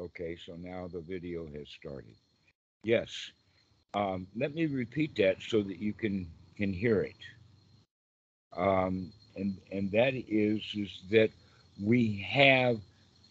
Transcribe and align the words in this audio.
Okay, 0.00 0.36
so 0.36 0.56
now 0.56 0.88
the 0.88 1.00
video 1.00 1.46
has 1.48 1.68
started. 1.68 2.16
Yes. 2.84 3.32
Um, 3.94 4.26
let 4.36 4.54
me 4.54 4.66
repeat 4.66 5.16
that 5.16 5.42
so 5.42 5.62
that 5.62 5.78
you 5.78 5.92
can 5.92 6.26
can 6.56 6.72
hear 6.72 7.02
it. 7.02 7.16
Um, 8.56 9.12
and 9.36 9.56
and 9.72 9.90
that 9.92 10.14
is 10.14 10.62
is 10.74 11.02
that 11.10 11.30
we 11.82 12.26
have 12.28 12.80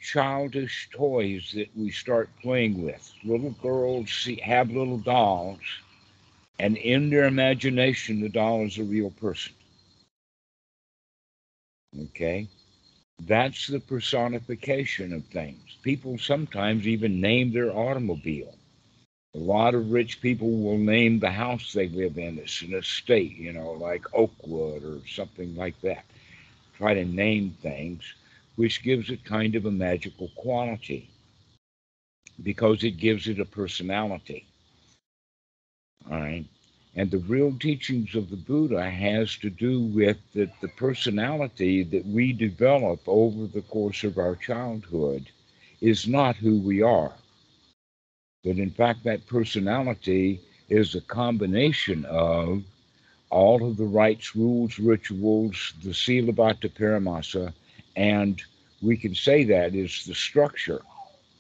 childish 0.01 0.89
toys 0.93 1.51
that 1.55 1.69
we 1.75 1.91
start 1.91 2.29
playing 2.41 2.83
with. 2.83 3.13
Little 3.23 3.55
girls 3.61 4.11
see, 4.11 4.35
have 4.41 4.69
little 4.69 4.97
dolls, 4.99 5.59
and 6.59 6.77
in 6.77 7.09
their 7.09 7.25
imagination, 7.25 8.21
the 8.21 8.29
doll 8.29 8.65
is 8.65 8.77
a 8.77 8.83
real 8.83 9.11
person. 9.11 9.53
Okay? 11.99 12.47
That's 13.19 13.67
the 13.67 13.79
personification 13.79 15.13
of 15.13 15.25
things. 15.25 15.77
People 15.83 16.17
sometimes 16.17 16.87
even 16.87 17.21
name 17.21 17.51
their 17.53 17.71
automobile. 17.75 18.55
A 19.35 19.39
lot 19.39 19.75
of 19.75 19.91
rich 19.91 20.21
people 20.21 20.51
will 20.51 20.77
name 20.77 21.19
the 21.19 21.31
house 21.31 21.73
they 21.73 21.87
live 21.89 22.17
in. 22.17 22.37
It's 22.39 22.61
an 22.61 22.73
estate, 22.73 23.35
you 23.37 23.51
know, 23.53 23.71
like 23.73 24.05
Oakwood 24.13 24.83
or 24.83 25.05
something 25.07 25.55
like 25.55 25.79
that. 25.81 26.05
Try 26.77 26.93
to 26.95 27.05
name 27.05 27.51
things, 27.61 28.13
which 28.55 28.83
gives 28.83 29.09
it 29.09 29.23
kind 29.25 29.55
of 29.55 29.65
a 29.65 29.71
magical 29.71 30.29
quality 30.35 31.09
because 32.43 32.83
it 32.83 32.97
gives 32.97 33.27
it 33.27 33.39
a 33.39 33.45
personality. 33.45 34.45
All 36.09 36.19
right. 36.19 36.45
And 36.95 37.11
the 37.11 37.19
real 37.19 37.57
teachings 37.57 38.15
of 38.15 38.29
the 38.29 38.37
Buddha 38.37 38.89
has 38.89 39.35
to 39.37 39.49
do 39.49 39.81
with 39.81 40.17
the, 40.33 40.49
the 40.61 40.67
personality 40.69 41.83
that 41.83 42.05
we 42.05 42.33
develop 42.33 43.01
over 43.07 43.47
the 43.47 43.61
course 43.61 44.03
of 44.03 44.17
our 44.17 44.35
childhood 44.35 45.29
is 45.81 46.07
not 46.07 46.35
who 46.35 46.59
we 46.59 46.81
are. 46.81 47.13
But 48.43 48.57
in 48.57 48.71
fact, 48.71 49.03
that 49.03 49.27
personality 49.27 50.41
is 50.69 50.95
a 50.95 51.01
combination 51.01 52.05
of 52.05 52.63
all 53.29 53.67
of 53.67 53.77
the 53.77 53.85
rites, 53.85 54.35
rules, 54.35 54.79
rituals, 54.79 55.73
the 55.83 55.91
Silabbata 55.91 56.69
Paramasa, 56.69 57.53
and 57.95 58.41
we 58.81 58.97
can 58.97 59.13
say 59.13 59.43
that 59.43 59.75
is 59.75 60.05
the 60.05 60.15
structure 60.15 60.81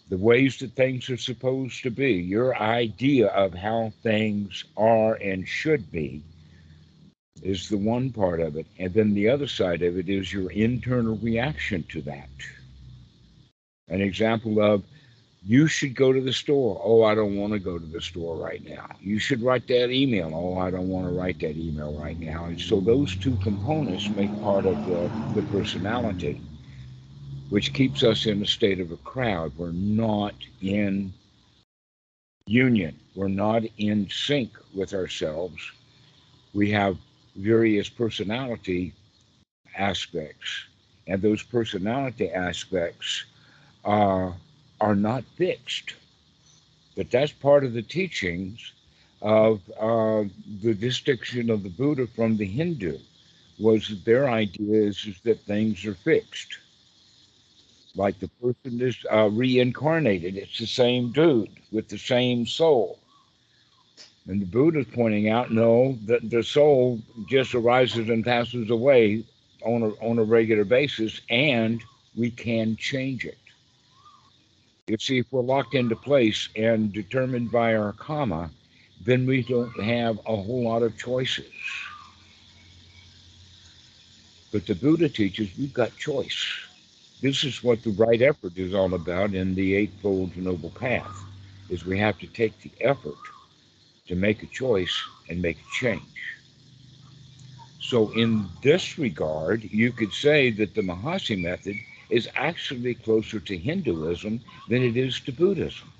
the 0.09 0.17
ways 0.17 0.57
that 0.59 0.75
things 0.75 1.09
are 1.09 1.17
supposed 1.17 1.83
to 1.83 1.91
be, 1.91 2.13
your 2.13 2.55
idea 2.57 3.27
of 3.27 3.53
how 3.53 3.93
things 4.03 4.65
are 4.75 5.15
and 5.15 5.47
should 5.47 5.91
be 5.91 6.23
is 7.43 7.69
the 7.69 7.77
one 7.77 8.11
part 8.11 8.39
of 8.41 8.57
it. 8.57 8.67
And 8.79 8.93
then 8.93 9.13
the 9.13 9.29
other 9.29 9.47
side 9.47 9.81
of 9.83 9.97
it 9.97 10.09
is 10.09 10.33
your 10.33 10.51
internal 10.51 11.17
reaction 11.17 11.85
to 11.89 12.01
that. 12.03 12.29
An 13.87 14.01
example 14.01 14.61
of 14.61 14.83
you 15.45 15.67
should 15.67 15.95
go 15.95 16.11
to 16.11 16.21
the 16.21 16.33
store. 16.33 16.81
Oh, 16.83 17.03
I 17.03 17.15
don't 17.15 17.37
want 17.37 17.53
to 17.53 17.59
go 17.59 17.79
to 17.79 17.85
the 17.85 18.01
store 18.01 18.35
right 18.35 18.63
now. 18.67 18.87
You 18.99 19.19
should 19.19 19.41
write 19.41 19.67
that 19.67 19.89
email. 19.91 20.31
Oh, 20.33 20.57
I 20.59 20.71
don't 20.71 20.89
want 20.89 21.07
to 21.07 21.13
write 21.13 21.39
that 21.39 21.55
email 21.55 21.93
right 21.97 22.19
now. 22.19 22.45
And 22.45 22.59
so 22.59 22.81
those 22.81 23.15
two 23.15 23.37
components 23.37 24.09
make 24.09 24.39
part 24.41 24.65
of 24.65 24.85
the, 24.85 25.11
the 25.33 25.43
personality 25.43 26.41
which 27.49 27.73
keeps 27.73 28.03
us 28.03 28.25
in 28.25 28.41
a 28.41 28.47
state 28.47 28.79
of 28.79 28.91
a 28.91 28.97
crowd. 28.97 29.51
We're 29.57 29.71
not 29.71 30.35
in 30.61 31.13
union, 32.45 32.99
we're 33.15 33.27
not 33.27 33.63
in 33.77 34.09
sync 34.09 34.51
with 34.73 34.93
ourselves. 34.93 35.59
We 36.53 36.71
have 36.71 36.97
various 37.35 37.89
personality 37.89 38.93
aspects, 39.75 40.65
and 41.07 41.21
those 41.21 41.43
personality 41.43 42.29
aspects 42.31 43.25
are, 43.83 44.35
are 44.81 44.95
not 44.95 45.23
fixed. 45.35 45.95
But 46.95 47.11
that's 47.11 47.31
part 47.31 47.63
of 47.63 47.73
the 47.73 47.81
teachings 47.81 48.73
of 49.21 49.61
uh, 49.79 50.23
the 50.61 50.73
distinction 50.73 51.49
of 51.49 51.63
the 51.63 51.69
Buddha 51.69 52.07
from 52.07 52.37
the 52.37 52.45
Hindu 52.45 52.97
was 53.59 54.03
their 54.05 54.29
idea 54.29 54.87
is, 54.87 55.05
is 55.05 55.19
that 55.21 55.39
things 55.41 55.85
are 55.85 55.93
fixed 55.93 56.57
like 57.95 58.19
the 58.19 58.29
person 58.41 58.81
is 58.81 58.97
uh, 59.11 59.29
reincarnated. 59.29 60.37
It's 60.37 60.57
the 60.59 60.67
same 60.67 61.11
dude 61.11 61.49
with 61.71 61.87
the 61.89 61.97
same 61.97 62.45
soul. 62.45 62.99
And 64.27 64.41
the 64.41 64.45
Buddha's 64.45 64.85
pointing 64.93 65.29
out, 65.29 65.51
no, 65.51 65.97
that 66.05 66.29
the 66.29 66.43
soul 66.43 66.99
just 67.27 67.55
arises 67.55 68.09
and 68.09 68.23
passes 68.23 68.69
away 68.69 69.23
on 69.63 69.81
a, 69.81 69.89
on 70.05 70.19
a 70.19 70.23
regular 70.23 70.63
basis, 70.63 71.21
and 71.29 71.81
we 72.15 72.29
can 72.29 72.75
change 72.75 73.25
it. 73.25 73.37
You 74.87 74.97
see, 74.99 75.17
if 75.19 75.25
we're 75.31 75.41
locked 75.41 75.73
into 75.75 75.95
place 75.95 76.49
and 76.55 76.93
determined 76.93 77.51
by 77.51 77.75
our 77.75 77.93
karma, 77.93 78.49
then 79.03 79.25
we 79.25 79.43
don't 79.43 79.79
have 79.81 80.17
a 80.19 80.35
whole 80.35 80.63
lot 80.63 80.83
of 80.83 80.97
choices. 80.97 81.51
But 84.51 84.65
the 84.65 84.75
Buddha 84.75 85.09
teaches 85.09 85.49
we've 85.57 85.73
got 85.73 85.95
choice. 85.97 86.68
This 87.21 87.43
is 87.43 87.63
what 87.63 87.83
the 87.83 87.91
right 87.91 88.21
effort 88.21 88.57
is 88.57 88.73
all 88.73 88.93
about 88.93 89.33
in 89.33 89.55
the 89.55 89.75
Eightfold 89.75 90.37
Noble 90.37 90.69
Path, 90.71 91.25
is 91.69 91.85
we 91.85 91.97
have 91.99 92.17
to 92.19 92.27
take 92.27 92.59
the 92.61 92.71
effort 92.81 93.17
to 94.07 94.15
make 94.15 94.41
a 94.43 94.47
choice 94.47 94.97
and 95.29 95.41
make 95.41 95.57
a 95.57 95.71
change. 95.79 96.01
So 97.79 98.11
in 98.11 98.49
this 98.63 98.97
regard, 98.97 99.63
you 99.65 99.91
could 99.91 100.13
say 100.13 100.51
that 100.51 100.75
the 100.75 100.81
Mahasi 100.81 101.39
method 101.41 101.75
is 102.09 102.29
actually 102.35 102.95
closer 102.95 103.39
to 103.39 103.57
Hinduism 103.57 104.41
than 104.69 104.81
it 104.83 104.95
is 104.95 105.19
to 105.21 105.31
Buddhism 105.33 105.91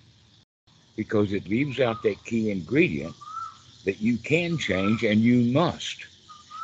because 0.96 1.34
it 1.34 1.47
leaves 1.47 1.80
out 1.80 2.01
that 2.03 2.24
key 2.25 2.51
ingredient 2.51 3.16
that 3.86 4.01
you 4.01 4.18
can 4.18 4.57
change 4.57 5.03
and 5.03 5.22
you 5.22 5.41
must. 5.51 6.07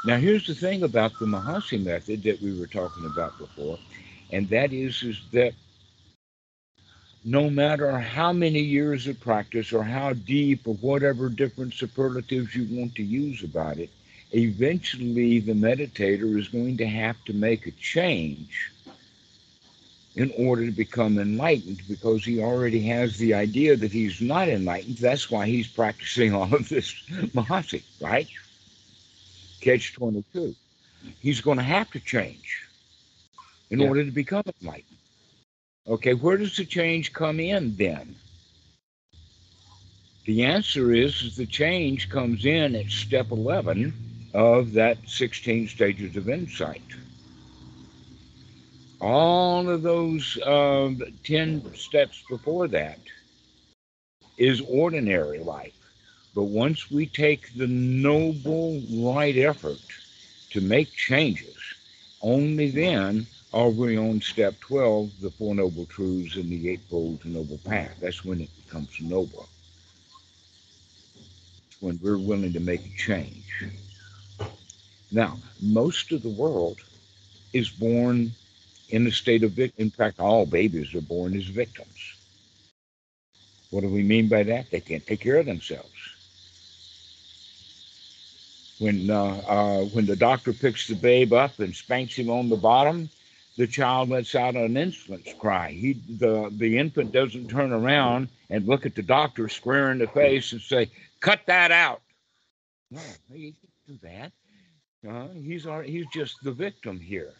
Now, 0.05 0.17
here's 0.17 0.47
the 0.47 0.55
thing 0.55 0.83
about 0.83 1.17
the 1.19 1.25
Mahasi 1.25 1.83
method 1.83 2.23
that 2.23 2.41
we 2.41 2.53
were 2.57 2.67
talking 2.67 3.05
about 3.05 3.37
before 3.37 3.79
and 4.31 4.49
that 4.49 4.73
is 4.73 5.03
is 5.03 5.21
that 5.31 5.53
no 7.23 7.49
matter 7.49 7.97
how 7.99 8.31
many 8.31 8.59
years 8.59 9.07
of 9.07 9.19
practice 9.19 9.73
or 9.73 9.83
how 9.83 10.13
deep 10.13 10.67
or 10.67 10.75
whatever 10.75 11.29
different 11.29 11.73
superlatives 11.73 12.55
you 12.55 12.67
want 12.79 12.95
to 12.95 13.03
use 13.03 13.43
about 13.43 13.79
it, 13.79 13.89
eventually 14.31 15.39
the 15.39 15.53
meditator 15.53 16.37
is 16.39 16.47
going 16.49 16.77
to 16.77 16.85
have 16.87 17.15
to 17.25 17.33
make 17.33 17.65
a 17.65 17.71
change 17.71 18.71
in 20.15 20.31
order 20.37 20.65
to 20.65 20.71
become 20.71 21.17
enlightened 21.19 21.81
because 21.87 22.23
he 22.23 22.39
already 22.39 22.81
has 22.81 23.17
the 23.17 23.33
idea 23.33 23.75
that 23.75 23.91
he's 23.91 24.21
not 24.21 24.47
enlightened. 24.47 24.97
That's 24.97 25.29
why 25.31 25.47
he's 25.47 25.67
practicing 25.67 26.33
all 26.33 26.53
of 26.53 26.69
this 26.69 26.93
Mahasi, 27.33 27.83
right? 27.99 28.27
Catch 29.61 29.93
22. 29.93 30.55
He's 31.19 31.41
going 31.41 31.57
to 31.57 31.63
have 31.63 31.91
to 31.91 31.99
change 31.99 32.67
in 33.75 33.81
yeah. 33.81 33.89
order 33.89 34.05
to 34.05 34.11
become 34.11 34.43
enlightened. 34.61 34.97
Okay, 35.85 36.13
where 36.13 36.37
does 36.37 36.55
the 36.55 36.63
change 36.63 37.11
come 37.11 37.41
in 37.41 37.75
then? 37.75 38.15
The 40.25 40.45
answer 40.45 40.93
is, 40.93 41.21
is 41.21 41.35
the 41.35 41.45
change 41.45 42.09
comes 42.09 42.45
in 42.45 42.73
at 42.73 42.89
step 42.89 43.31
11 43.31 43.93
of 44.33 44.71
that 44.73 44.97
16 45.05 45.67
stages 45.67 46.15
of 46.15 46.29
insight. 46.29 46.81
All 49.01 49.69
of 49.69 49.83
those 49.83 50.37
uh, 50.41 50.91
10 51.25 51.75
steps 51.75 52.23
before 52.29 52.69
that 52.69 52.99
is 54.37 54.61
ordinary 54.61 55.39
life. 55.39 55.77
But 56.33 56.43
once 56.43 56.89
we 56.89 57.05
take 57.05 57.53
the 57.55 57.67
noble 57.67 58.81
right 58.91 59.37
effort 59.37 59.85
to 60.51 60.61
make 60.61 60.91
changes, 60.93 61.55
only 62.21 62.71
then 62.71 63.27
are 63.55 63.69
we 63.69 63.97
on 63.97 64.19
step 64.19 64.59
12, 64.59 65.21
the 65.21 65.31
Four 65.31 65.55
Noble 65.55 65.85
Truths 65.85 66.35
and 66.35 66.49
the 66.49 66.69
Eightfold 66.69 67.23
Noble 67.23 67.57
Path? 67.59 67.95
That's 68.01 68.25
when 68.25 68.41
it 68.41 68.49
becomes 68.65 68.89
noble. 68.99 69.47
It's 71.69 71.81
when 71.81 71.97
we're 72.03 72.17
willing 72.17 72.51
to 72.51 72.59
make 72.59 72.85
a 72.85 72.97
change. 72.97 73.63
Now, 75.09 75.37
most 75.61 76.11
of 76.11 76.21
the 76.21 76.29
world 76.29 76.79
is 77.53 77.69
born 77.69 78.33
in 78.89 79.07
a 79.07 79.11
state 79.11 79.43
of 79.43 79.51
victim. 79.51 79.85
In 79.85 79.91
fact, 79.91 80.19
all 80.19 80.45
babies 80.45 80.93
are 80.93 81.01
born 81.01 81.33
as 81.37 81.45
victims. 81.45 82.15
What 83.71 83.81
do 83.81 83.89
we 83.89 84.03
mean 84.03 84.27
by 84.27 84.43
that? 84.43 84.69
They 84.69 84.81
can't 84.81 85.07
take 85.07 85.21
care 85.21 85.37
of 85.37 85.45
themselves. 85.45 85.89
When 88.79 89.09
uh, 89.09 89.41
uh, 89.47 89.79
when 89.85 90.05
the 90.05 90.17
doctor 90.17 90.51
picks 90.51 90.87
the 90.87 90.95
babe 90.95 91.31
up 91.31 91.59
and 91.59 91.73
spanks 91.73 92.17
him 92.17 92.29
on 92.29 92.49
the 92.49 92.57
bottom, 92.57 93.09
the 93.57 93.67
child 93.67 94.09
lets 94.09 94.35
out 94.35 94.55
an 94.55 94.75
infant's 94.75 95.33
cry. 95.33 95.71
He, 95.71 95.93
the, 95.93 96.51
the 96.57 96.77
infant 96.77 97.11
doesn't 97.11 97.49
turn 97.49 97.71
around 97.71 98.27
and 98.49 98.67
look 98.67 98.85
at 98.85 98.95
the 98.95 99.01
doctor 99.01 99.47
square 99.49 99.91
in 99.91 99.99
the 99.99 100.07
face 100.07 100.51
and 100.51 100.61
say, 100.61 100.89
cut 101.21 101.41
that 101.45 101.71
out. 101.71 102.01
No, 102.91 102.99
he 103.33 103.53
can't 103.53 103.87
do 103.87 104.07
that. 104.07 104.31
Uh, 105.09 105.27
he's, 105.41 105.65
our, 105.67 105.83
he's 105.83 106.05
just 106.13 106.43
the 106.43 106.51
victim 106.51 106.99
here. 106.99 107.33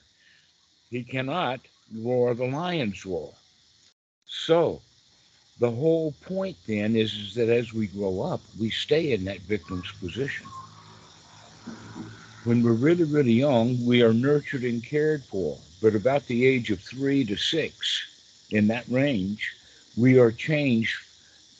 He 0.90 1.04
cannot 1.04 1.60
roar 1.94 2.34
the 2.34 2.48
lion's 2.48 3.06
roar. 3.06 3.34
So 4.28 4.82
the 5.60 5.72
whole 5.72 6.14
point 6.22 6.58
then 6.68 6.96
is, 6.96 7.14
is 7.14 7.36
that 7.36 7.50
as 7.50 7.74
we 7.74 7.88
grow 7.88 8.22
up, 8.22 8.42
we 8.60 8.70
stay 8.70 9.14
in 9.14 9.26
that 9.26 9.40
victim's 9.42 9.92
position. 9.94 10.48
When 12.44 12.62
we're 12.62 12.74
really, 12.74 13.06
really 13.06 13.34
young, 13.34 13.84
we 13.86 14.04
are 14.04 14.14
nurtured 14.14 14.64
and 14.64 14.84
cared 14.84 15.24
for. 15.24 15.58
But 15.86 15.94
about 15.94 16.26
the 16.26 16.48
age 16.48 16.72
of 16.72 16.82
three 16.82 17.24
to 17.26 17.38
six, 17.38 18.08
in 18.50 18.66
that 18.70 18.90
range, 18.90 19.54
we 19.96 20.18
are 20.18 20.32
changed 20.32 20.98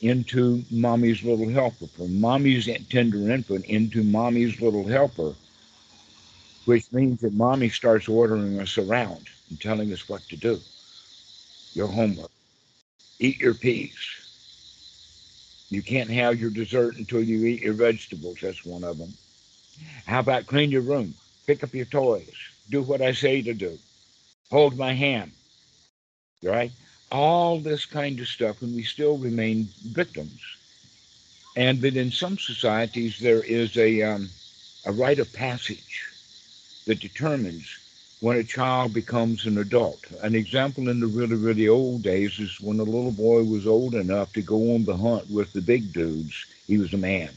into 0.00 0.64
mommy's 0.68 1.22
little 1.22 1.48
helper, 1.48 1.86
from 1.96 2.20
mommy's 2.20 2.68
tender 2.90 3.30
infant 3.30 3.66
into 3.66 4.02
mommy's 4.02 4.60
little 4.60 4.84
helper, 4.84 5.36
which 6.64 6.90
means 6.90 7.20
that 7.20 7.34
mommy 7.34 7.68
starts 7.68 8.08
ordering 8.08 8.58
us 8.58 8.78
around 8.78 9.28
and 9.48 9.60
telling 9.60 9.92
us 9.92 10.08
what 10.08 10.28
to 10.28 10.36
do. 10.36 10.60
Your 11.74 11.86
homework. 11.86 12.32
Eat 13.20 13.38
your 13.38 13.54
peas. 13.54 13.94
You 15.70 15.82
can't 15.82 16.10
have 16.10 16.40
your 16.40 16.50
dessert 16.50 16.96
until 16.96 17.22
you 17.22 17.44
eat 17.44 17.62
your 17.62 17.74
vegetables. 17.74 18.38
That's 18.42 18.64
one 18.64 18.82
of 18.82 18.98
them. 18.98 19.16
How 20.04 20.18
about 20.18 20.48
clean 20.48 20.72
your 20.72 20.82
room? 20.82 21.14
Pick 21.46 21.62
up 21.62 21.72
your 21.72 21.86
toys. 21.86 22.34
Do 22.70 22.82
what 22.82 23.00
I 23.00 23.12
say 23.12 23.40
to 23.42 23.54
do. 23.54 23.78
Hold 24.50 24.76
my 24.76 24.92
hand. 24.92 25.32
Right? 26.42 26.72
All 27.10 27.60
this 27.60 27.86
kind 27.86 28.20
of 28.20 28.28
stuff, 28.28 28.62
and 28.62 28.74
we 28.74 28.82
still 28.82 29.16
remain 29.16 29.72
victims. 29.84 30.40
And 31.56 31.80
that 31.82 31.96
in 31.96 32.10
some 32.10 32.38
societies, 32.38 33.18
there 33.18 33.42
is 33.42 33.76
a, 33.76 34.02
um, 34.02 34.30
a 34.84 34.92
rite 34.92 35.18
of 35.18 35.32
passage 35.32 36.10
that 36.86 37.00
determines 37.00 37.66
when 38.20 38.36
a 38.36 38.44
child 38.44 38.92
becomes 38.92 39.46
an 39.46 39.58
adult. 39.58 40.00
An 40.22 40.34
example 40.34 40.88
in 40.88 41.00
the 41.00 41.06
really, 41.06 41.36
really 41.36 41.68
old 41.68 42.02
days 42.02 42.38
is 42.38 42.60
when 42.60 42.80
a 42.80 42.84
little 42.84 43.12
boy 43.12 43.42
was 43.42 43.66
old 43.66 43.94
enough 43.94 44.32
to 44.34 44.42
go 44.42 44.74
on 44.74 44.84
the 44.84 44.96
hunt 44.96 45.30
with 45.30 45.52
the 45.52 45.60
big 45.60 45.92
dudes, 45.92 46.34
he 46.66 46.78
was 46.78 46.94
a 46.94 46.98
man, 46.98 47.30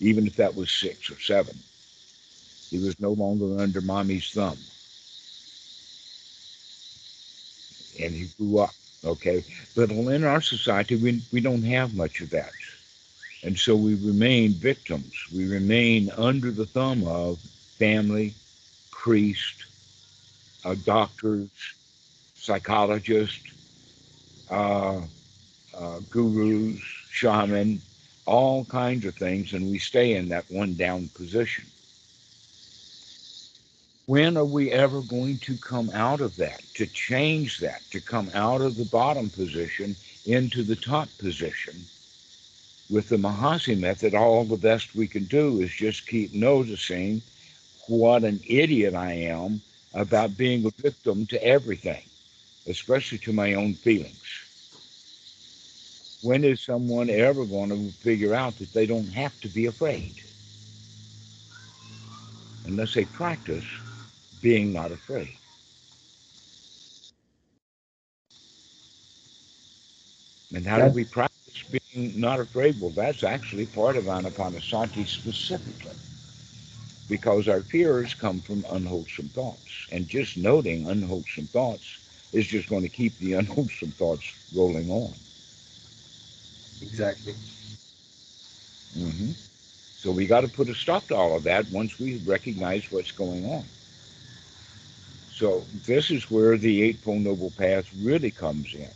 even 0.00 0.26
if 0.26 0.36
that 0.36 0.54
was 0.54 0.70
six 0.70 1.10
or 1.10 1.18
seven. 1.20 1.58
He 2.70 2.78
was 2.78 2.98
no 2.98 3.12
longer 3.12 3.60
under 3.60 3.80
mommy's 3.80 4.30
thumb. 4.30 4.58
And 8.00 8.14
he 8.14 8.28
grew 8.38 8.60
up, 8.60 8.74
okay? 9.04 9.44
But 9.74 9.90
in 9.90 10.24
our 10.24 10.40
society, 10.40 10.96
we, 10.96 11.22
we 11.32 11.40
don't 11.40 11.64
have 11.64 11.94
much 11.94 12.20
of 12.20 12.30
that. 12.30 12.52
And 13.42 13.58
so 13.58 13.76
we 13.76 13.94
remain 13.94 14.54
victims. 14.54 15.14
We 15.32 15.46
remain 15.46 16.10
under 16.16 16.50
the 16.50 16.66
thumb 16.66 17.06
of 17.06 17.38
family, 17.78 18.34
priest, 18.90 19.66
uh, 20.64 20.74
doctors, 20.84 21.50
psychologists, 22.34 23.42
uh, 24.50 25.00
uh, 25.74 26.00
gurus, 26.10 26.80
shaman, 27.10 27.82
all 28.26 28.64
kinds 28.64 29.04
of 29.06 29.14
things, 29.16 29.52
and 29.52 29.70
we 29.70 29.78
stay 29.78 30.14
in 30.14 30.28
that 30.30 30.50
one 30.50 30.74
down 30.74 31.08
position. 31.14 31.66
When 34.06 34.36
are 34.36 34.44
we 34.44 34.70
ever 34.70 35.02
going 35.02 35.40
to 35.40 35.58
come 35.58 35.90
out 35.90 36.20
of 36.20 36.36
that, 36.36 36.62
to 36.74 36.86
change 36.86 37.58
that, 37.58 37.82
to 37.90 38.00
come 38.00 38.30
out 38.34 38.62
of 38.62 38.76
the 38.76 38.84
bottom 38.84 39.28
position 39.30 39.96
into 40.24 40.62
the 40.62 40.76
top 40.76 41.08
position? 41.18 41.88
With 42.88 43.08
the 43.08 43.16
Mahasi 43.16 43.76
method, 43.76 44.14
all 44.14 44.44
the 44.44 44.56
best 44.56 44.94
we 44.94 45.08
can 45.08 45.24
do 45.24 45.60
is 45.60 45.72
just 45.72 46.06
keep 46.06 46.32
noticing 46.32 47.20
what 47.88 48.22
an 48.22 48.40
idiot 48.46 48.94
I 48.94 49.12
am 49.12 49.60
about 49.92 50.36
being 50.36 50.64
a 50.66 50.82
victim 50.82 51.26
to 51.26 51.44
everything, 51.44 52.08
especially 52.68 53.18
to 53.18 53.32
my 53.32 53.54
own 53.54 53.74
feelings. 53.74 54.22
When 56.20 56.44
is 56.44 56.62
someone 56.62 57.10
ever 57.10 57.44
going 57.44 57.70
to 57.70 57.92
figure 58.02 58.34
out 58.34 58.56
that 58.58 58.72
they 58.72 58.86
don't 58.86 59.08
have 59.08 59.38
to 59.40 59.48
be 59.48 59.66
afraid? 59.66 60.22
Unless 62.66 62.94
they 62.94 63.04
practice 63.04 63.66
being 64.46 64.72
not 64.72 64.92
afraid. 64.92 65.36
And 70.54 70.64
how 70.64 70.78
do 70.78 70.86
we 70.94 71.04
practice 71.04 71.64
being 71.68 72.20
not 72.20 72.38
afraid? 72.38 72.80
Well, 72.80 72.92
that's 72.94 73.24
actually 73.24 73.66
part 73.66 73.96
of 73.96 74.04
Anapanasati 74.04 75.04
specifically 75.08 75.96
because 77.08 77.48
our 77.48 77.62
fears 77.62 78.14
come 78.14 78.40
from 78.40 78.64
unwholesome 78.70 79.30
thoughts. 79.30 79.72
And 79.90 80.06
just 80.06 80.36
noting 80.36 80.88
unwholesome 80.88 81.48
thoughts 81.48 81.98
is 82.32 82.46
just 82.46 82.68
going 82.68 82.84
to 82.84 82.88
keep 82.88 83.18
the 83.18 83.32
unwholesome 83.40 83.94
thoughts 83.98 84.32
rolling 84.54 84.92
on. 84.92 85.16
Exactly. 86.80 87.34
Mm-hmm. 88.96 89.32
So 89.96 90.12
we 90.12 90.28
got 90.28 90.42
to 90.42 90.48
put 90.48 90.70
a 90.70 90.74
stop 90.74 91.08
to 91.08 91.16
all 91.16 91.36
of 91.36 91.42
that 91.42 91.68
once 91.72 91.98
we 91.98 92.18
recognize 92.18 92.92
what's 92.92 93.10
going 93.10 93.50
on. 93.52 93.68
So 95.36 95.66
this 95.86 96.10
is 96.10 96.30
where 96.30 96.56
the 96.56 96.82
Eightfold 96.82 97.20
Noble 97.20 97.50
Path 97.50 97.84
really 98.00 98.30
comes 98.30 98.72
in. 98.72 98.94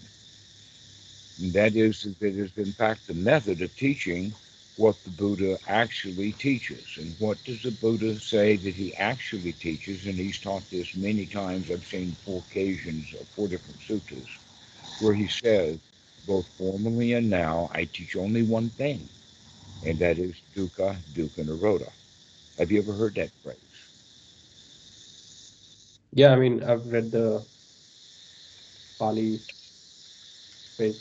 And 1.38 1.52
that 1.52 1.76
is 1.76 2.02
that 2.04 2.22
it 2.22 2.38
is 2.38 2.52
in 2.56 2.72
fact 2.72 3.06
the 3.06 3.12
method 3.14 3.60
of 3.60 3.76
teaching 3.76 4.34
what 4.76 4.96
the 5.04 5.10
Buddha 5.10 5.58
actually 5.68 6.32
teaches. 6.32 6.96
And 6.96 7.14
what 7.18 7.44
does 7.44 7.62
the 7.62 7.70
Buddha 7.70 8.18
say 8.18 8.56
that 8.56 8.74
he 8.74 8.94
actually 8.94 9.52
teaches? 9.52 10.06
And 10.06 10.14
he's 10.14 10.38
taught 10.38 10.62
this 10.70 10.94
many 10.96 11.26
times. 11.26 11.70
I've 11.70 11.84
seen 11.86 12.16
four 12.24 12.42
occasions, 12.50 13.14
of 13.20 13.26
four 13.36 13.46
different 13.46 13.80
suttas, 13.80 14.28
where 14.98 15.14
he 15.14 15.28
says, 15.28 15.78
both 16.26 16.46
formally 16.56 17.12
and 17.12 17.28
now, 17.28 17.70
I 17.74 17.84
teach 17.84 18.16
only 18.16 18.44
one 18.44 18.70
thing, 18.70 19.10
and 19.82 19.98
that 20.00 20.18
is 20.18 20.36
dukkha, 20.56 20.96
dukkha 21.14 21.44
nirodha. 21.44 21.90
Have 22.58 22.70
you 22.72 22.80
ever 22.80 22.94
heard 22.94 23.16
that 23.16 23.30
phrase? 23.42 23.69
Yeah, 26.12 26.32
I 26.32 26.36
mean, 26.36 26.62
I've 26.64 26.86
read 26.86 27.12
the 27.12 27.42
Pali 28.98 29.40
phrase. 30.76 30.96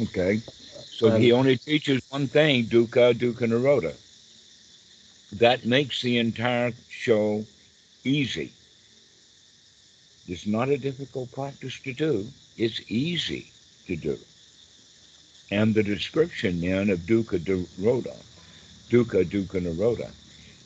Okay. 0.00 0.40
So 0.90 1.08
uh, 1.08 1.16
he 1.16 1.32
only 1.32 1.58
teaches 1.58 2.00
one 2.08 2.28
thing, 2.28 2.66
dukkha, 2.66 3.14
dukkha 3.18 3.42
nirodha. 3.42 3.94
That 5.32 5.66
makes 5.66 6.00
the 6.00 6.18
entire 6.18 6.72
show 6.88 7.44
easy. 8.04 8.52
It's 10.28 10.46
not 10.46 10.70
a 10.70 10.78
difficult 10.78 11.30
practice 11.32 11.78
to 11.84 11.92
do. 11.92 12.26
It's 12.56 12.80
easy 12.88 13.52
to 13.86 13.96
do. 13.96 14.18
And 15.50 15.74
the 15.74 15.82
description 15.82 16.60
then 16.60 16.90
of 16.90 17.00
dukkha 17.00 17.40
nirodha, 17.44 18.16
dukkha 18.90 19.24
dukkha 19.30 19.60
nirodha, 19.60 20.10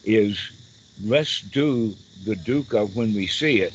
is 0.05 0.53
let's 1.05 1.41
do 1.41 1.95
the 2.25 2.37
dukkha 2.37 2.93
when 2.95 3.15
we 3.15 3.27
see 3.27 3.61
it, 3.61 3.75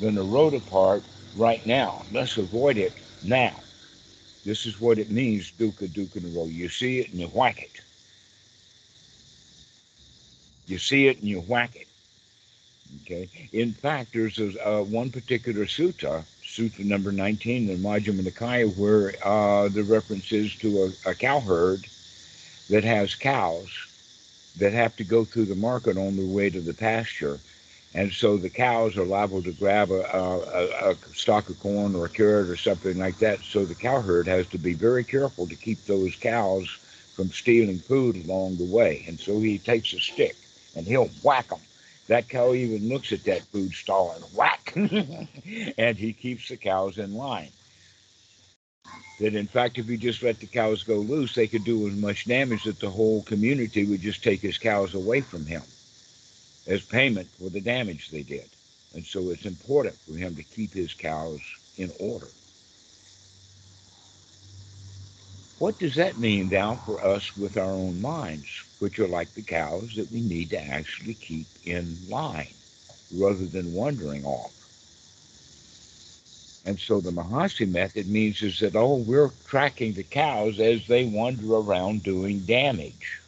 the 0.00 0.08
nirodha 0.08 0.64
part 0.70 1.02
right 1.36 1.64
now. 1.66 2.02
Let's 2.12 2.36
avoid 2.36 2.76
it 2.76 2.92
now. 3.22 3.54
This 4.44 4.66
is 4.66 4.80
what 4.80 4.98
it 4.98 5.10
means, 5.10 5.52
dukkha 5.58 5.88
dukkha 5.88 6.20
nirodha. 6.20 6.52
You 6.52 6.68
see 6.68 7.00
it 7.00 7.10
and 7.10 7.20
you 7.20 7.28
whack 7.28 7.62
it. 7.62 7.80
You 10.66 10.78
see 10.78 11.08
it 11.08 11.18
and 11.18 11.28
you 11.28 11.40
whack 11.40 11.76
it. 11.76 11.86
Okay. 13.02 13.28
In 13.52 13.72
fact, 13.72 14.12
there's 14.12 14.38
uh, 14.38 14.84
one 14.88 15.10
particular 15.10 15.64
sutta, 15.64 16.24
sutta 16.44 16.84
number 16.84 17.12
19 17.12 17.70
in 17.70 17.78
Majjhima 17.78 18.22
Nikaya, 18.22 18.74
where 18.76 19.14
uh, 19.26 19.68
the 19.68 19.82
reference 19.82 20.32
is 20.32 20.54
to 20.56 20.94
a, 21.06 21.10
a 21.10 21.14
cow 21.14 21.40
herd 21.40 21.86
that 22.68 22.84
has 22.84 23.14
cows 23.14 23.70
that 24.56 24.72
have 24.72 24.96
to 24.96 25.04
go 25.04 25.24
through 25.24 25.46
the 25.46 25.54
market 25.54 25.98
on 25.98 26.16
their 26.16 26.26
way 26.26 26.50
to 26.50 26.60
the 26.60 26.74
pasture 26.74 27.40
and 27.96 28.12
so 28.12 28.36
the 28.36 28.50
cows 28.50 28.98
are 28.98 29.06
liable 29.06 29.42
to 29.42 29.52
grab 29.52 29.90
a, 29.90 30.02
a, 30.02 30.90
a, 30.90 30.96
stalk 31.14 31.48
of 31.48 31.58
corn 31.60 31.94
or 31.96 32.04
a 32.04 32.10
carrot 32.10 32.50
or 32.50 32.56
something 32.56 32.98
like 32.98 33.18
that. 33.20 33.42
So 33.42 33.64
the 33.64 33.74
cow 33.74 34.02
herd 34.02 34.28
has 34.28 34.46
to 34.48 34.58
be 34.58 34.74
very 34.74 35.02
careful 35.02 35.48
to 35.48 35.56
keep 35.56 35.82
those 35.86 36.14
cows 36.14 36.68
from 37.14 37.32
stealing 37.32 37.80
food 37.80 38.16
along 38.16 38.58
the 38.58 38.64
way. 38.64 39.04
And 39.08 39.18
so 39.18 39.40
he 39.40 39.58
takes 39.58 39.94
a 39.94 40.00
stick 40.00 40.36
and 40.74 40.86
he'll 40.86 41.10
whack 41.22 41.48
them. 41.48 41.62
That 42.08 42.28
cow 42.28 42.52
even 42.52 42.88
looks 42.90 43.12
at 43.12 43.24
that 43.24 43.50
food 43.50 43.72
stall 43.72 44.12
and 44.12 44.24
whack, 44.32 44.74
and 45.78 45.96
he 45.98 46.12
keeps 46.12 46.48
the 46.48 46.58
cows 46.58 46.98
in 46.98 47.14
line. 47.14 47.52
That 49.20 49.34
in 49.34 49.48
fact, 49.48 49.78
if 49.78 49.88
he 49.88 49.96
just 49.96 50.22
let 50.22 50.40
the 50.40 50.46
cows 50.46 50.82
go 50.84 50.96
loose, 50.98 51.34
they 51.34 51.48
could 51.48 51.64
do 51.64 51.88
as 51.88 51.94
much 51.94 52.26
damage 52.26 52.64
that 52.64 52.80
the 52.80 52.90
whole 52.90 53.22
community 53.22 53.84
would 53.84 54.02
just 54.02 54.22
take 54.22 54.42
his 54.42 54.58
cows 54.58 54.94
away 54.94 55.22
from 55.22 55.46
him 55.46 55.64
as 56.66 56.82
payment 56.82 57.30
for 57.38 57.50
the 57.50 57.60
damage 57.60 58.10
they 58.10 58.22
did. 58.22 58.50
And 58.94 59.06
so 59.06 59.30
it's 59.30 59.46
important 59.46 59.96
for 60.06 60.16
him 60.16 60.36
to 60.36 60.42
keep 60.44 60.74
his 60.74 60.94
cows 60.94 61.40
in 61.76 61.92
order. 61.98 62.30
What 65.58 65.78
does 65.78 65.94
that 65.96 66.18
mean 66.18 66.50
now 66.50 66.82
for 66.84 67.02
us 67.04 67.36
with 67.36 67.56
our 67.56 67.72
own 67.72 68.00
minds, 68.00 68.48
which 68.78 68.98
are 68.98 69.08
like 69.08 69.34
the 69.34 69.42
cows 69.42 69.94
that 69.96 70.12
we 70.12 70.20
need 70.20 70.50
to 70.50 70.60
actually 70.60 71.14
keep 71.14 71.48
in 71.64 72.06
line 72.08 72.56
rather 73.10 73.46
than 73.46 73.72
wandering 73.72 74.26
off? 74.26 74.55
And 76.66 76.78
so 76.80 77.00
the 77.00 77.12
Mahasi 77.12 77.70
method 77.70 78.08
means 78.08 78.42
is 78.42 78.58
that, 78.58 78.74
oh, 78.74 78.96
we're 78.96 79.30
tracking 79.46 79.94
the 79.94 80.02
cows 80.02 80.58
as 80.58 80.86
they 80.88 81.04
wander 81.04 81.54
around 81.54 82.02
doing 82.02 82.40
damage 82.40 83.20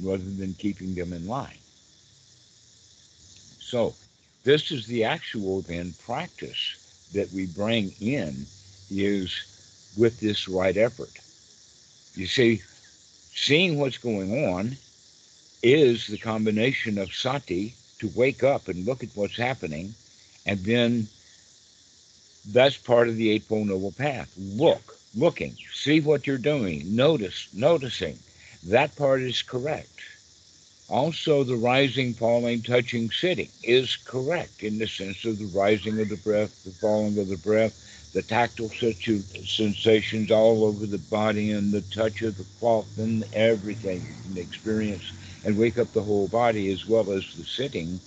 rather 0.00 0.24
than 0.24 0.54
keeping 0.54 0.94
them 0.94 1.12
in 1.12 1.26
line. 1.26 1.58
So 3.58 3.96
this 4.44 4.70
is 4.70 4.86
the 4.86 5.04
actual 5.04 5.60
then 5.60 5.94
practice 5.98 6.76
that 7.12 7.30
we 7.32 7.46
bring 7.46 7.94
in 8.00 8.46
is 8.90 9.34
with 9.94 10.18
this 10.20 10.48
right 10.48 10.76
effort. 10.76 11.18
You 12.14 12.26
see, 12.26 12.62
seeing 13.34 13.78
what's 13.78 13.98
going 13.98 14.46
on 14.46 14.78
is 15.62 16.06
the 16.06 16.18
combination 16.18 16.96
of 16.96 17.12
sati 17.14 17.76
to 17.98 18.08
wake 18.08 18.42
up 18.42 18.68
and 18.68 18.86
look 18.86 19.02
at 19.02 19.10
what's 19.14 19.36
happening, 19.36 19.94
and 20.46 20.64
then 20.64 21.10
that's 22.46 22.78
part 22.78 23.08
of 23.08 23.16
the 23.16 23.30
Eightfold 23.30 23.68
Noble 23.68 23.92
Path. 23.92 24.30
Look, 24.36 24.98
looking, 25.14 25.58
see 25.72 26.00
what 26.00 26.26
you're 26.26 26.38
doing, 26.38 26.94
notice, 26.94 27.48
noticing. 27.52 28.20
That 28.62 28.96
part 28.96 29.22
is 29.22 29.42
correct. 29.42 30.00
Also, 30.88 31.42
the 31.42 31.56
rising, 31.56 32.14
falling, 32.14 32.62
touching, 32.62 33.10
sitting 33.10 33.50
is 33.64 33.96
correct 33.96 34.62
in 34.62 34.78
the 34.78 34.86
sense 34.86 35.24
of 35.24 35.38
the 35.38 35.46
rising 35.46 36.00
of 36.00 36.08
the 36.08 36.16
breath, 36.16 36.52
the 36.64 36.72
falling 36.80 37.18
of 37.18 37.28
the 37.28 37.36
breath, 37.36 37.74
the 38.12 38.22
tactile 38.22 38.70
sensations 39.44 40.30
all 40.30 40.64
over 40.64 40.86
the 40.86 40.98
body 40.98 41.50
and 41.50 41.74
the 41.74 41.82
touch 41.82 42.22
of 42.22 42.36
the 42.38 42.46
cloth 42.60 42.86
and 42.98 43.26
everything 43.32 44.06
and 44.24 44.38
experience 44.38 45.12
and 45.44 45.58
wake 45.58 45.76
up 45.78 45.92
the 45.92 46.04
whole 46.04 46.28
body 46.28 46.72
as 46.72 46.86
well 46.86 47.10
as 47.10 47.24
the 47.36 47.44
sitting, 47.44 48.00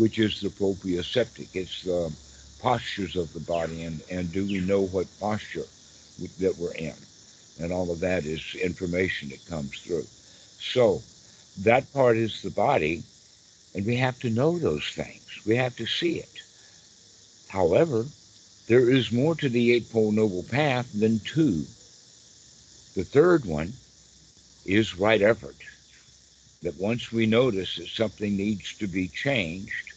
which 0.00 0.18
is 0.18 0.40
the 0.40 0.48
proprioceptic. 0.48 1.48
It's 1.52 1.82
the 1.82 2.10
postures 2.58 3.16
of 3.16 3.32
the 3.34 3.40
body 3.40 3.82
and, 3.82 4.00
and 4.10 4.32
do 4.32 4.46
we 4.46 4.60
know 4.60 4.80
what 4.80 5.06
posture 5.20 5.66
that 6.38 6.56
we're 6.56 6.72
in? 6.72 6.94
And 7.60 7.70
all 7.70 7.90
of 7.90 8.00
that 8.00 8.24
is 8.24 8.54
information 8.54 9.28
that 9.28 9.44
comes 9.46 9.78
through. 9.80 10.06
So 10.58 11.02
that 11.58 11.92
part 11.92 12.16
is 12.16 12.40
the 12.40 12.50
body, 12.50 13.02
and 13.74 13.84
we 13.84 13.96
have 13.96 14.18
to 14.20 14.30
know 14.30 14.58
those 14.58 14.86
things. 14.88 15.40
We 15.44 15.56
have 15.56 15.76
to 15.76 15.86
see 15.86 16.18
it. 16.18 16.42
However, 17.48 18.06
there 18.68 18.88
is 18.88 19.12
more 19.12 19.34
to 19.34 19.50
the 19.50 19.72
Eightfold 19.72 20.14
Noble 20.14 20.44
Path 20.44 20.88
than 20.94 21.20
two. 21.20 21.66
The 22.94 23.04
third 23.04 23.44
one 23.44 23.74
is 24.64 24.98
right 24.98 25.20
effort. 25.20 25.56
That 26.62 26.76
once 26.76 27.12
we 27.12 27.26
notice 27.26 27.76
that 27.76 27.88
something 27.88 28.36
needs 28.36 28.74
to 28.74 28.88
be 28.88 29.08
changed, 29.08 29.92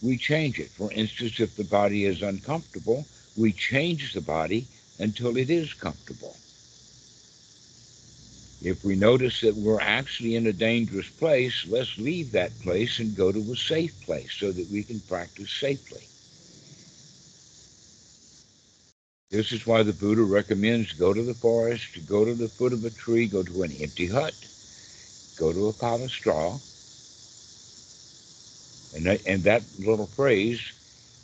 we 0.00 0.18
change 0.18 0.58
it. 0.58 0.72
For 0.74 0.90
instance, 0.92 1.40
if 1.40 1.56
the 1.56 1.64
body 1.64 2.06
is 2.06 2.22
uncomfortable, 2.22 3.06
we 3.36 3.52
change 3.52 4.12
the 4.14 4.22
body 4.22 4.68
until 4.98 5.36
it 5.36 5.50
is 5.50 5.74
comfortable. 5.74 6.40
If 8.60 8.84
we 8.84 8.96
notice 8.96 9.40
that 9.42 9.56
we're 9.56 9.80
actually 9.80 10.34
in 10.34 10.48
a 10.48 10.52
dangerous 10.52 11.10
place, 11.10 11.66
let's 11.68 11.98
leave 11.98 12.32
that 12.32 12.58
place 12.60 12.98
and 12.98 13.16
go 13.16 13.30
to 13.32 13.52
a 13.52 13.56
safe 13.56 13.92
place 14.00 14.32
so 14.32 14.52
that 14.52 14.70
we 14.70 14.82
can 14.84 15.00
practice 15.02 15.52
safely. 15.52 16.10
This 19.30 19.52
is 19.52 19.66
why 19.66 19.84
the 19.84 19.92
Buddha 19.92 20.22
recommends 20.22 20.94
go 20.94 21.14
to 21.14 21.22
the 21.22 21.34
forest, 21.34 22.06
go 22.06 22.24
to 22.24 22.34
the 22.34 22.48
foot 22.48 22.72
of 22.72 22.84
a 22.84 22.90
tree, 22.90 23.28
go 23.28 23.44
to 23.44 23.62
an 23.62 23.72
empty 23.74 24.08
hut, 24.08 24.47
go 25.38 25.52
to 25.52 25.68
a 25.68 25.72
pile 25.72 26.02
of 26.02 26.10
straw. 26.10 26.58
And 28.94 29.06
that, 29.06 29.20
and 29.26 29.44
that 29.44 29.62
little 29.78 30.08
phrase 30.16 30.60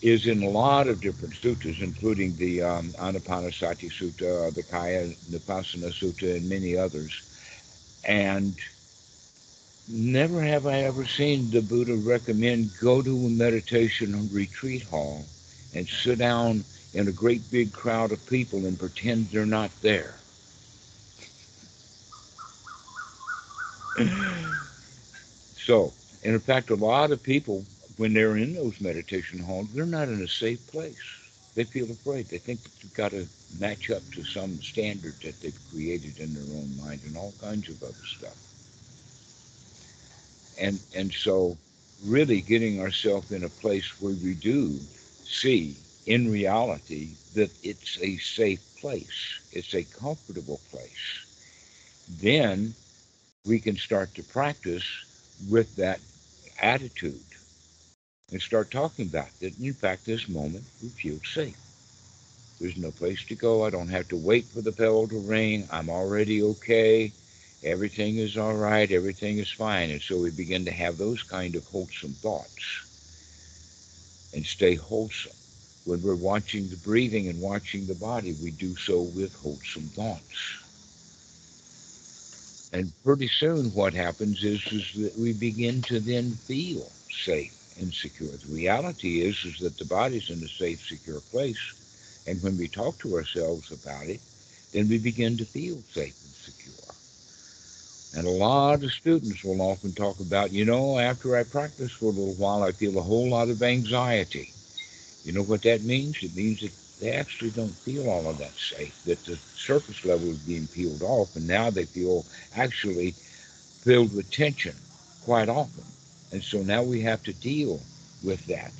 is 0.03 0.27
in 0.27 0.43
a 0.43 0.49
lot 0.49 0.87
of 0.87 1.01
different 1.01 1.35
sutras, 1.37 1.77
including 1.81 2.37
the 2.37 2.63
um, 2.63 2.95
Anapanasati 2.99 3.91
Sutta, 3.91 4.55
the 4.55 4.63
Kaya 4.63 5.15
Nupassana 5.31 5.93
Sutta, 5.93 6.37
and 6.37 6.49
many 6.49 6.77
others. 6.77 7.13
And 8.05 8.55
never 9.89 10.43
have 10.43 10.67
I 10.67 10.83
ever 10.83 11.07
seen 11.07 11.51
the 11.51 11.63
Buddha 11.63 11.97
recommend 11.97 12.73
go 12.81 13.01
to 13.03 13.27
a 13.27 13.31
meditation 13.31 14.29
retreat 14.33 14.83
hall 14.83 15.25
and 15.73 15.89
sit 15.89 16.19
down 16.19 16.65
in 16.93 17.09
a 17.09 17.13
great 17.13 17.51
big 17.51 17.73
crowd 17.73 18.13
of 18.13 18.25
people 18.27 18.67
and 18.67 18.79
pretend 18.79 19.31
they're 19.31 19.47
not 19.47 19.71
there. 19.81 20.15
So, 25.57 25.93
and 26.23 26.35
in 26.35 26.41
fact, 26.41 26.71
a 26.71 26.75
lot 26.75 27.13
of 27.13 27.23
people, 27.23 27.65
when 27.97 28.13
they're 28.15 28.37
in 28.37 28.55
those 28.55 28.81
meditation 28.81 29.39
halls, 29.39 29.69
they're 29.75 29.87
not 29.87 30.09
in 30.09 30.23
a 30.23 30.29
safe 30.29 30.65
place. 30.67 30.97
They 31.55 31.65
feel 31.65 31.91
afraid. 31.91 32.29
They 32.29 32.39
think 32.39 32.63
that 32.65 32.73
you've 32.83 32.95
got 32.95 33.13
to 33.13 33.29
match 33.59 33.91
up 33.91 34.03
to 34.13 34.25
some 34.25 34.61
standard 34.63 35.15
that 35.23 35.41
they've 35.41 35.59
created 35.71 36.19
in 36.19 36.35
their 36.35 36.43
own 36.57 36.77
mind 36.77 37.03
and 37.05 37.17
all 37.17 37.35
kinds 37.41 37.69
of 37.69 37.83
other 37.83 37.95
stuff. 38.19 38.37
And 40.59 40.81
and 40.95 41.13
so 41.13 41.59
really 42.03 42.41
getting 42.41 42.81
ourselves 42.81 43.31
in 43.31 43.45
a 43.45 43.49
place 43.49 43.89
where 44.01 44.15
we 44.15 44.35
do 44.35 44.81
see 45.25 45.77
in 46.07 46.31
reality 46.31 47.17
that 47.35 47.51
it's 47.63 47.99
a 48.03 48.19
safe 48.19 48.61
place, 48.81 49.41
it's 49.53 49.75
a 49.75 49.85
comfortable 49.85 50.61
place, 50.71 51.25
then 52.09 52.75
we 53.45 53.61
can 53.61 53.77
start 53.77 54.15
to 54.15 54.23
practice 54.23 54.85
with 55.49 55.75
that 55.77 56.01
attitude 56.61 57.21
and 58.33 58.41
start 58.41 58.71
talking 58.71 59.07
about 59.07 59.29
that. 59.41 59.53
In 59.61 59.75
fact, 59.75 60.07
this 60.07 60.29
moment 60.29 60.65
we 60.83 60.89
feel 60.89 61.21
safe. 61.35 61.57
There's 62.59 62.77
no 62.77 62.91
place 62.91 63.23
to 63.25 63.35
go. 63.35 63.65
I 63.65 63.71
don't 63.71 63.89
have 63.89 64.09
to 64.09 64.17
wait 64.17 64.47
for 64.51 64.63
the 64.63 64.73
bell 64.73 65.07
to 65.09 65.19
ring. 65.19 65.69
I'm 65.71 65.91
already 65.91 66.43
okay. 66.43 67.13
Everything 67.63 68.19
is 68.19 68.39
all 68.39 68.55
right. 68.55 68.91
Everything 68.91 69.39
is 69.39 69.51
fine. 69.51 69.91
And 69.91 70.01
so 70.01 70.17
we 70.17 70.31
begin 70.31 70.65
to 70.65 70.71
have 70.71 70.97
those 70.97 71.23
kind 71.23 71.57
of 71.57 71.67
wholesome 71.67 72.15
thoughts 72.23 72.83
and 74.33 74.47
stay 74.47 74.75
wholesome. 74.75 75.33
When 75.85 76.03
we're 76.03 76.15
watching 76.15 76.71
the 76.71 76.77
breathing 76.77 77.29
and 77.29 77.41
watching 77.43 77.87
the 77.87 77.95
body, 77.95 78.33
we 78.33 78.51
do 78.51 78.75
so 78.77 79.03
with 79.03 79.35
wholesome 79.35 79.91
thoughts. 79.95 80.64
And 82.75 82.93
pretty 83.05 83.31
soon 83.39 83.73
what 83.73 83.95
happens 83.95 84.43
is, 84.43 84.61
is 84.73 84.83
that 84.97 85.17
we 85.17 85.33
begin 85.33 85.81
to 85.85 86.01
then 86.01 86.41
feel 86.49 86.91
safe 87.25 87.53
and 87.77 87.95
secure. 87.95 88.37
The 88.37 88.53
reality 88.53 89.23
is, 89.23 89.37
is 89.45 89.61
that 89.61 89.79
the 89.79 89.85
body's 89.85 90.29
in 90.29 90.43
a 90.43 90.49
safe, 90.59 90.81
secure 90.89 91.21
place. 91.21 91.61
And 92.27 92.43
when 92.43 92.59
we 92.59 92.67
talk 92.67 92.99
to 92.99 93.15
ourselves 93.15 93.71
about 93.71 94.09
it, 94.09 94.21
then 94.73 94.89
we 94.89 94.99
begin 94.99 95.37
to 95.37 95.47
feel 95.47 95.85
safe 95.95 96.15
and 96.25 96.35
secure. 96.45 96.97
And 98.13 98.27
a 98.27 98.31
lot 98.31 98.83
of 98.83 98.91
students 98.91 99.45
will 99.45 99.63
often 99.63 99.93
talk 99.95 100.19
about, 100.19 100.51
you 100.53 100.65
know, 100.65 100.99
after 100.99 101.37
I 101.37 101.45
practice 101.45 101.93
for 102.01 102.07
a 102.07 102.09
little 102.09 102.35
while, 102.35 102.65
I 102.65 102.73
feel 102.73 102.99
a 102.99 103.03
whole 103.03 103.31
lot 103.31 103.51
of 103.51 103.63
anxiety. 103.63 104.53
You 105.23 105.31
know 105.31 105.43
what 105.43 105.63
that 105.63 105.85
means? 105.85 106.17
It 106.23 106.35
means 106.35 106.61
that 106.63 106.73
they 107.01 107.13
actually 107.13 107.51
don't 107.51 107.75
feel 107.79 108.09
all 108.09 108.29
of 108.29 108.39
that 108.39 108.57
safe, 108.57 108.95
that 109.05 109.25
the 109.25 109.39
surface 109.57 110.05
level 110.05 110.29
is 110.29 110.39
being 110.39 110.67
peeled 110.69 111.03
off, 111.03 111.35
and 111.37 111.47
now 111.47 111.71
they 111.71 111.85
feel 111.85 112.25
actually 112.57 113.15
filled 113.83 114.15
with 114.15 114.31
tension 114.31 114.75
quite 115.25 115.49
often. 115.49 115.85
And 116.33 116.43
so 116.43 116.63
now 116.63 116.83
we 116.83 117.01
have 117.03 117.23
to 117.25 117.33
deal 117.33 117.81
with 118.23 118.47
that. 118.47 118.73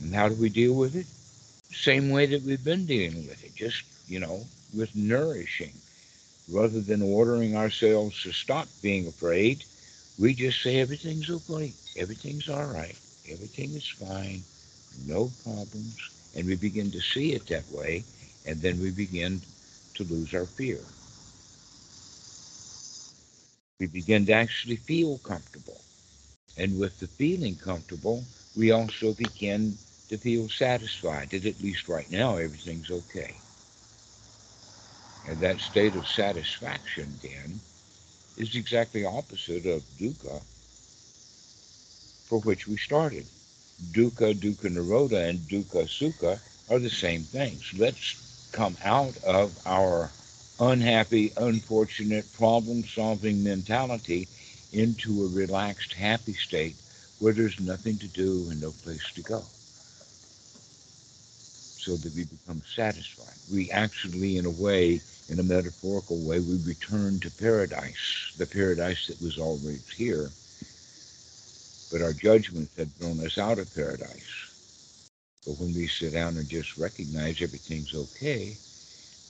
And 0.00 0.14
how 0.14 0.28
do 0.28 0.34
we 0.34 0.48
deal 0.48 0.74
with 0.74 0.94
it? 0.94 1.06
Same 1.72 2.10
way 2.10 2.26
that 2.26 2.42
we've 2.42 2.64
been 2.64 2.86
dealing 2.86 3.26
with 3.26 3.42
it, 3.44 3.54
just, 3.54 3.82
you 4.08 4.20
know, 4.20 4.46
with 4.74 4.94
nourishing. 4.94 5.72
Rather 6.48 6.80
than 6.80 7.02
ordering 7.02 7.56
ourselves 7.56 8.22
to 8.22 8.32
stop 8.32 8.68
being 8.80 9.06
afraid, 9.06 9.64
we 10.18 10.32
just 10.34 10.62
say 10.62 10.80
everything's 10.80 11.30
okay, 11.30 11.72
everything's 11.96 12.48
all 12.48 12.64
right, 12.64 12.96
everything 13.30 13.74
is 13.74 13.86
fine, 13.86 14.42
no 15.06 15.30
problems, 15.44 16.10
and 16.34 16.46
we 16.46 16.56
begin 16.56 16.90
to 16.92 17.00
see 17.00 17.32
it 17.32 17.46
that 17.48 17.70
way, 17.72 18.04
and 18.44 18.60
then 18.62 18.80
we 18.80 18.90
begin 18.90 19.42
to 19.94 20.04
lose 20.04 20.34
our 20.34 20.46
fear. 20.46 20.80
We 23.80 23.86
begin 23.86 24.26
to 24.26 24.32
actually 24.32 24.76
feel 24.76 25.18
comfortable. 25.18 25.80
And 26.56 26.78
with 26.78 26.98
the 27.00 27.08
feeling 27.18 27.56
comfortable, 27.56 28.24
we 28.56 28.72
also 28.72 29.14
begin 29.14 29.78
to 30.08 30.18
feel 30.18 30.48
satisfied 30.48 31.30
that 31.30 31.46
at 31.46 31.60
least 31.60 31.88
right 31.88 32.10
now 32.10 32.36
everything's 32.36 32.90
okay. 32.90 33.36
And 35.24 35.40
that 35.40 35.60
state 35.60 35.94
of 35.96 36.08
satisfaction 36.08 37.20
then 37.22 37.60
is 38.36 38.56
exactly 38.56 39.04
opposite 39.04 39.66
of 39.66 39.82
dukkha 40.00 40.42
for 42.26 42.40
which 42.40 42.66
we 42.66 42.76
started 42.76 43.26
dukkha, 43.92 44.34
dukkha 44.40 44.70
nirodha, 44.70 45.28
and 45.28 45.48
dukkha 45.48 45.84
sukha 45.86 46.40
are 46.68 46.78
the 46.78 46.90
same 46.90 47.24
things. 47.26 47.72
Let's 47.76 48.16
come 48.52 48.76
out 48.84 49.16
of 49.24 49.52
our 49.66 50.12
unhappy, 50.58 51.32
unfortunate, 51.36 52.32
problem 52.32 52.84
solving 52.86 53.42
mentality 53.42 54.28
into 54.72 55.24
a 55.24 55.28
relaxed, 55.28 55.94
happy 55.94 56.34
state 56.34 56.76
where 57.18 57.32
there's 57.34 57.60
nothing 57.60 57.98
to 57.98 58.08
do 58.08 58.48
and 58.50 58.60
no 58.60 58.72
place 58.72 59.12
to 59.14 59.22
go. 59.22 59.46
so 61.78 61.96
that 61.96 62.14
we 62.14 62.24
become 62.24 62.62
satisfied. 62.76 63.34
We 63.50 63.70
actually, 63.70 64.36
in 64.36 64.46
a 64.46 64.50
way, 64.50 65.02
in 65.28 65.38
a 65.38 65.44
metaphorical 65.44 66.18
way, 66.18 66.40
we 66.40 66.56
return 66.58 67.20
to 67.20 67.30
paradise, 67.30 68.32
the 68.36 68.46
paradise 68.46 69.06
that 69.08 69.20
was 69.22 69.38
always 69.38 69.82
here. 69.96 70.32
But 71.90 72.02
our 72.02 72.12
judgments 72.14 72.72
had 72.76 72.96
thrown 72.96 73.24
us 73.24 73.38
out 73.38 73.58
of 73.58 73.74
paradise. 73.74 74.48
But 75.46 75.58
when 75.58 75.74
we 75.74 75.88
sit 75.88 76.12
down 76.14 76.38
and 76.38 76.48
just 76.48 76.76
recognize 76.76 77.42
everything's 77.42 77.94
okay, 77.94 78.60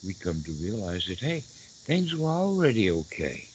we 0.03 0.15
come 0.15 0.43
to 0.45 0.53
realize 0.53 1.07
that, 1.09 1.21
hey, 1.21 1.47
things 1.85 2.15
were 2.15 2.31
already 2.31 2.91
okay. 2.91 3.50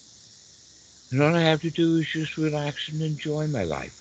And 1.11 1.21
all 1.21 1.35
I 1.35 1.41
have 1.41 1.61
to 1.61 1.71
do 1.71 1.97
is 1.97 2.07
just 2.11 2.37
relax 2.37 2.89
and 2.89 3.01
enjoy 3.01 3.47
my 3.47 3.63
life. 3.63 3.93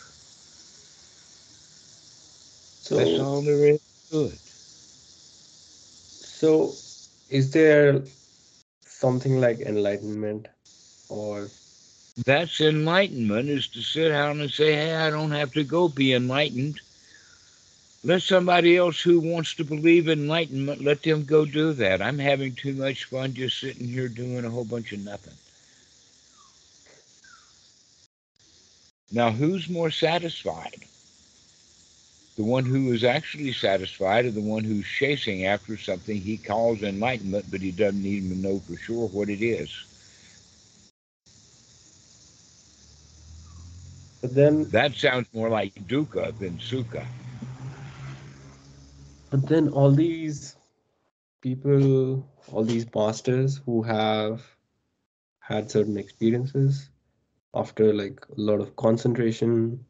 So, 2.81 2.97
That's 2.97 3.19
all 3.19 3.43
there 3.43 3.65
is 3.67 3.81
to 4.11 4.27
it. 4.27 4.41
so 6.21 6.83
is 7.29 7.51
there 7.53 8.03
something 8.87 9.41
like 9.41 9.61
enlightenment 9.61 10.49
or 11.09 11.53
That's 12.17 12.61
enlightenment 12.61 13.49
is 13.49 13.69
to 13.69 13.83
sit 13.83 14.11
down 14.11 14.41
and 14.41 14.51
say, 14.51 14.73
hey, 14.75 14.95
I 14.95 15.11
don't 15.11 15.33
have 15.33 15.53
to 15.55 15.65
go 15.65 15.89
be 15.89 16.13
enlightened. 16.13 16.81
Let 18.05 18.23
somebody 18.23 18.77
else 18.77 19.01
who 19.01 19.21
wants 19.21 19.55
to 19.55 19.65
believe 19.65 20.09
enlightenment, 20.09 20.85
let 20.85 21.03
them 21.03 21.25
go 21.25 21.45
do 21.45 21.73
that. 21.75 22.03
I'm 22.03 22.19
having 22.19 22.55
too 22.55 22.75
much 22.75 23.05
fun 23.05 23.35
just 23.35 23.61
sitting 23.61 23.89
here 23.89 24.09
doing 24.09 24.45
a 24.45 24.51
whole 24.51 24.65
bunch 24.65 24.93
of 24.93 25.01
nothing. 25.01 25.35
Now, 29.11 29.31
who's 29.31 29.69
more 29.69 29.91
satisfied? 29.91 30.85
The 32.37 32.45
one 32.45 32.65
who 32.65 32.93
is 32.93 33.05
actually 33.05 33.53
satisfied 33.53 34.27
or 34.27 34.31
the 34.31 34.41
one 34.41 34.65
who's 34.65 34.87
chasing 34.87 35.47
after 35.47 35.77
something 35.77 36.21
he 36.21 36.39
calls 36.39 36.83
enlightenment, 36.83 37.51
but 37.51 37.61
he 37.61 37.71
doesn't 37.71 38.07
even 38.07 38.43
know 38.43 38.61
for 38.61 38.77
sure 38.77 39.07
what 39.09 39.29
it 39.29 39.43
is? 39.43 39.71
But 44.23 44.35
then 44.35 44.65
That 44.71 44.95
sounds 44.95 45.29
more 45.35 45.51
like 45.51 45.75
dukkha 45.87 46.39
than 46.39 46.57
sukha. 46.59 47.05
but 49.31 49.47
then 49.49 49.69
all 49.69 49.91
these 49.91 50.57
people 51.43 52.27
all 52.53 52.65
these 52.65 52.87
masters 52.95 53.61
who 53.67 53.83
have 53.83 54.43
had 55.41 55.71
certain 55.71 55.99
experiences 55.99 56.89
after 57.55 57.93
like 57.93 58.25
a 58.39 58.41
lot 58.41 58.61
of 58.61 58.75
concentration 58.77 59.85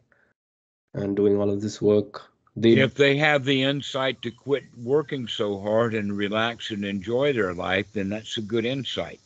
and 0.94 1.16
doing 1.16 1.36
all 1.38 1.50
of 1.50 1.60
this 1.60 1.80
work 1.80 2.32
they 2.56 2.72
if 2.72 2.94
they 2.94 3.16
have 3.16 3.44
the 3.44 3.62
insight 3.62 4.22
to 4.22 4.30
quit 4.30 4.64
working 4.76 5.26
so 5.26 5.60
hard 5.60 5.94
and 5.94 6.16
relax 6.16 6.70
and 6.70 6.84
enjoy 6.84 7.32
their 7.32 7.54
life, 7.54 7.86
then 7.94 8.10
that's 8.10 8.36
a 8.36 8.42
good 8.42 8.66
insight. 8.66 9.20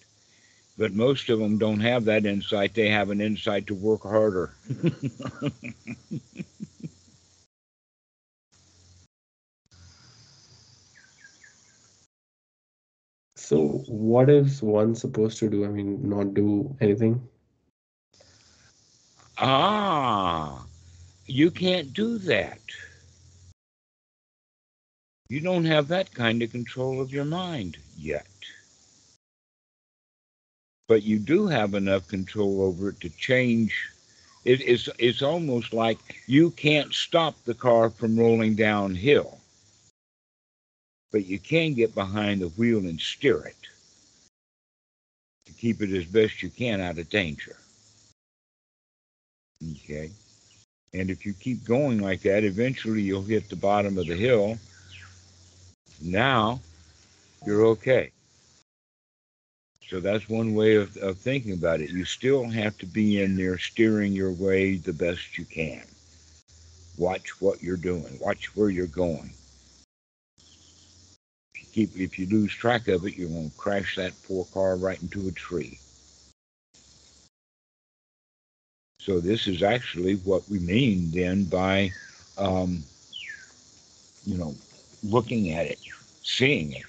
But 0.79 0.93
most 0.93 1.31
of 1.31 1.39
them 1.39 1.59
don't 1.59 1.81
have 1.81 2.05
that 2.05 2.27
insight. 2.27 2.75
They 2.75 2.89
have 2.91 3.11
an 3.11 3.21
insight 3.21 3.67
to 3.69 3.75
work 3.75 4.03
harder. 4.03 4.53
so 13.37 13.85
what 13.87 14.29
is 14.29 14.63
one 14.63 14.95
supposed 14.95 15.39
to 15.39 15.49
do 15.49 15.65
i 15.65 15.69
mean 15.69 16.09
not 16.09 16.35
do 16.35 16.75
anything 16.81 17.21
ah, 19.39 20.65
you 21.27 21.51
can't 21.51 21.93
do 21.93 22.19
that. 22.19 22.61
You 25.29 25.41
don't 25.41 25.65
have 25.65 25.89
that 25.89 26.15
kind 26.15 26.43
of 26.43 26.53
control 26.53 27.01
of 27.01 27.13
your 27.13 27.25
mind 27.25 27.79
yet. 27.97 28.27
But 30.89 31.03
you 31.03 31.19
do 31.19 31.47
have 31.47 31.75
enough 31.75 32.07
control 32.09 32.63
over 32.63 32.91
it 32.91 33.01
to 33.01 33.11
change. 33.11 33.89
It, 34.45 34.61
it's, 34.61 34.89
it's 34.99 35.23
almost 35.23 35.73
like 35.73 35.99
you 36.27 36.53
can't 36.53 36.95
stop 36.95 37.35
the 37.45 37.55
car 37.55 37.91
from 37.91 38.19
rolling 38.19 38.55
downhill, 38.55 39.41
but 41.11 41.27
you 41.27 41.41
can 41.41 41.75
get 41.75 41.95
behind 41.95 42.41
the 42.41 42.49
wheel 42.51 42.79
and 42.79 43.01
steer 43.01 43.41
it 43.41 43.57
to 45.47 45.53
keep 45.53 45.83
it 45.83 45.91
as 45.91 46.05
best 46.05 46.43
you 46.43 46.51
can 46.51 46.81
out 46.81 46.99
of 46.99 47.11
danger. 47.11 47.57
Okay. 49.73 50.11
And 50.95 51.11
if 51.11 51.27
you 51.27 51.33
keep 51.33 51.65
going 51.65 51.99
like 51.99 52.23
that, 52.23 52.45
eventually 52.45 53.03
you'll 53.03 53.23
hit 53.23 53.49
the 53.49 53.57
bottom 53.57 53.99
of 53.99 54.07
the 54.07 54.17
hill. 54.17 54.59
Now 56.01 56.61
you're 57.45 57.67
okay. 57.67 58.13
So 59.89 60.01
that's 60.01 60.29
one 60.29 60.55
way 60.55 60.75
of, 60.75 60.97
of 60.97 61.17
thinking 61.19 61.53
about 61.53 61.81
it. 61.81 61.91
You 61.91 62.05
still 62.05 62.45
have 62.45 62.77
to 62.79 62.87
be 62.87 63.23
in 63.23 63.37
there 63.37 63.57
steering 63.57 64.13
your 64.13 64.33
way 64.33 64.77
the 64.77 64.93
best 64.93 65.39
you 65.39 65.45
can. 65.45 65.83
Watch 66.99 67.41
what 67.41 67.63
you're 67.63 67.77
doing. 67.77 68.19
Watch 68.21 68.57
where 68.57 68.71
you're 68.71 68.87
going. 68.87 69.31
If 71.55 71.61
you 71.61 71.67
keep 71.73 71.97
if 71.97 72.19
you 72.19 72.27
lose 72.27 72.53
track 72.53 72.89
of 72.89 73.05
it, 73.07 73.17
you're 73.17 73.29
going 73.29 73.51
to 73.51 73.57
crash 73.57 73.95
that 73.97 74.13
poor 74.27 74.45
car 74.53 74.77
right 74.77 75.01
into 75.01 75.29
a 75.29 75.33
tree. 75.33 75.79
So 79.01 79.21
this 79.21 79.47
is 79.47 79.63
actually 79.63 80.17
what 80.17 80.49
we 80.49 80.59
mean 80.59 81.13
then 81.13 81.45
by, 81.45 81.93
um, 82.39 82.83
you 84.25 84.37
know, 84.37 84.57
looking 85.05 85.53
at 85.53 85.67
it, 85.67 85.79
seeing 86.25 86.73
it. 86.73 86.83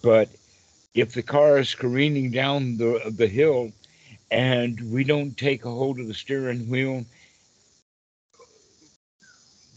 But 0.00 0.28
if 1.00 1.12
the 1.12 1.22
car 1.22 1.58
is 1.58 1.74
careening 1.74 2.30
down 2.30 2.76
the 2.76 3.12
the 3.16 3.28
hill, 3.28 3.72
and 4.30 4.80
we 4.92 5.04
don't 5.04 5.36
take 5.36 5.64
a 5.64 5.70
hold 5.70 6.00
of 6.00 6.08
the 6.08 6.14
steering 6.14 6.68
wheel, 6.68 7.04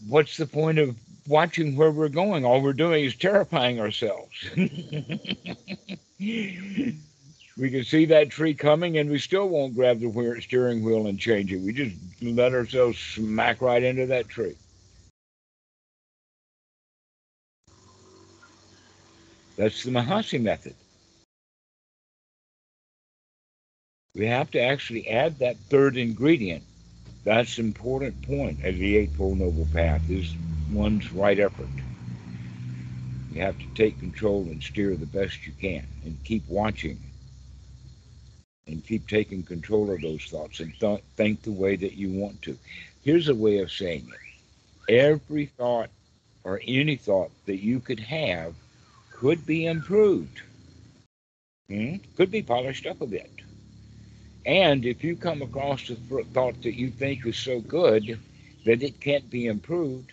what's 0.08 0.36
the 0.36 0.46
point 0.46 0.78
of 0.78 0.96
watching 1.28 1.76
where 1.76 1.92
we're 1.92 2.08
going? 2.08 2.44
All 2.44 2.60
we're 2.60 2.72
doing 2.72 3.04
is 3.04 3.14
terrifying 3.14 3.80
ourselves. 3.80 4.50
we 6.18 7.70
can 7.70 7.84
see 7.84 8.04
that 8.06 8.30
tree 8.30 8.54
coming 8.54 8.98
and 8.98 9.08
we 9.08 9.18
still 9.18 9.48
won't 9.48 9.76
grab 9.76 10.00
the 10.00 10.40
steering 10.42 10.82
wheel 10.82 11.06
and 11.06 11.18
change 11.18 11.52
it. 11.52 11.60
We 11.60 11.72
just 11.72 11.94
let 12.20 12.52
ourselves 12.52 12.98
smack 12.98 13.62
right 13.62 13.82
into 13.82 14.06
that 14.06 14.28
tree. 14.28 14.56
That's 19.56 19.84
the 19.84 19.90
Mahasi 19.90 20.40
method. 20.42 20.74
We 24.14 24.26
have 24.26 24.50
to 24.52 24.60
actually 24.60 25.08
add 25.08 25.38
that 25.40 25.58
third 25.70 25.96
ingredient. 25.96 26.64
That's 27.24 27.58
an 27.58 27.66
important 27.66 28.22
point 28.22 28.64
of 28.64 28.76
the 28.76 28.96
Eightfold 28.98 29.38
Noble 29.38 29.66
Path 29.72 30.10
is 30.10 30.36
one's 30.70 31.12
right 31.12 31.38
effort. 31.40 31.68
You 33.30 33.42
have 33.42 33.58
to 33.58 33.66
take 33.74 34.00
control 34.00 34.44
and 34.44 34.62
steer 34.62 34.96
the 34.96 35.06
best 35.06 35.46
you 35.46 35.54
can 35.60 35.86
and 36.04 36.22
keep 36.24 36.48
watching 36.48 37.00
and 38.68 38.86
keep 38.86 39.08
taking 39.08 39.44
control 39.44 39.90
of 39.92 40.02
those 40.02 40.24
thoughts 40.26 40.60
and 40.60 40.78
th- 40.80 41.02
think 41.16 41.42
the 41.42 41.52
way 41.52 41.76
that 41.76 41.94
you 41.94 42.10
want 42.10 42.42
to. 42.42 42.58
Here's 43.02 43.28
a 43.28 43.34
way 43.36 43.58
of 43.58 43.72
saying 43.72 44.10
it 44.10 44.20
every 44.88 45.46
thought 45.46 45.90
or 46.44 46.60
any 46.66 46.96
thought 46.96 47.32
that 47.46 47.62
you 47.62 47.80
could 47.80 48.00
have 48.00 48.54
could 49.12 49.46
be 49.46 49.66
improved, 49.66 50.42
hmm? 51.68 51.96
could 52.16 52.30
be 52.32 52.42
polished 52.42 52.86
up 52.86 53.02
a 53.02 53.06
bit. 53.06 53.41
And 54.44 54.84
if 54.84 55.04
you 55.04 55.14
come 55.16 55.42
across 55.42 55.88
a 55.88 55.94
thought 55.96 56.60
that 56.62 56.74
you 56.74 56.90
think 56.90 57.26
is 57.26 57.36
so 57.36 57.60
good 57.60 58.18
that 58.64 58.82
it 58.82 59.00
can't 59.00 59.30
be 59.30 59.46
improved, 59.46 60.12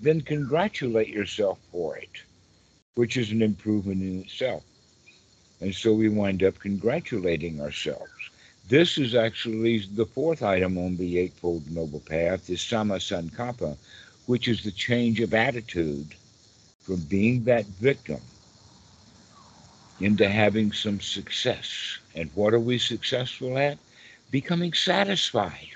then 0.00 0.20
congratulate 0.20 1.08
yourself 1.08 1.58
for 1.70 1.96
it, 1.96 2.24
which 2.96 3.16
is 3.16 3.30
an 3.30 3.42
improvement 3.42 4.02
in 4.02 4.20
itself. 4.22 4.64
And 5.60 5.74
so 5.74 5.92
we 5.92 6.08
wind 6.08 6.42
up 6.42 6.58
congratulating 6.58 7.60
ourselves. 7.60 8.10
This 8.68 8.98
is 8.98 9.14
actually 9.14 9.78
the 9.94 10.06
fourth 10.06 10.42
item 10.42 10.78
on 10.78 10.96
the 10.96 11.18
Eightfold 11.18 11.70
Noble 11.70 12.00
Path, 12.00 12.50
is 12.50 12.62
Sama 12.62 12.96
Sankappa, 12.96 13.76
which 14.26 14.48
is 14.48 14.62
the 14.64 14.72
change 14.72 15.20
of 15.20 15.34
attitude 15.34 16.14
from 16.80 17.00
being 17.02 17.44
that 17.44 17.66
victim 17.66 18.20
into 20.00 20.28
having 20.28 20.72
some 20.72 21.00
success. 21.00 21.99
And 22.14 22.30
what 22.34 22.54
are 22.54 22.60
we 22.60 22.78
successful 22.78 23.58
at? 23.58 23.78
Becoming 24.30 24.72
satisfied. 24.72 25.68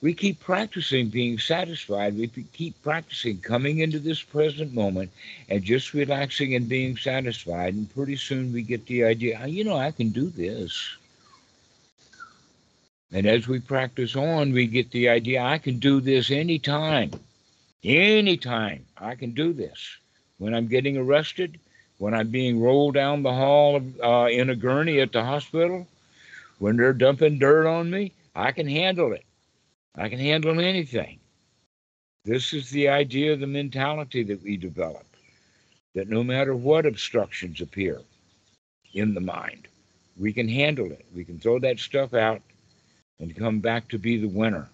We 0.00 0.14
keep 0.14 0.40
practicing 0.40 1.08
being 1.08 1.38
satisfied. 1.38 2.16
We 2.18 2.26
keep 2.26 2.82
practicing 2.82 3.38
coming 3.38 3.78
into 3.78 4.00
this 4.00 4.20
present 4.22 4.74
moment 4.74 5.12
and 5.48 5.62
just 5.62 5.94
relaxing 5.94 6.54
and 6.56 6.68
being 6.68 6.96
satisfied. 6.96 7.74
And 7.74 7.94
pretty 7.94 8.16
soon 8.16 8.52
we 8.52 8.62
get 8.62 8.84
the 8.86 9.04
idea, 9.04 9.38
ah, 9.40 9.46
you 9.46 9.64
know, 9.64 9.76
I 9.76 9.92
can 9.92 10.08
do 10.10 10.28
this. 10.28 10.96
And 13.12 13.26
as 13.26 13.46
we 13.46 13.60
practice 13.60 14.16
on, 14.16 14.52
we 14.52 14.66
get 14.66 14.90
the 14.90 15.08
idea, 15.08 15.42
I 15.42 15.58
can 15.58 15.78
do 15.78 16.00
this 16.00 16.30
anytime. 16.30 17.12
Anytime 17.84 18.86
I 18.96 19.14
can 19.14 19.32
do 19.32 19.52
this. 19.52 19.78
when 20.42 20.54
I'm 20.54 20.66
getting 20.66 20.96
arrested, 20.96 21.60
when 22.02 22.14
I'm 22.14 22.30
being 22.30 22.60
rolled 22.60 22.94
down 22.94 23.22
the 23.22 23.32
hall 23.32 23.80
uh, 24.02 24.26
in 24.26 24.50
a 24.50 24.56
gurney 24.56 24.98
at 24.98 25.12
the 25.12 25.22
hospital, 25.22 25.86
when 26.58 26.76
they're 26.76 26.92
dumping 26.92 27.38
dirt 27.38 27.64
on 27.64 27.92
me, 27.92 28.10
I 28.34 28.50
can 28.50 28.66
handle 28.66 29.12
it. 29.12 29.24
I 29.94 30.08
can 30.08 30.18
handle 30.18 30.58
anything. 30.58 31.20
This 32.24 32.52
is 32.52 32.70
the 32.70 32.88
idea, 32.88 33.36
the 33.36 33.46
mentality 33.46 34.24
that 34.24 34.42
we 34.42 34.56
develop 34.56 35.06
that 35.94 36.08
no 36.08 36.24
matter 36.24 36.56
what 36.56 36.86
obstructions 36.86 37.60
appear 37.60 38.00
in 38.94 39.14
the 39.14 39.20
mind, 39.20 39.68
we 40.16 40.32
can 40.32 40.48
handle 40.48 40.90
it. 40.90 41.06
We 41.14 41.24
can 41.24 41.38
throw 41.38 41.60
that 41.60 41.78
stuff 41.78 42.14
out 42.14 42.42
and 43.20 43.36
come 43.36 43.60
back 43.60 43.86
to 43.90 43.98
be 43.98 44.16
the 44.16 44.26
winner. 44.26 44.68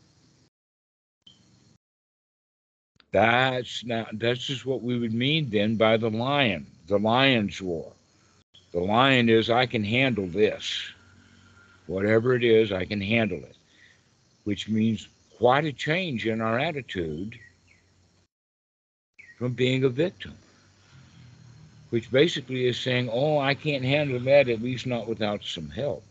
That's 3.12 3.84
now 3.84 4.06
that's 4.14 4.46
just 4.46 4.64
what 4.64 4.82
we 4.82 4.98
would 4.98 5.12
mean 5.12 5.50
then 5.50 5.76
by 5.76 5.98
the 5.98 6.08
lion, 6.08 6.66
the 6.88 6.98
lion's 6.98 7.60
roar. 7.60 7.92
The 8.72 8.80
lion 8.80 9.28
is 9.28 9.50
I 9.50 9.66
can 9.66 9.84
handle 9.84 10.26
this. 10.26 10.82
Whatever 11.86 12.34
it 12.34 12.44
is, 12.44 12.72
I 12.72 12.84
can 12.84 13.00
handle 13.00 13.38
it. 13.38 13.56
Which 14.44 14.68
means 14.68 15.08
quite 15.36 15.64
a 15.64 15.72
change 15.72 16.26
in 16.26 16.40
our 16.40 16.58
attitude 16.58 17.38
from 19.38 19.52
being 19.52 19.84
a 19.84 19.88
victim. 19.88 20.34
Which 21.90 22.10
basically 22.10 22.66
is 22.66 22.78
saying, 22.78 23.08
Oh, 23.10 23.38
I 23.38 23.54
can't 23.54 23.84
handle 23.84 24.20
that, 24.20 24.48
at 24.48 24.62
least 24.62 24.86
not 24.86 25.06
without 25.06 25.44
some 25.44 25.70
help. 25.70 26.04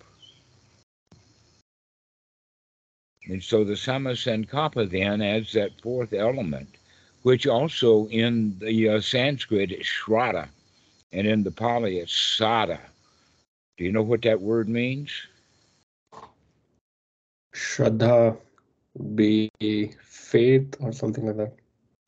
And 3.27 3.43
so 3.43 3.63
the 3.63 3.73
Samasankappa 3.73 4.89
then 4.89 5.21
adds 5.21 5.53
that 5.53 5.81
fourth 5.81 6.13
element 6.13 6.69
which 7.27 7.45
also 7.45 8.07
in 8.07 8.57
the 8.59 8.87
uh, 8.87 9.01
Sanskrit 9.01 9.69
is 9.69 9.85
Shraddha, 9.85 10.47
and 11.11 11.27
in 11.27 11.43
the 11.43 11.51
Pali 11.51 11.99
it's 11.99 12.13
Saddha. 12.13 12.79
Do 13.77 13.83
you 13.83 13.91
know 13.91 14.01
what 14.01 14.21
that 14.23 14.41
word 14.41 14.67
means? 14.67 15.11
Shraddha 17.53 18.37
be 19.15 19.49
faith 20.01 20.75
or 20.79 20.91
something 20.91 21.27
like 21.27 21.37
that. 21.37 21.53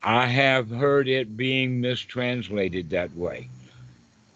I 0.02 0.26
have 0.26 0.70
heard 0.70 1.08
it 1.08 1.36
being 1.36 1.80
mistranslated 1.80 2.90
that 2.90 3.14
way. 3.14 3.48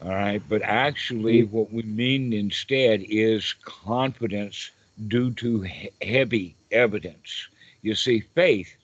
All 0.03 0.11
right, 0.11 0.43
but 0.49 0.61
actually, 0.63 1.43
mm. 1.43 1.51
what 1.51 1.73
we 1.73 1.83
mean 1.83 2.33
instead 2.33 3.03
is 3.09 3.55
confidence 3.65 4.71
due 5.09 5.31
to 5.33 5.63
he- 5.63 5.91
heavy 6.03 6.55
evidence. 6.71 7.49
You 7.83 7.95
see, 7.95 8.21
faith 8.21 8.77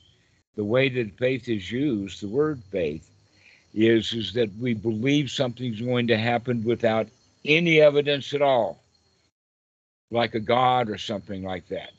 the 0.57 0.65
way 0.65 0.89
that 0.89 1.17
faith 1.17 1.49
is 1.49 1.71
used, 1.71 2.21
the 2.21 2.29
word 2.29 2.63
faith, 2.71 3.10
is, 3.75 4.13
is 4.13 4.33
that 4.35 4.51
we 4.59 4.75
believe 4.75 5.31
something's 5.31 5.81
going 5.81 6.07
to 6.09 6.19
happen 6.19 6.63
without 6.65 7.09
any 7.45 7.81
evidence 7.81 8.35
at 8.35 8.43
all, 8.43 8.83
like 10.11 10.35
a 10.35 10.41
God 10.41 10.89
or 10.89 10.99
something 10.99 11.43
like 11.43 11.69
that. 11.69 11.93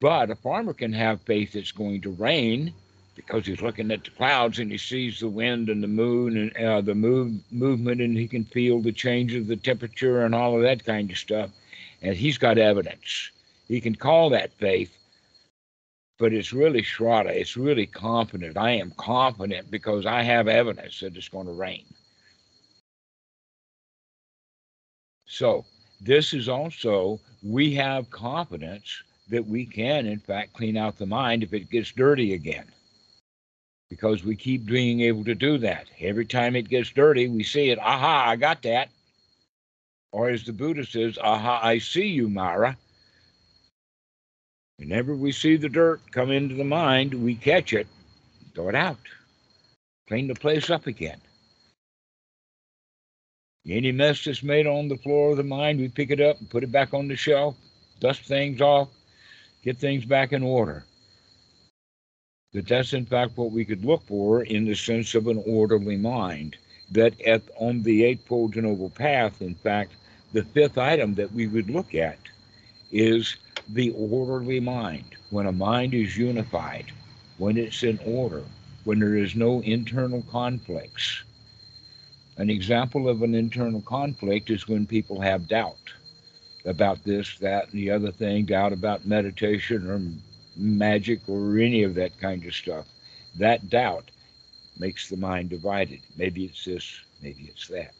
But 0.00 0.30
a 0.30 0.36
farmer 0.36 0.72
can 0.72 0.92
have 0.92 1.20
faith 1.22 1.54
it's 1.54 1.72
going 1.72 2.00
to 2.02 2.10
rain 2.10 2.72
because 3.14 3.46
he's 3.46 3.60
looking 3.60 3.90
at 3.90 4.04
the 4.04 4.10
clouds 4.10 4.58
and 4.58 4.70
he 4.70 4.78
sees 4.78 5.20
the 5.20 5.28
wind 5.28 5.68
and 5.68 5.82
the 5.82 5.88
moon 5.88 6.36
and 6.36 6.66
uh, 6.66 6.80
the 6.80 6.94
move, 6.94 7.34
movement 7.50 8.00
and 8.00 8.16
he 8.16 8.26
can 8.26 8.44
feel 8.44 8.80
the 8.80 8.92
change 8.92 9.34
of 9.34 9.46
the 9.46 9.56
temperature 9.56 10.24
and 10.24 10.34
all 10.34 10.56
of 10.56 10.62
that 10.62 10.84
kind 10.84 11.10
of 11.10 11.18
stuff. 11.18 11.50
And 12.00 12.16
he's 12.16 12.38
got 12.38 12.56
evidence. 12.56 13.30
He 13.68 13.80
can 13.80 13.94
call 13.94 14.30
that 14.30 14.54
faith 14.54 14.96
but 16.20 16.34
it's 16.34 16.52
really 16.52 16.82
Shraddha. 16.82 17.30
It's 17.30 17.56
really 17.56 17.86
confident. 17.86 18.58
I 18.58 18.72
am 18.72 18.92
confident 18.98 19.70
because 19.70 20.04
I 20.04 20.22
have 20.22 20.48
evidence 20.48 21.00
that 21.00 21.16
it's 21.16 21.30
going 21.30 21.46
to 21.46 21.52
rain. 21.52 21.86
So, 25.24 25.64
this 25.98 26.34
is 26.34 26.46
also, 26.48 27.20
we 27.42 27.74
have 27.74 28.10
confidence 28.10 29.02
that 29.30 29.46
we 29.46 29.64
can, 29.64 30.06
in 30.06 30.18
fact, 30.18 30.52
clean 30.52 30.76
out 30.76 30.98
the 30.98 31.06
mind 31.06 31.42
if 31.42 31.54
it 31.54 31.70
gets 31.70 31.90
dirty 31.92 32.34
again. 32.34 32.66
Because 33.88 34.22
we 34.22 34.36
keep 34.36 34.66
being 34.66 35.00
able 35.00 35.24
to 35.24 35.34
do 35.34 35.56
that. 35.58 35.86
Every 36.00 36.26
time 36.26 36.54
it 36.54 36.68
gets 36.68 36.90
dirty, 36.90 37.28
we 37.28 37.42
see 37.42 37.70
it. 37.70 37.78
Aha, 37.78 38.26
I 38.28 38.36
got 38.36 38.60
that. 38.62 38.90
Or 40.12 40.28
as 40.28 40.44
the 40.44 40.52
Buddha 40.52 40.84
says, 40.84 41.16
aha, 41.16 41.60
I 41.62 41.78
see 41.78 42.08
you, 42.08 42.28
Mara. 42.28 42.76
Whenever 44.80 45.14
we 45.14 45.30
see 45.30 45.56
the 45.56 45.68
dirt 45.68 46.00
come 46.10 46.30
into 46.30 46.54
the 46.54 46.64
mind, 46.64 47.12
we 47.12 47.34
catch 47.34 47.74
it, 47.74 47.86
throw 48.54 48.70
it 48.70 48.74
out, 48.74 48.96
clean 50.08 50.26
the 50.26 50.34
place 50.34 50.70
up 50.70 50.86
again. 50.86 51.20
Any 53.68 53.92
mess 53.92 54.24
that's 54.24 54.42
made 54.42 54.66
on 54.66 54.88
the 54.88 54.96
floor 54.96 55.32
of 55.32 55.36
the 55.36 55.42
mind, 55.42 55.80
we 55.80 55.88
pick 55.88 56.10
it 56.10 56.18
up 56.18 56.40
and 56.40 56.48
put 56.48 56.64
it 56.64 56.72
back 56.72 56.94
on 56.94 57.08
the 57.08 57.14
shelf, 57.14 57.56
dust 58.00 58.22
things 58.22 58.62
off, 58.62 58.88
get 59.62 59.76
things 59.76 60.06
back 60.06 60.32
in 60.32 60.42
order. 60.42 60.86
That 62.54 62.66
that's 62.66 62.94
in 62.94 63.04
fact 63.04 63.36
what 63.36 63.52
we 63.52 63.66
could 63.66 63.84
look 63.84 64.06
for 64.06 64.44
in 64.44 64.64
the 64.64 64.74
sense 64.74 65.14
of 65.14 65.26
an 65.26 65.42
orderly 65.46 65.98
mind. 65.98 66.56
That 66.90 67.20
at 67.20 67.42
on 67.58 67.82
the 67.82 68.02
Eightfold 68.04 68.56
Noble 68.56 68.88
Path, 68.88 69.42
in 69.42 69.56
fact, 69.56 69.92
the 70.32 70.42
fifth 70.42 70.78
item 70.78 71.16
that 71.16 71.32
we 71.32 71.46
would 71.48 71.68
look 71.68 71.94
at 71.94 72.18
is 72.90 73.36
the 73.68 73.90
orderly 73.92 74.60
mind. 74.60 75.16
When 75.30 75.46
a 75.46 75.52
mind 75.52 75.94
is 75.94 76.16
unified, 76.16 76.92
when 77.38 77.56
it's 77.56 77.82
in 77.82 77.98
order, 78.04 78.44
when 78.84 78.98
there 78.98 79.16
is 79.16 79.34
no 79.34 79.60
internal 79.60 80.22
conflicts. 80.30 81.22
An 82.36 82.50
example 82.50 83.08
of 83.08 83.22
an 83.22 83.34
internal 83.34 83.82
conflict 83.82 84.50
is 84.50 84.66
when 84.66 84.86
people 84.86 85.20
have 85.20 85.48
doubt 85.48 85.76
about 86.64 87.02
this, 87.04 87.38
that, 87.38 87.64
and 87.70 87.72
the 87.72 87.90
other 87.90 88.12
thing, 88.12 88.44
doubt 88.44 88.72
about 88.72 89.06
meditation 89.06 89.88
or 89.88 90.00
magic 90.56 91.20
or 91.28 91.58
any 91.58 91.82
of 91.82 91.94
that 91.94 92.18
kind 92.18 92.44
of 92.44 92.54
stuff. 92.54 92.86
That 93.36 93.70
doubt 93.70 94.10
makes 94.78 95.08
the 95.08 95.16
mind 95.16 95.50
divided. 95.50 96.00
Maybe 96.16 96.44
it's 96.44 96.64
this, 96.64 97.00
maybe 97.22 97.44
it's 97.44 97.68
that. 97.68 97.94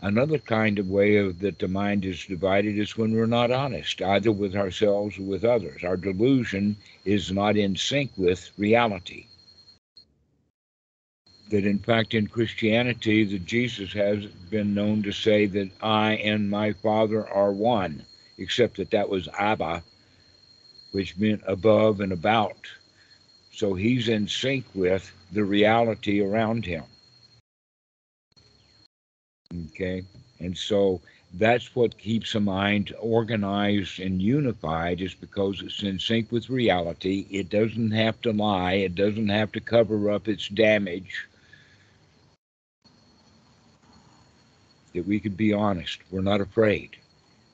Another 0.00 0.38
kind 0.38 0.78
of 0.78 0.88
way 0.88 1.16
of 1.16 1.40
that 1.40 1.58
the 1.58 1.66
mind 1.66 2.04
is 2.04 2.24
divided 2.24 2.78
is 2.78 2.96
when 2.96 3.12
we're 3.12 3.26
not 3.26 3.50
honest, 3.50 4.00
either 4.00 4.30
with 4.30 4.54
ourselves 4.54 5.18
or 5.18 5.22
with 5.22 5.44
others. 5.44 5.82
Our 5.82 5.96
delusion 5.96 6.76
is 7.04 7.32
not 7.32 7.56
in 7.56 7.74
sync 7.74 8.12
with 8.16 8.50
reality. 8.56 9.26
That 11.50 11.64
in 11.64 11.80
fact 11.80 12.14
in 12.14 12.28
Christianity 12.28 13.24
that 13.24 13.44
Jesus 13.44 13.92
has 13.94 14.26
been 14.26 14.72
known 14.72 15.02
to 15.02 15.12
say 15.12 15.46
that 15.46 15.70
I 15.82 16.12
and 16.12 16.48
my 16.48 16.74
Father 16.74 17.26
are 17.28 17.50
one, 17.50 18.04
except 18.36 18.76
that 18.76 18.92
that 18.92 19.08
was 19.08 19.28
Abba, 19.36 19.82
which 20.92 21.16
meant 21.16 21.42
above 21.44 22.00
and 22.00 22.12
about. 22.12 22.68
So 23.52 23.74
he's 23.74 24.08
in 24.08 24.28
sync 24.28 24.64
with 24.74 25.10
the 25.32 25.42
reality 25.42 26.20
around 26.20 26.64
him. 26.64 26.84
Okay. 29.54 30.02
And 30.40 30.56
so 30.56 31.00
that's 31.34 31.74
what 31.74 31.98
keeps 31.98 32.34
a 32.34 32.40
mind 32.40 32.94
organized 33.00 33.98
and 34.00 34.20
unified 34.20 35.00
is 35.00 35.14
because 35.14 35.62
it's 35.62 35.82
in 35.82 35.98
sync 35.98 36.30
with 36.30 36.50
reality. 36.50 37.26
It 37.30 37.48
doesn't 37.48 37.90
have 37.92 38.20
to 38.22 38.32
lie. 38.32 38.74
It 38.74 38.94
doesn't 38.94 39.28
have 39.28 39.52
to 39.52 39.60
cover 39.60 40.10
up 40.10 40.28
its 40.28 40.48
damage. 40.48 41.26
That 44.94 45.06
we 45.06 45.20
can 45.20 45.32
be 45.32 45.52
honest. 45.52 46.00
We're 46.10 46.20
not 46.20 46.40
afraid. 46.40 46.96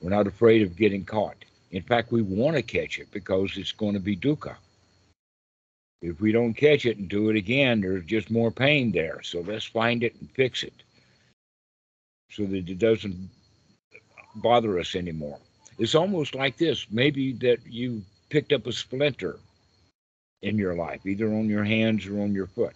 We're 0.01 0.09
not 0.09 0.27
afraid 0.27 0.61
of 0.61 0.75
getting 0.75 1.05
caught. 1.05 1.43
In 1.71 1.81
fact, 1.81 2.11
we 2.11 2.21
want 2.21 2.55
to 2.55 2.61
catch 2.61 2.99
it 2.99 3.11
because 3.11 3.57
it's 3.57 3.71
going 3.71 3.93
to 3.93 3.99
be 3.99 4.15
dukkha. 4.15 4.55
If 6.01 6.21
we 6.21 6.31
don't 6.31 6.53
catch 6.53 6.85
it 6.85 6.97
and 6.97 7.09
do 7.09 7.29
it 7.29 7.35
again, 7.35 7.81
there's 7.81 8.05
just 8.05 8.29
more 8.29 8.51
pain 8.51 8.91
there. 8.91 9.21
So 9.23 9.41
let's 9.41 9.65
find 9.65 10.03
it 10.03 10.15
and 10.19 10.29
fix 10.31 10.63
it 10.63 10.83
so 12.29 12.45
that 12.45 12.69
it 12.69 12.79
doesn't 12.79 13.29
bother 14.35 14.79
us 14.79 14.95
anymore. 14.95 15.39
It's 15.77 15.95
almost 15.95 16.35
like 16.35 16.57
this 16.57 16.87
maybe 16.91 17.33
that 17.33 17.59
you 17.67 18.03
picked 18.29 18.53
up 18.53 18.67
a 18.67 18.73
splinter 18.73 19.39
in 20.41 20.57
your 20.57 20.75
life, 20.75 21.05
either 21.05 21.27
on 21.33 21.49
your 21.49 21.63
hands 21.63 22.05
or 22.07 22.21
on 22.21 22.33
your 22.33 22.47
foot. 22.47 22.75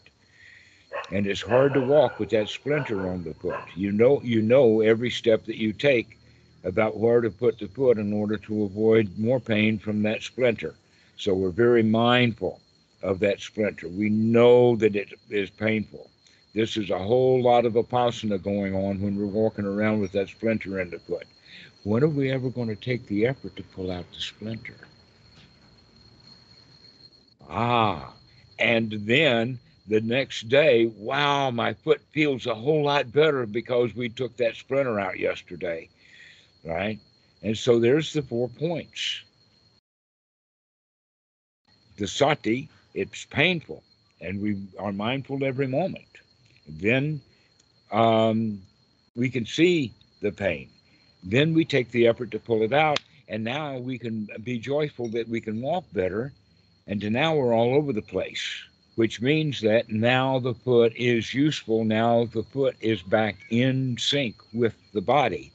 And 1.12 1.26
it's 1.28 1.42
hard 1.42 1.74
to 1.74 1.82
walk 1.82 2.20
with 2.20 2.30
that 2.32 2.50
splinter 2.50 3.08
on 3.08 3.24
the 3.24 3.34
foot. 3.34 3.62
You 3.76 3.92
know 3.92 4.22
you 4.24 4.42
know 4.42 4.82
every 4.82 5.10
step 5.10 5.46
that 5.46 5.58
you 5.58 5.74
take 5.74 6.18
about 6.64 6.98
where 6.98 7.22
to 7.22 7.30
put 7.30 7.60
the 7.60 7.68
foot 7.68 7.98
in 7.98 8.14
order 8.14 8.38
to 8.38 8.64
avoid 8.64 9.18
more 9.18 9.40
pain 9.40 9.78
from 9.80 10.02
that 10.04 10.24
splinter. 10.24 10.76
So 11.18 11.34
we're 11.34 11.50
very 11.52 11.84
mindful 11.84 12.62
of 13.02 13.20
that 13.20 13.40
splinter. 13.42 13.88
We 13.88 14.10
know 14.10 14.76
that 14.78 14.96
it 14.96 15.14
is 15.30 15.50
painful. 15.50 16.10
This 16.54 16.78
is 16.78 16.90
a 16.90 16.98
whole 16.98 17.42
lot 17.44 17.66
of 17.66 17.74
vipassana 17.74 18.42
going 18.42 18.74
on 18.74 19.02
when 19.02 19.16
we're 19.16 19.26
walking 19.26 19.66
around 19.66 20.00
with 20.00 20.12
that 20.14 20.30
splinter 20.30 20.80
in 20.80 20.90
the 20.90 21.00
foot. 21.00 21.28
When 21.84 22.04
are 22.04 22.08
we 22.08 22.32
ever 22.32 22.50
going 22.50 22.70
to 22.70 22.76
take 22.76 23.06
the 23.06 23.28
effort 23.28 23.56
to 23.56 23.64
pull 23.64 23.92
out 23.92 24.12
the 24.12 24.20
splinter? 24.20 24.76
Ah, 27.48 28.14
and 28.58 28.92
then 28.92 29.60
the 29.88 30.02
next 30.02 30.50
day, 30.50 30.88
wow, 30.88 31.52
my 31.52 31.74
foot 31.74 32.02
feels 32.12 32.46
a 32.46 32.56
whole 32.56 32.84
lot 32.84 33.12
better 33.12 33.46
because 33.46 33.96
we 33.96 34.10
took 34.10 34.36
that 34.38 34.56
splinter 34.56 35.00
out 35.00 35.20
yesterday, 35.20 35.90
right? 36.64 37.00
And 37.44 37.58
so 37.58 37.80
there's 37.80 38.14
the 38.14 38.22
four 38.22 38.50
points. 38.50 39.22
The 41.98 42.08
sati, 42.08 42.70
it's 42.94 43.26
painful, 43.26 43.84
and 44.22 44.42
we 44.42 44.58
are 44.78 44.92
mindful 44.92 45.44
every 45.44 45.68
moment. 45.68 46.06
Then 46.78 47.22
um, 47.92 48.62
we 49.16 49.30
can 49.30 49.46
see 49.46 49.94
the 50.22 50.32
pain. 50.32 50.70
Then 51.24 51.54
we 51.54 51.66
take 51.66 51.92
the 51.92 52.08
effort 52.08 52.32
to 52.32 52.40
pull 52.40 52.62
it 52.62 52.74
out, 52.74 53.00
and 53.28 53.44
now 53.44 53.78
we 53.78 53.98
can 53.98 54.28
be 54.44 54.60
joyful 54.60 55.10
that 55.10 55.28
we 55.28 55.42
can 55.42 55.62
walk 55.62 55.86
better. 55.94 56.32
And 56.88 57.12
now 57.12 57.36
we're 57.36 57.54
all 57.54 57.76
over 57.76 57.94
the 57.94 58.02
place, 58.02 58.44
which 58.96 59.22
means 59.22 59.62
that 59.62 59.90
now 59.90 60.40
the 60.40 60.56
foot 60.56 60.94
is 60.96 61.34
useful. 61.34 61.84
Now 61.84 62.26
the 62.26 62.44
foot 62.44 62.76
is 62.82 63.02
back 63.04 63.38
in 63.52 63.98
sync 64.00 64.36
with 64.54 64.76
the 64.94 65.02
body. 65.02 65.52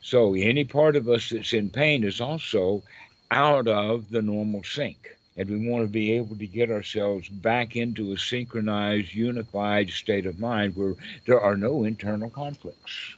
So 0.00 0.34
any 0.34 0.64
part 0.64 0.96
of 0.96 1.08
us 1.08 1.30
that's 1.30 1.52
in 1.52 1.70
pain 1.70 2.04
is 2.04 2.20
also 2.20 2.82
out 3.30 3.68
of 3.68 4.10
the 4.10 4.22
normal 4.22 4.62
sync. 4.62 5.13
And 5.36 5.50
we 5.50 5.68
want 5.68 5.84
to 5.84 5.92
be 5.92 6.12
able 6.12 6.36
to 6.36 6.46
get 6.46 6.70
ourselves 6.70 7.28
back 7.28 7.76
into 7.76 8.12
a 8.12 8.18
synchronized, 8.18 9.14
unified 9.14 9.90
state 9.90 10.26
of 10.26 10.38
mind 10.38 10.76
where 10.76 10.94
there 11.26 11.40
are 11.40 11.56
no 11.56 11.84
internal 11.84 12.30
conflicts, 12.30 13.16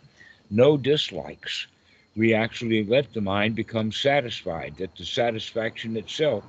no 0.51 0.77
dislikes. 0.79 1.67
We 2.17 2.33
actually 2.33 2.85
let 2.85 3.13
the 3.13 3.21
mind 3.21 3.55
become 3.55 3.93
satisfied, 3.93 4.77
that 4.79 4.97
the 4.97 5.05
satisfaction 5.05 5.97
itself 5.97 6.45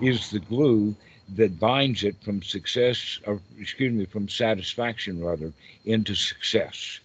is 0.00 0.30
the 0.30 0.40
glue 0.40 0.96
that 1.36 1.60
binds 1.60 2.02
it 2.02 2.16
from 2.22 2.42
success, 2.42 3.20
or 3.24 3.40
excuse 3.60 3.92
me, 3.92 4.04
from 4.06 4.28
satisfaction 4.28 5.22
rather, 5.22 5.52
into 5.84 6.16
success. 6.16 6.98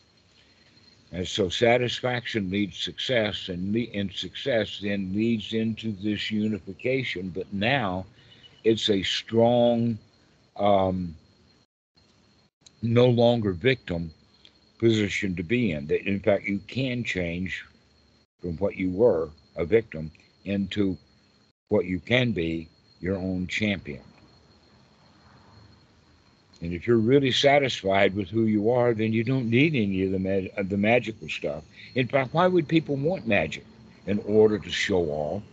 And 1.12 1.28
so 1.28 1.50
satisfaction 1.50 2.50
leads 2.50 2.78
success, 2.78 3.50
and, 3.50 3.74
le- 3.74 3.92
and 3.94 4.12
success 4.12 4.80
then 4.82 5.14
leads 5.14 5.54
into 5.54 5.94
this 5.94 6.30
unification. 6.30 7.30
But 7.30 7.52
now 7.54 8.06
it's 8.64 8.90
a 8.90 9.02
strong, 9.04 9.98
um, 10.58 11.16
no 12.82 13.08
longer 13.08 13.54
victim 13.54 14.12
position 14.80 15.36
to 15.36 15.44
be 15.44 15.72
in. 15.72 15.88
That 15.88 16.08
in 16.08 16.20
fact 16.20 16.46
you 16.46 16.60
can 16.68 17.04
change 17.04 17.66
from 18.42 18.58
what 18.58 18.76
you 18.76 18.92
were, 18.92 19.30
a 19.56 19.66
victim, 19.66 20.12
into 20.46 20.98
what 21.70 21.86
you 21.86 22.00
can 22.00 22.32
be, 22.32 22.70
your 23.00 23.18
own 23.18 23.48
champion. 23.48 24.02
And 26.62 26.74
if 26.74 26.88
you're 26.88 26.98
really 26.98 27.32
satisfied 27.32 28.14
with 28.16 28.30
who 28.30 28.46
you 28.46 28.70
are, 28.70 28.94
then 28.94 29.14
you 29.14 29.24
don't 29.24 29.50
need 29.50 29.76
any 29.76 30.04
of 30.04 30.12
the 30.12 30.20
mag- 30.20 30.52
the 30.70 30.78
magical 30.78 31.28
stuff. 31.30 31.64
In 31.96 32.08
fact, 32.08 32.34
why 32.34 32.48
would 32.48 32.68
people 32.68 32.96
want 32.98 33.28
magic? 33.28 33.68
In 34.06 34.20
order 34.20 34.60
to 34.60 34.72
show 34.72 35.04
off, 35.10 35.44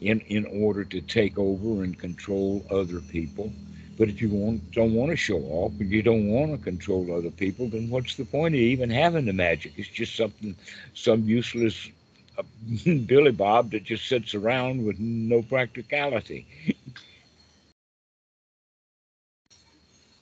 in 0.00 0.20
in 0.20 0.44
order 0.46 0.84
to 0.84 1.00
take 1.00 1.38
over 1.38 1.82
and 1.82 1.98
control 1.98 2.64
other 2.70 3.00
people. 3.00 3.54
But 3.96 4.08
if 4.08 4.20
you 4.20 4.28
want, 4.30 4.70
don't 4.72 4.94
want 4.94 5.10
to 5.10 5.16
show 5.16 5.38
off 5.42 5.72
and 5.80 5.90
you 5.90 6.02
don't 6.02 6.28
want 6.28 6.52
to 6.52 6.58
control 6.58 7.12
other 7.12 7.30
people, 7.30 7.68
then 7.68 7.88
what's 7.88 8.16
the 8.16 8.24
point 8.24 8.54
of 8.54 8.60
even 8.60 8.90
having 8.90 9.24
the 9.26 9.32
magic? 9.32 9.74
It's 9.76 9.88
just 9.88 10.16
something, 10.16 10.56
some 10.94 11.24
useless 11.24 11.90
uh, 12.38 12.42
Billy 13.06 13.32
Bob 13.32 13.70
that 13.72 13.84
just 13.84 14.06
sits 14.08 14.34
around 14.34 14.84
with 14.84 14.98
no 14.98 15.42
practicality. 15.42 16.46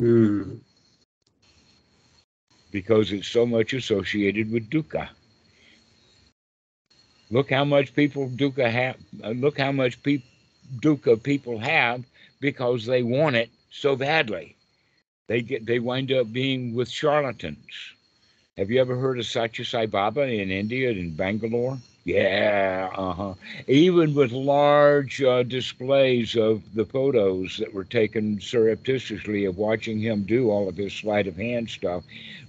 Hmm. 0.01 0.59
because 2.73 3.13
it's 3.13 3.29
so 3.29 3.47
much 3.47 3.73
associated 3.73 4.51
with 4.51 4.71
dukkha. 4.71 5.09
Look 7.31 7.51
how 7.51 7.65
much 7.65 7.95
people 7.95 8.29
dukkha 8.29 8.71
have. 8.71 8.97
uh, 9.23 9.31
Look 9.31 9.59
how 9.59 9.73
much 9.73 10.03
peop 10.03 10.23
dukkha 10.81 11.23
people 11.23 11.59
have 11.59 12.05
because 12.41 12.87
they 12.87 13.03
want 13.03 13.37
it 13.37 13.51
so 13.71 13.97
badly. 13.97 14.57
They 15.29 15.43
get 15.43 15.67
they 15.67 15.79
wind 15.79 16.13
up 16.13 16.33
being 16.33 16.75
with 16.75 16.91
charlatans. 16.91 17.95
Have 18.57 18.71
you 18.71 18.81
ever 18.81 18.97
heard 18.97 19.19
of 19.19 19.27
Satya 19.27 19.65
Sai 19.65 19.87
Baba 19.87 20.23
in 20.23 20.51
India 20.51 20.91
in 20.91 21.15
Bangalore? 21.17 21.79
Yeah, 22.05 22.91
uh-huh. 22.95 23.35
Even 23.67 24.15
with 24.15 24.31
large 24.31 25.23
uh, 25.23 25.43
displays 25.43 26.37
of 26.37 26.63
the 26.75 26.85
photos 26.85 27.57
that 27.59 27.73
were 27.73 27.85
taken 27.85 28.41
surreptitiously 28.41 29.47
of 29.47 29.57
watching 29.57 29.99
him 30.01 30.25
do 30.25 30.51
all 30.51 30.69
of 30.69 30.77
his 30.77 30.93
sleight 30.93 31.27
of 31.27 31.37
hand 31.37 31.71
stuff, 31.71 32.05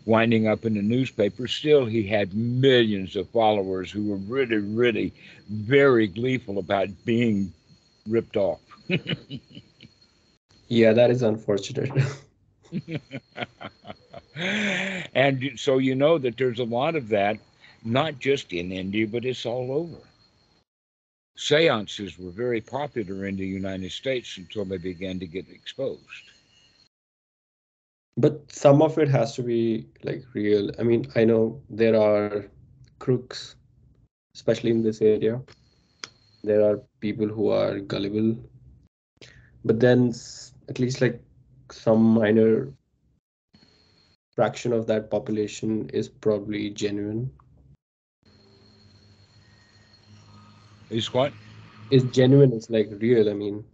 winding 0.05 0.45
up 0.47 0.65
in 0.65 0.73
the 0.73 0.81
newspaper, 0.81 1.47
still 1.47 1.85
he 1.85 2.03
had 2.05 2.33
millions 2.33 3.15
of 3.15 3.29
followers 3.29 3.89
who 3.91 4.03
were 4.09 4.17
really, 4.17 4.57
really 4.57 5.13
very 5.49 6.07
gleeful 6.07 6.57
about 6.57 6.89
being 7.05 7.53
ripped 8.07 8.35
off. 8.35 8.59
Yeah, 10.67 10.93
that 10.93 11.09
is 11.11 11.21
unfortunate. 11.21 11.91
and 14.35 15.51
so 15.55 15.77
you 15.77 15.95
know 15.95 16.17
that 16.17 16.37
there's 16.37 16.59
a 16.59 16.63
lot 16.63 16.95
of 16.95 17.09
that, 17.09 17.37
not 17.85 18.19
just 18.19 18.51
in 18.51 18.71
India, 18.71 19.07
but 19.07 19.23
it's 19.23 19.45
all 19.45 19.71
over. 19.71 20.01
Seances 21.37 22.17
were 22.17 22.31
very 22.31 22.59
popular 22.59 23.25
in 23.27 23.35
the 23.35 23.45
United 23.45 23.91
States 23.91 24.37
until 24.37 24.65
they 24.65 24.77
began 24.77 25.19
to 25.19 25.27
get 25.27 25.47
exposed. 25.49 26.31
But 28.17 28.51
some 28.51 28.81
of 28.81 28.97
it 28.97 29.09
has 29.09 29.35
to 29.35 29.43
be 29.43 29.85
like 30.03 30.23
real. 30.33 30.71
I 30.79 30.83
mean, 30.83 31.05
I 31.15 31.25
know 31.25 31.61
there 31.69 31.99
are 31.99 32.45
crooks, 32.99 33.55
especially 34.33 34.71
in 34.71 34.81
this 34.81 35.01
area. 35.01 35.41
There 36.43 36.63
are 36.67 36.81
people 37.01 37.27
who 37.27 37.49
are 37.49 37.79
gullible, 37.79 38.37
but 39.65 39.79
then 39.79 40.13
at 40.69 40.79
least 40.79 41.01
like 41.01 41.21
some 41.71 42.01
minor 42.01 42.71
fraction 44.35 44.73
of 44.73 44.87
that 44.87 45.11
population 45.11 45.89
is 45.89 46.07
probably 46.07 46.69
genuine. 46.69 47.29
Is 50.89 51.13
what? 51.13 51.33
Is 51.89 52.03
genuine 52.05 52.53
is 52.53 52.69
like 52.69 52.89
real. 52.99 53.29
I 53.29 53.33
mean, 53.33 53.65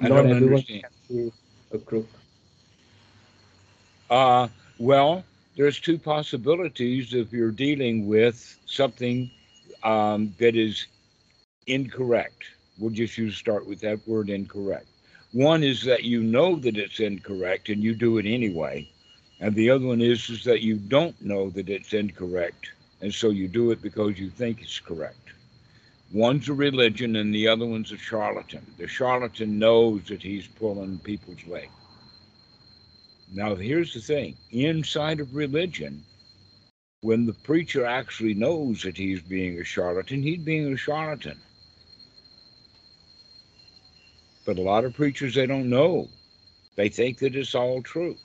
I 0.00 0.08
don't 0.08 0.26
everyone 0.26 0.64
understand. 0.66 0.82
can 0.82 0.90
be 1.08 1.32
a 1.72 1.78
crook. 1.78 2.08
Uh, 4.10 4.48
well, 4.78 5.24
there's 5.56 5.80
two 5.80 5.98
possibilities 5.98 7.14
if 7.14 7.32
you're 7.32 7.52
dealing 7.52 8.06
with 8.06 8.58
something 8.66 9.30
um, 9.82 10.34
that 10.38 10.56
is 10.56 10.86
incorrect. 11.66 12.44
We'll 12.78 12.90
just 12.90 13.16
use 13.18 13.36
start 13.36 13.66
with 13.66 13.80
that 13.80 14.06
word 14.06 14.30
incorrect. 14.30 14.88
One 15.32 15.62
is 15.62 15.82
that 15.84 16.04
you 16.04 16.22
know 16.22 16.56
that 16.60 16.76
it's 16.76 17.00
incorrect 17.00 17.68
and 17.68 17.82
you 17.82 17.94
do 17.94 18.18
it 18.18 18.26
anyway, 18.26 18.88
and 19.40 19.54
the 19.54 19.70
other 19.70 19.86
one 19.86 20.00
is 20.00 20.28
is 20.30 20.44
that 20.44 20.62
you 20.62 20.76
don't 20.76 21.20
know 21.20 21.50
that 21.50 21.68
it's 21.68 21.92
incorrect, 21.94 22.72
and 23.00 23.12
so 23.12 23.30
you 23.30 23.48
do 23.48 23.70
it 23.70 23.82
because 23.82 24.18
you 24.18 24.30
think 24.30 24.62
it's 24.62 24.80
correct. 24.80 25.32
One's 26.12 26.48
a 26.48 26.54
religion 26.54 27.16
and 27.16 27.34
the 27.34 27.48
other 27.48 27.66
one's 27.66 27.92
a 27.92 27.98
charlatan. 27.98 28.64
The 28.78 28.86
charlatan 28.86 29.58
knows 29.58 30.04
that 30.08 30.22
he's 30.22 30.46
pulling 30.46 30.98
people's 31.00 31.44
leg. 31.46 31.68
Now, 33.32 33.56
here's 33.56 33.92
the 33.92 34.00
thing 34.00 34.36
inside 34.52 35.20
of 35.20 35.34
religion, 35.34 36.04
when 37.00 37.26
the 37.26 37.32
preacher 37.32 37.84
actually 37.84 38.34
knows 38.34 38.82
that 38.82 38.96
he's 38.96 39.20
being 39.20 39.58
a 39.58 39.64
charlatan, 39.64 40.22
he's 40.22 40.38
being 40.38 40.72
a 40.72 40.76
charlatan. 40.76 41.38
But 44.44 44.58
a 44.58 44.62
lot 44.62 44.84
of 44.84 44.94
preachers, 44.94 45.34
they 45.34 45.46
don't 45.46 45.68
know. 45.68 46.08
They 46.76 46.88
think 46.88 47.18
that 47.18 47.34
it's 47.34 47.54
all 47.54 47.82
true. 47.82 48.16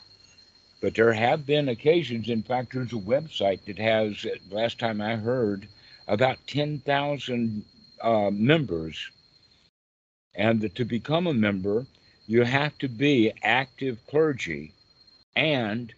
But 0.82 0.96
there 0.96 1.13
have 1.13 1.46
been 1.46 1.70
occasions, 1.70 2.28
in 2.28 2.41
fact, 2.41 2.74
there's 2.74 2.91
a 2.91 2.96
website 2.96 3.65
that 3.65 3.78
has, 3.78 4.26
last 4.50 4.80
time 4.80 5.00
I 5.00 5.15
heard, 5.15 5.67
about 6.08 6.39
10,000 6.48 7.65
uh, 8.02 8.32
members. 8.32 9.12
And 10.34 10.74
to 10.76 10.86
become 10.86 11.28
a 11.28 11.34
member, 11.34 11.86
you 12.26 12.44
have 12.44 12.78
to 12.80 12.88
be 12.88 13.32
active 13.44 14.00
clergy 14.08 14.74
and 15.36 15.94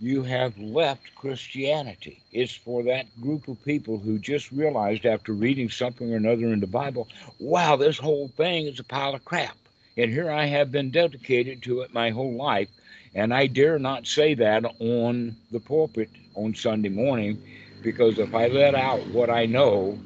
you 0.00 0.22
have 0.22 0.56
left 0.58 1.14
Christianity. 1.14 2.22
It's 2.32 2.54
for 2.54 2.82
that 2.84 3.06
group 3.20 3.48
of 3.48 3.62
people 3.64 3.98
who 3.98 4.18
just 4.18 4.50
realized 4.52 5.06
after 5.06 5.32
reading 5.32 5.68
something 5.68 6.12
or 6.12 6.16
another 6.16 6.52
in 6.52 6.60
the 6.60 6.66
Bible, 6.66 7.08
wow, 7.38 7.76
this 7.76 7.98
whole 7.98 8.28
thing 8.28 8.66
is 8.66 8.80
a 8.80 8.84
pile 8.84 9.14
of 9.14 9.24
crap. 9.24 9.56
And 9.96 10.10
here 10.10 10.30
I 10.30 10.46
have 10.46 10.72
been 10.72 10.90
dedicated 10.90 11.62
to 11.62 11.80
it 11.80 11.94
my 11.94 12.10
whole 12.10 12.34
life. 12.34 12.68
And 13.14 13.32
I 13.32 13.46
dare 13.46 13.78
not 13.78 14.06
say 14.06 14.34
that 14.34 14.64
on 14.80 15.36
the 15.52 15.60
pulpit 15.60 16.10
on 16.34 16.54
Sunday 16.54 16.88
morning 16.88 17.42
because 17.82 18.18
if 18.18 18.34
I 18.34 18.48
let 18.48 18.74
out 18.74 19.06
what 19.08 19.30
I 19.30 19.46
know, 19.46 19.98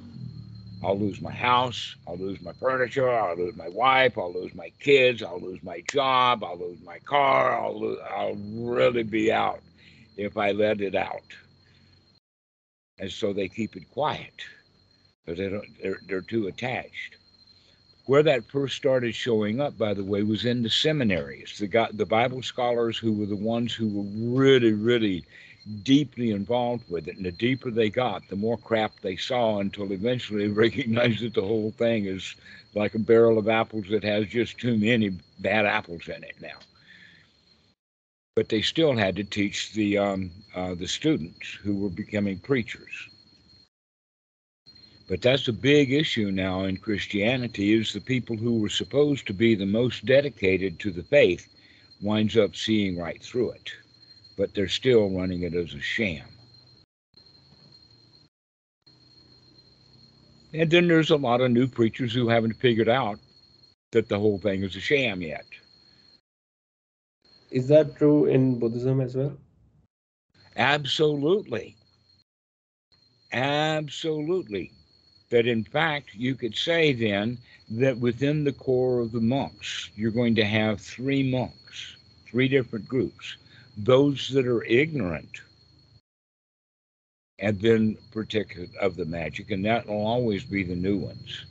I'll 0.84 0.98
lose 0.98 1.20
my 1.20 1.32
house, 1.32 1.96
I'll 2.06 2.18
lose 2.18 2.40
my 2.40 2.52
furniture, 2.52 3.10
I'll 3.10 3.36
lose 3.36 3.56
my 3.56 3.68
wife, 3.68 4.16
I'll 4.16 4.32
lose 4.32 4.54
my 4.54 4.70
kids, 4.78 5.22
I'll 5.22 5.40
lose 5.40 5.62
my 5.62 5.82
job, 5.90 6.44
I'll 6.44 6.58
lose 6.58 6.80
my 6.84 6.98
car, 7.00 7.60
I'll 7.60 7.80
lose, 7.80 7.98
I'll 8.10 8.36
really 8.36 9.02
be 9.02 9.32
out 9.32 9.60
if 10.16 10.36
I 10.36 10.52
let 10.52 10.80
it 10.80 10.94
out. 10.94 11.34
And 12.98 13.10
so 13.10 13.32
they 13.32 13.48
keep 13.48 13.76
it 13.76 13.90
quiet 13.90 14.34
because 15.24 15.38
they 15.38 15.48
don't 15.48 15.66
they're, 15.82 16.00
they're 16.08 16.20
too 16.20 16.46
attached. 16.48 17.17
Where 18.08 18.22
that 18.22 18.46
first 18.46 18.74
started 18.74 19.14
showing 19.14 19.60
up, 19.60 19.76
by 19.76 19.92
the 19.92 20.02
way, 20.02 20.22
was 20.22 20.46
in 20.46 20.62
the 20.62 20.70
seminaries. 20.70 21.58
The 21.58 21.66
got 21.66 21.94
the 21.94 22.06
Bible 22.06 22.40
scholars 22.40 22.96
who 22.96 23.12
were 23.12 23.26
the 23.26 23.36
ones 23.36 23.74
who 23.74 23.86
were 23.86 24.40
really, 24.40 24.72
really 24.72 25.26
deeply 25.82 26.30
involved 26.30 26.88
with 26.88 27.06
it. 27.06 27.16
And 27.16 27.26
the 27.26 27.32
deeper 27.32 27.70
they 27.70 27.90
got, 27.90 28.26
the 28.30 28.34
more 28.34 28.56
crap 28.56 28.98
they 29.02 29.16
saw 29.16 29.58
until 29.58 29.92
eventually 29.92 30.46
they 30.46 30.52
recognized 30.54 31.20
that 31.20 31.34
the 31.34 31.42
whole 31.42 31.70
thing 31.72 32.06
is 32.06 32.34
like 32.74 32.94
a 32.94 32.98
barrel 32.98 33.36
of 33.36 33.46
apples 33.46 33.84
that 33.90 34.04
has 34.04 34.26
just 34.28 34.56
too 34.56 34.78
many 34.78 35.10
bad 35.40 35.66
apples 35.66 36.08
in 36.08 36.24
it 36.24 36.36
now. 36.40 36.58
But 38.36 38.48
they 38.48 38.62
still 38.62 38.96
had 38.96 39.16
to 39.16 39.24
teach 39.24 39.74
the 39.74 39.98
um, 39.98 40.30
uh, 40.54 40.74
the 40.74 40.88
students 40.88 41.46
who 41.62 41.76
were 41.76 41.90
becoming 41.90 42.38
preachers. 42.38 43.10
But 45.08 45.22
that's 45.22 45.48
a 45.48 45.52
big 45.52 45.92
issue 45.92 46.30
now 46.30 46.64
in 46.64 46.76
Christianity 46.76 47.72
is 47.72 47.92
the 47.92 48.00
people 48.00 48.36
who 48.36 48.60
were 48.60 48.68
supposed 48.68 49.26
to 49.26 49.32
be 49.32 49.54
the 49.54 49.66
most 49.66 50.04
dedicated 50.04 50.78
to 50.80 50.90
the 50.90 51.02
faith 51.02 51.48
winds 52.00 52.36
up 52.36 52.54
seeing 52.54 52.96
right 52.96 53.22
through 53.22 53.50
it 53.52 53.72
but 54.38 54.54
they're 54.54 54.68
still 54.68 55.10
running 55.10 55.42
it 55.42 55.52
as 55.52 55.74
a 55.74 55.80
sham. 55.80 56.24
And 60.54 60.70
then 60.70 60.88
there's 60.88 61.10
a 61.10 61.16
lot 61.16 61.42
of 61.42 61.50
new 61.50 61.66
preachers 61.66 62.14
who 62.14 62.28
haven't 62.28 62.54
figured 62.54 62.88
out 62.88 63.18
that 63.90 64.08
the 64.08 64.18
whole 64.18 64.38
thing 64.38 64.62
is 64.62 64.76
a 64.76 64.80
sham 64.80 65.20
yet. 65.20 65.44
Is 67.50 67.66
that 67.68 67.96
true 67.96 68.26
in 68.26 68.58
Buddhism 68.58 69.00
as 69.00 69.16
well? 69.16 69.36
Absolutely. 70.56 71.76
Absolutely. 73.32 74.72
That 75.30 75.46
in 75.46 75.64
fact, 75.64 76.14
you 76.14 76.34
could 76.34 76.56
say 76.56 76.92
then 76.92 77.38
that 77.70 77.98
within 77.98 78.44
the 78.44 78.52
core 78.52 79.00
of 79.00 79.12
the 79.12 79.20
monks, 79.20 79.90
you're 79.94 80.10
going 80.10 80.34
to 80.36 80.44
have 80.44 80.80
three 80.80 81.28
monks, 81.30 81.96
three 82.26 82.48
different 82.48 82.88
groups 82.88 83.36
those 83.76 84.28
that 84.30 84.46
are 84.46 84.64
ignorant 84.64 85.40
and 87.38 87.60
then 87.60 87.96
protect 88.10 88.58
of 88.80 88.96
the 88.96 89.04
magic, 89.04 89.50
and 89.50 89.64
that 89.64 89.86
will 89.86 90.04
always 90.04 90.44
be 90.44 90.64
the 90.64 90.74
new 90.74 90.96
ones. 90.96 91.44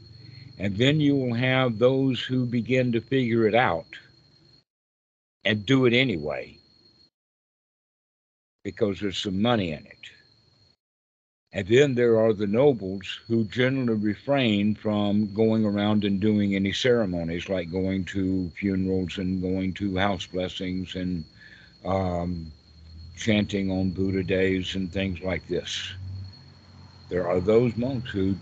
And 0.60 0.76
then 0.78 1.00
you 1.00 1.16
will 1.16 1.34
have 1.36 1.78
those 1.80 2.22
who 2.22 2.46
begin 2.46 2.92
to 2.94 3.02
figure 3.02 3.48
it 3.48 3.56
out 3.56 3.88
and 5.46 5.66
do 5.66 5.86
it 5.86 5.94
anyway 5.94 6.58
because 8.64 9.00
there's 9.00 9.18
some 9.18 9.42
money 9.42 9.72
in 9.72 9.86
it. 9.86 10.17
And 11.58 11.68
then 11.68 11.96
there 11.96 12.20
are 12.20 12.34
the 12.34 12.46
nobles 12.46 13.20
who 13.28 13.44
generally 13.46 13.98
refrain 13.98 14.76
from 14.76 15.34
going 15.34 15.66
around 15.66 16.06
and 16.06 16.20
doing 16.20 16.54
any 16.54 16.72
ceremonies 16.72 17.50
like 17.50 17.72
going 17.72 18.06
to 18.14 18.52
funerals 18.52 19.18
and 19.18 19.42
going 19.42 19.74
to 19.74 19.98
house 19.98 20.28
blessings 20.28 20.94
and 20.94 21.26
um, 21.84 22.52
chanting 23.16 23.72
on 23.72 23.90
Buddha 23.90 24.22
days 24.22 24.76
and 24.76 24.94
things 24.94 25.22
like 25.22 25.48
this. 25.48 25.94
There 27.10 27.28
are 27.28 27.40
those 27.40 27.76
monks 27.76 28.12
who 28.12 28.36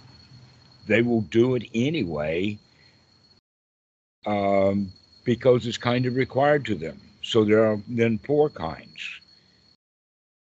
they 0.85 1.01
will 1.01 1.21
do 1.21 1.55
it 1.55 1.69
anyway 1.73 2.59
um, 4.25 4.91
because 5.23 5.65
it's 5.65 5.77
kind 5.77 6.05
of 6.05 6.17
required 6.17 6.65
to 6.65 6.75
them. 6.75 6.99
So 7.21 7.45
there 7.45 7.65
are 7.65 7.79
then 7.87 8.17
four 8.17 8.49
kinds 8.49 9.21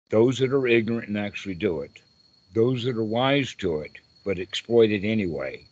those 0.09 0.37
that 0.37 0.53
are 0.53 0.67
ignorant 0.67 1.07
and 1.07 1.17
actually 1.17 1.55
do 1.55 1.81
it, 1.81 2.02
those 2.53 2.83
that 2.83 2.97
are 2.97 3.03
wise 3.03 3.53
to 3.55 3.81
it 3.81 3.91
but 4.23 4.39
exploit 4.39 4.89
it 4.89 5.03
anyway, 5.03 5.65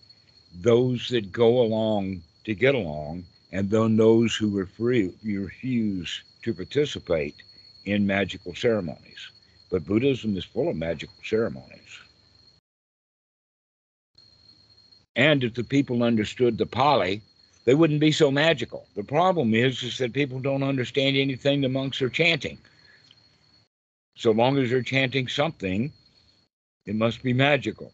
those 0.62 1.08
that 1.10 1.32
go 1.32 1.62
along 1.62 2.22
to 2.44 2.54
get 2.54 2.76
along, 2.76 3.24
and 3.52 3.70
then 3.70 3.96
those 3.96 4.36
who 4.36 4.50
refuse 4.50 6.24
to 6.44 6.54
participate 6.54 7.36
in 7.86 8.06
magical 8.06 8.54
ceremonies. 8.56 9.32
But 9.70 9.86
Buddhism 9.86 10.36
is 10.38 10.46
full 10.46 10.70
of 10.70 10.76
magical 10.76 11.16
ceremonies. 11.24 12.00
And 15.16 15.44
if 15.44 15.54
the 15.54 15.64
people 15.64 16.04
understood 16.04 16.58
the 16.58 16.66
Pali, 16.66 17.22
they 17.66 17.76
wouldn't 17.76 18.00
be 18.00 18.12
so 18.12 18.32
magical. 18.32 18.88
The 18.96 19.04
problem 19.04 19.54
is, 19.54 19.84
is 19.84 19.98
that 20.00 20.14
people 20.14 20.40
don't 20.40 20.64
understand 20.64 21.16
anything 21.16 21.62
the 21.62 21.70
monks 21.70 22.02
are 22.02 22.10
chanting. 22.10 22.58
So 24.18 24.32
long 24.32 24.58
as 24.58 24.70
they're 24.70 24.82
chanting 24.82 25.28
something, 25.28 25.92
it 26.86 26.96
must 26.96 27.22
be 27.24 27.34
magical. 27.34 27.92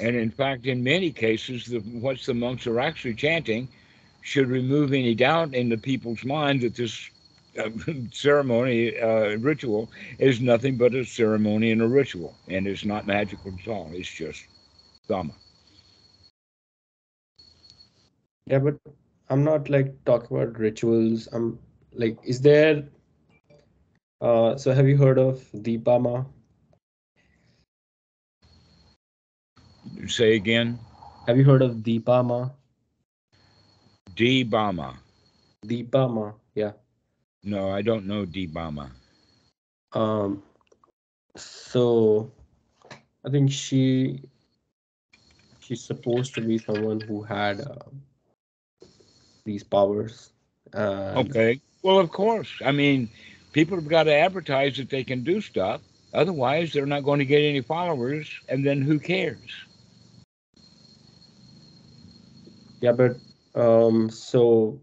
And 0.00 0.16
in 0.16 0.30
fact, 0.30 0.66
in 0.66 0.82
many 0.82 1.10
cases, 1.10 1.66
the, 1.66 1.80
what 1.80 2.18
the 2.20 2.34
monks 2.34 2.66
are 2.66 2.80
actually 2.80 3.14
chanting 3.14 3.68
should 4.20 4.48
remove 4.48 4.92
any 4.92 5.14
doubt 5.14 5.54
in 5.54 5.68
the 5.68 5.78
people's 5.78 6.24
mind 6.24 6.60
that 6.60 6.74
this 6.74 7.10
uh, 7.58 7.70
ceremony 8.12 8.98
uh, 8.98 9.36
ritual 9.38 9.90
is 10.18 10.40
nothing 10.40 10.76
but 10.76 10.94
a 10.94 11.04
ceremony 11.04 11.72
and 11.72 11.82
a 11.82 11.88
ritual, 11.88 12.34
and 12.48 12.66
it's 12.66 12.84
not 12.84 13.06
magical 13.06 13.52
at 13.60 13.68
all. 13.68 13.90
It's 13.92 14.12
just 14.12 14.46
dhamma. 15.08 15.34
Yeah, 18.46 18.58
but 18.58 18.78
I'm 19.28 19.44
not 19.44 19.68
like 19.68 20.04
talking 20.04 20.36
about 20.36 20.58
rituals. 20.58 21.28
I'm 21.32 21.58
like, 21.92 22.18
is 22.24 22.40
there? 22.40 22.84
Uh, 24.20 24.56
so 24.56 24.72
have 24.72 24.88
you 24.88 24.96
heard 24.96 25.18
of 25.18 25.38
Dipa 25.52 26.00
Ma? 26.00 26.24
Say 30.06 30.36
again. 30.36 30.78
Have 31.26 31.36
you 31.36 31.44
heard 31.44 31.62
of 31.62 31.76
Dipa 31.76 32.24
Ma? 32.24 32.50
Deepama. 34.14 34.96
Dipa 35.66 36.12
Ma, 36.12 36.32
yeah. 36.54 36.72
No, 37.42 37.70
I 37.70 37.82
don't 37.82 38.06
know 38.06 38.24
Dipa 38.24 38.72
Ma. 38.72 38.88
Um, 39.92 40.42
so 41.36 42.30
I 43.24 43.30
think 43.30 43.50
she 43.50 44.22
she's 45.60 45.82
supposed 45.82 46.34
to 46.34 46.40
be 46.40 46.58
someone 46.58 47.00
who 47.00 47.22
had 47.22 47.60
uh, 47.60 47.90
these 49.44 49.62
powers. 49.62 50.30
okay. 50.74 51.60
Well, 51.82 51.98
of 51.98 52.10
course. 52.10 52.50
I 52.64 52.72
mean, 52.72 53.08
people 53.52 53.76
have 53.76 53.88
got 53.88 54.04
to 54.04 54.14
advertise 54.14 54.76
that 54.78 54.90
they 54.90 55.04
can 55.04 55.22
do 55.24 55.40
stuff. 55.40 55.80
Otherwise, 56.14 56.72
they're 56.72 56.86
not 56.86 57.04
going 57.04 57.18
to 57.18 57.24
get 57.24 57.42
any 57.42 57.60
followers, 57.60 58.28
and 58.48 58.64
then 58.64 58.80
who 58.80 58.98
cares? 58.98 59.67
Yeah, 62.80 62.92
but 62.92 63.16
um, 63.54 64.10
so 64.10 64.80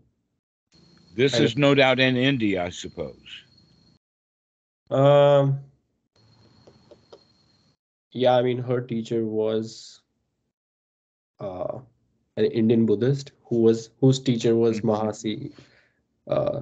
this 1.16 1.40
is 1.40 1.58
no 1.58 1.74
doubt 1.74 2.00
in 2.00 2.18
India, 2.18 2.64
I 2.64 2.70
suppose. 2.70 3.16
Um, 4.92 5.60
yeah, 8.12 8.36
I 8.36 8.42
mean, 8.42 8.58
her 8.58 8.82
teacher 8.82 9.26
was 9.26 10.02
uh, 11.40 11.80
an 12.38 12.46
Indian 12.46 12.86
Buddhist 12.86 13.32
who 13.46 13.62
was 13.62 13.90
whose 14.02 14.20
teacher 14.20 14.56
was 14.56 14.80
mm-hmm. 14.80 14.90
Mahasi, 14.90 15.52
uh, 16.28 16.62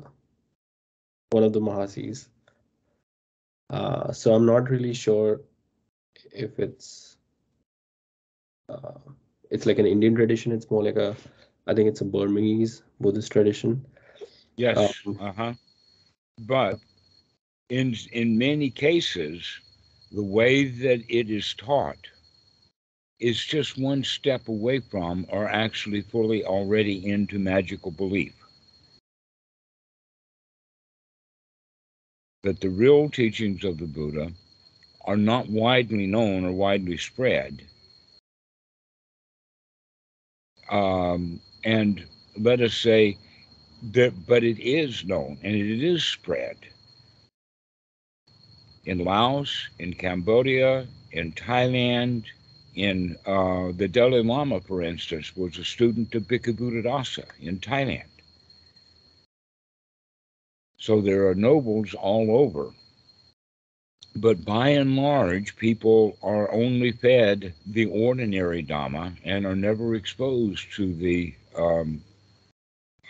one 1.32 1.44
of 1.44 1.54
the 1.54 1.62
Mahasis. 1.62 2.28
Uh, 3.70 4.12
so 4.12 4.34
I'm 4.36 4.46
not 4.46 4.70
really 4.70 4.94
sure 4.94 5.42
if 6.32 6.60
it's 6.60 7.18
uh, 8.70 9.00
it's 9.54 9.70
like 9.70 9.80
an 9.80 9.88
Indian 9.88 10.18
tradition. 10.18 10.58
It's 10.58 10.72
more 10.72 10.84
like 10.84 10.98
a 10.98 11.22
I 11.72 11.76
think 11.76 11.90
it's 11.90 12.02
a 12.02 12.06
Burmese 12.06 12.84
Buddhist 13.02 13.34
tradition. 13.34 13.86
Yes. 14.58 15.04
Um, 15.08 15.20
uh 15.22 15.34
huh. 15.34 15.54
But 16.48 16.82
in 17.70 17.96
in 18.12 18.38
many 18.38 18.72
cases, 18.72 19.62
the 20.12 20.24
way 20.24 20.66
that 20.66 21.04
it 21.10 21.30
is 21.32 21.54
taught 21.56 22.12
is 23.20 23.46
just 23.46 23.78
one 23.78 24.04
step 24.04 24.48
away 24.50 24.80
from, 24.80 25.26
or 25.30 25.50
actually 25.50 26.02
fully 26.02 26.44
already 26.46 27.08
into 27.10 27.40
magical 27.40 27.92
belief. 27.92 28.36
That 32.44 32.62
the 32.62 32.70
real 32.70 33.10
teachings 33.10 33.64
of 33.64 33.78
the 33.80 33.88
Buddha 33.88 34.34
are 35.06 35.18
not 35.18 35.50
widely 35.50 36.08
known 36.08 36.46
or 36.46 36.52
widely 36.54 36.98
spread. 36.98 37.68
Um, 40.74 41.40
and 41.64 42.04
let 42.38 42.60
us 42.60 42.74
say 42.74 43.18
that, 43.92 44.26
but 44.26 44.44
it 44.44 44.60
is 44.60 45.06
known 45.06 45.38
and 45.44 45.56
it 45.56 45.84
is 45.84 46.04
spread 46.04 46.58
in 48.86 48.98
Laos, 49.00 49.70
in 49.78 49.94
Cambodia, 49.94 50.88
in 51.12 51.32
Thailand, 51.34 52.26
in 52.76 53.16
uh, 53.28 53.72
the 53.78 53.88
Dalai 53.88 54.24
Lama, 54.24 54.60
for 54.62 54.82
instance, 54.82 55.36
was 55.36 55.60
a 55.60 55.64
student 55.64 56.16
of 56.16 56.24
Bhikkhu 56.24 56.58
Buddhadasa 56.58 57.26
in 57.40 57.60
Thailand. 57.60 58.10
So 60.78 61.02
there 61.02 61.28
are 61.30 61.36
nobles 61.36 61.94
all 61.94 62.36
over. 62.36 62.74
But 64.16 64.46
by 64.46 64.70
and 64.70 64.96
large, 64.96 65.56
people 65.56 66.18
are 66.24 66.52
only 66.52 66.92
fed 66.92 67.54
the 67.66 67.86
ordinary 67.86 68.64
Dhamma 68.64 69.18
and 69.24 69.46
are 69.46 69.56
never 69.56 69.96
exposed 69.96 70.74
to 70.76 70.94
the 70.94 71.34
um, 71.58 72.02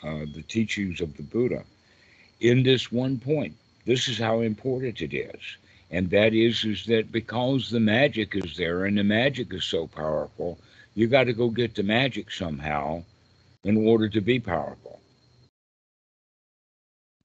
uh, 0.03 0.25
the 0.33 0.43
teachings 0.47 1.01
of 1.01 1.15
the 1.17 1.23
Buddha. 1.23 1.63
In 2.39 2.63
this 2.63 2.91
one 2.91 3.17
point, 3.17 3.55
this 3.85 4.07
is 4.07 4.17
how 4.17 4.41
important 4.41 5.01
it 5.01 5.13
is 5.15 5.57
and 5.93 6.09
that 6.09 6.33
is 6.33 6.65
is 6.65 6.85
that 6.87 7.11
because 7.11 7.69
the 7.69 7.79
magic 7.79 8.35
is 8.35 8.57
there 8.57 8.85
and 8.85 8.97
the 8.97 9.03
magic 9.03 9.53
is 9.53 9.63
so 9.63 9.87
powerful 9.87 10.57
you 10.95 11.07
got 11.07 11.25
to 11.25 11.33
go 11.33 11.49
get 11.49 11.75
the 11.75 11.83
magic 11.83 12.31
somehow 12.31 13.01
in 13.63 13.77
order 13.87 14.09
to 14.09 14.19
be 14.19 14.39
powerful 14.39 14.99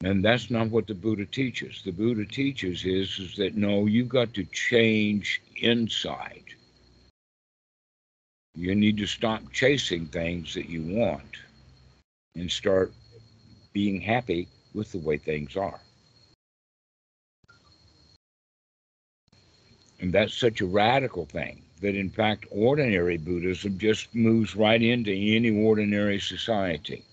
and 0.04 0.24
that's 0.24 0.50
not 0.50 0.70
what 0.70 0.86
the 0.86 0.94
buddha 0.94 1.26
teaches. 1.26 1.82
The 1.84 1.90
buddha 1.90 2.24
teaches 2.24 2.84
is, 2.84 3.18
is 3.18 3.34
that 3.36 3.56
no 3.56 3.86
you've 3.86 4.08
got 4.08 4.32
to 4.34 4.44
change 4.44 5.42
inside. 5.56 6.44
You 8.54 8.74
need 8.74 8.96
to 8.98 9.06
stop 9.06 9.42
chasing 9.52 10.06
things 10.06 10.54
that 10.54 10.68
you 10.68 10.82
want 10.82 11.36
and 12.34 12.50
start 12.50 12.92
being 13.72 14.00
happy 14.00 14.48
with 14.74 14.92
the 14.92 14.98
way 14.98 15.18
things 15.18 15.56
are. 15.56 15.80
And 20.00 20.12
that's 20.12 20.34
such 20.34 20.60
a 20.60 20.66
radical 20.66 21.26
thing 21.26 21.62
that, 21.80 21.96
in 21.96 22.10
fact, 22.10 22.46
ordinary 22.50 23.16
Buddhism 23.16 23.78
just 23.78 24.14
moves 24.14 24.54
right 24.54 24.80
into 24.80 25.12
any 25.12 25.50
ordinary 25.50 26.20
society. 26.20 27.04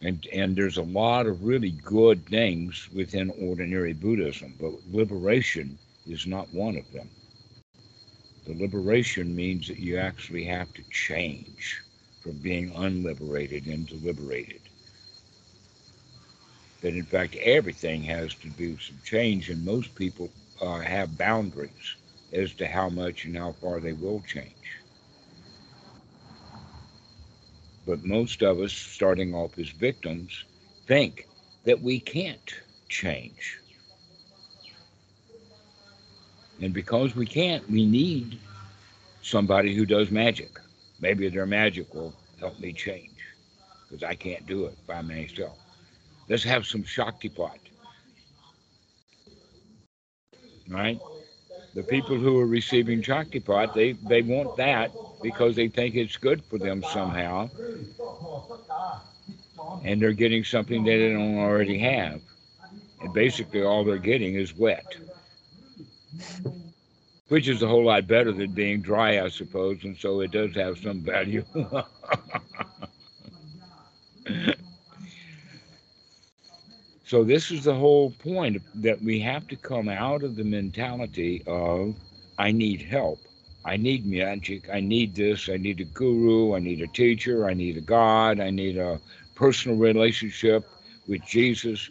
And, 0.00 0.26
and 0.32 0.56
there's 0.56 0.76
a 0.76 0.82
lot 0.82 1.26
of 1.26 1.44
really 1.44 1.70
good 1.70 2.26
things 2.26 2.88
within 2.92 3.30
ordinary 3.30 3.92
Buddhism, 3.94 4.56
but 4.58 4.72
liberation 4.90 5.78
is 6.06 6.26
not 6.26 6.52
one 6.52 6.76
of 6.76 6.90
them. 6.92 7.10
The 8.46 8.54
liberation 8.54 9.34
means 9.34 9.68
that 9.68 9.78
you 9.78 9.98
actually 9.98 10.44
have 10.44 10.72
to 10.74 10.84
change 10.90 11.82
from 12.20 12.38
being 12.38 12.72
unliberated 12.74 13.66
into 13.66 13.96
liberated. 13.96 14.70
That 16.80 16.94
in 16.94 17.04
fact 17.04 17.36
everything 17.36 18.02
has 18.04 18.34
to 18.36 18.48
do 18.50 18.72
with 18.72 18.82
some 18.82 19.00
change, 19.04 19.50
and 19.50 19.64
most 19.64 19.94
people 19.94 20.32
uh, 20.60 20.80
have 20.80 21.16
boundaries 21.18 21.96
as 22.32 22.54
to 22.54 22.66
how 22.68 22.88
much 22.88 23.24
and 23.24 23.36
how 23.36 23.52
far 23.52 23.80
they 23.80 23.92
will 23.92 24.22
change. 24.22 24.82
But 27.88 28.04
most 28.04 28.42
of 28.42 28.60
us, 28.60 28.74
starting 28.74 29.34
off 29.34 29.58
as 29.58 29.70
victims, 29.70 30.44
think 30.86 31.26
that 31.64 31.80
we 31.80 31.98
can't 31.98 32.54
change. 32.90 33.58
And 36.60 36.74
because 36.74 37.16
we 37.16 37.24
can't, 37.24 37.68
we 37.70 37.86
need 37.86 38.38
somebody 39.22 39.74
who 39.74 39.86
does 39.86 40.10
magic. 40.10 40.60
Maybe 41.00 41.30
their 41.30 41.46
magic 41.46 41.94
will 41.94 42.12
help 42.38 42.60
me 42.60 42.74
change 42.74 43.16
because 43.88 44.04
I 44.04 44.14
can't 44.14 44.44
do 44.46 44.66
it 44.66 44.76
by 44.86 45.00
myself. 45.00 45.58
Let's 46.28 46.44
have 46.44 46.66
some 46.66 46.82
Shaktipat 46.82 47.58
right? 50.68 51.00
The 51.74 51.84
people 51.84 52.18
who 52.18 52.38
are 52.38 52.46
receiving 52.46 53.02
Shaktipat, 53.02 53.72
they, 53.72 53.92
they 53.94 54.22
want 54.22 54.54
that 54.56 54.92
because 55.22 55.56
they 55.56 55.68
think 55.68 55.94
it's 55.94 56.16
good 56.16 56.42
for 56.48 56.58
them 56.58 56.82
somehow. 56.82 57.50
And 59.80 60.00
they're 60.00 60.12
getting 60.12 60.44
something 60.44 60.84
they 60.84 61.10
don't 61.10 61.38
already 61.38 61.78
have. 61.78 62.20
And 63.00 63.12
basically, 63.12 63.62
all 63.62 63.84
they're 63.84 63.98
getting 63.98 64.34
is 64.34 64.54
wet, 64.54 64.96
which 67.28 67.48
is 67.48 67.62
a 67.62 67.68
whole 67.68 67.84
lot 67.84 68.06
better 68.06 68.32
than 68.32 68.52
being 68.52 68.80
dry, 68.80 69.22
I 69.22 69.28
suppose. 69.28 69.78
And 69.84 69.96
so 69.96 70.20
it 70.20 70.30
does 70.30 70.54
have 70.54 70.78
some 70.78 71.02
value. 71.02 71.44
So 77.08 77.24
this 77.24 77.50
is 77.50 77.64
the 77.64 77.74
whole 77.74 78.10
point 78.10 78.60
that 78.82 79.02
we 79.02 79.18
have 79.20 79.48
to 79.48 79.56
come 79.56 79.88
out 79.88 80.22
of 80.22 80.36
the 80.36 80.44
mentality 80.44 81.42
of 81.46 81.94
I 82.38 82.52
need 82.52 82.82
help. 82.82 83.18
I 83.64 83.78
need 83.78 84.04
magic. 84.04 84.68
I 84.70 84.80
need 84.80 85.14
this. 85.14 85.48
I 85.48 85.56
need 85.56 85.80
a 85.80 85.84
guru. 85.84 86.54
I 86.54 86.58
need 86.58 86.82
a 86.82 86.86
teacher. 86.86 87.48
I 87.48 87.54
need 87.54 87.78
a 87.78 87.80
God. 87.80 88.40
I 88.40 88.50
need 88.50 88.76
a 88.76 89.00
personal 89.36 89.78
relationship 89.78 90.68
with 91.06 91.24
Jesus. 91.24 91.88